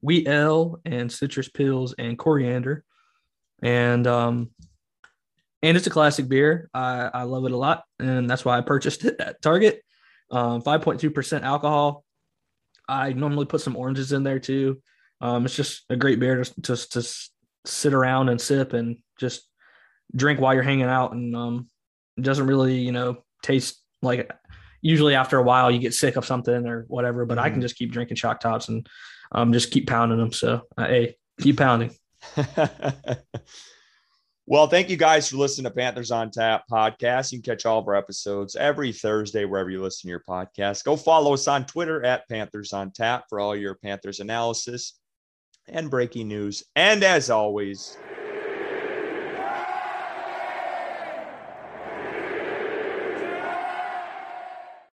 wheat 0.01 0.29
ale 0.29 0.81
and 0.85 1.11
citrus 1.11 1.49
pills 1.49 1.95
and 1.99 2.19
coriander, 2.19 2.85
and 3.63 4.07
um, 4.07 4.51
and 5.63 5.77
it's 5.77 5.87
a 5.87 5.91
classic 5.91 6.29
beer. 6.29 6.71
I, 6.75 7.11
I 7.13 7.23
love 7.23 7.45
it 7.45 7.53
a 7.53 7.57
lot, 7.57 7.85
and 7.99 8.29
that's 8.29 8.45
why 8.45 8.59
I 8.59 8.61
purchased 8.61 9.05
it 9.05 9.21
at 9.21 9.43
Target. 9.43 9.83
Um, 10.31 10.63
5.2% 10.63 11.43
alcohol. 11.43 12.05
I 12.89 13.13
normally 13.13 13.47
put 13.47 13.61
some 13.61 13.77
oranges 13.77 14.13
in 14.13 14.23
there 14.23 14.39
too. 14.39 14.81
Um, 15.21 15.45
it's 15.45 15.57
just 15.57 15.85
a 15.89 15.97
great 15.97 16.21
beer 16.21 16.43
to, 16.43 16.63
to, 16.63 16.77
to 16.91 17.09
sit 17.65 17.95
around 17.95 18.29
and 18.29 18.41
sip 18.41 18.73
and 18.75 18.99
just 19.19 19.49
drink 20.15 20.41
while 20.41 20.55
you're 20.55 20.63
hanging 20.63 20.85
out. 20.85 21.13
And 21.13 21.35
um, 21.35 21.69
it 22.17 22.23
doesn't 22.23 22.47
really, 22.47 22.79
you 22.79 22.93
know, 22.93 23.25
taste 23.43 23.83
like 24.03 24.31
usually 24.83 25.15
after 25.15 25.39
a 25.39 25.43
while 25.43 25.71
you 25.71 25.79
get 25.79 25.95
sick 25.95 26.17
of 26.17 26.27
something 26.27 26.67
or 26.67 26.85
whatever, 26.89 27.25
but 27.25 27.39
mm-hmm. 27.39 27.45
I 27.45 27.49
can 27.49 27.55
mm-hmm. 27.55 27.63
just 27.63 27.77
keep 27.77 27.93
drinking 27.93 28.17
shock 28.17 28.41
tops 28.41 28.69
and 28.69 28.87
um, 29.33 29.53
just 29.53 29.71
keep 29.71 29.87
pounding 29.87 30.19
them. 30.19 30.33
So, 30.33 30.63
uh, 30.77 30.87
hey, 30.87 31.17
keep 31.41 31.59
pounding. 31.59 31.95
well, 34.47 34.67
thank 34.67 34.89
you 34.91 34.97
guys 34.97 35.31
for 35.31 35.37
listening 35.37 35.65
to 35.65 35.77
Panthers 35.77 36.11
on 36.11 36.31
Tap 36.31 36.65
podcast. 36.71 37.33
You 37.33 37.41
can 37.41 37.53
catch 37.53 37.67
all 37.67 37.79
of 37.79 37.89
our 37.89 37.95
episodes 37.95 38.57
every 38.57 38.93
Thursday 38.93 39.45
wherever 39.45 39.71
you 39.71 39.83
listen 39.83 40.09
to 40.09 40.11
your 40.11 40.25
podcast. 40.29 40.85
Go 40.85 40.97
follow 40.97 41.35
us 41.35 41.49
on 41.49 41.67
Twitter 41.67 42.05
at 42.05 42.29
Panthers 42.29 42.73
on 42.73 42.91
Tap 42.91 43.25
for 43.29 43.41
all 43.41 43.55
your 43.57 43.75
Panthers 43.75 44.21
analysis 44.21 44.99
and 45.69 45.91
breaking 45.91 46.29
news. 46.29 46.65
And 46.77 47.03
as 47.03 47.31
always, 47.31 47.97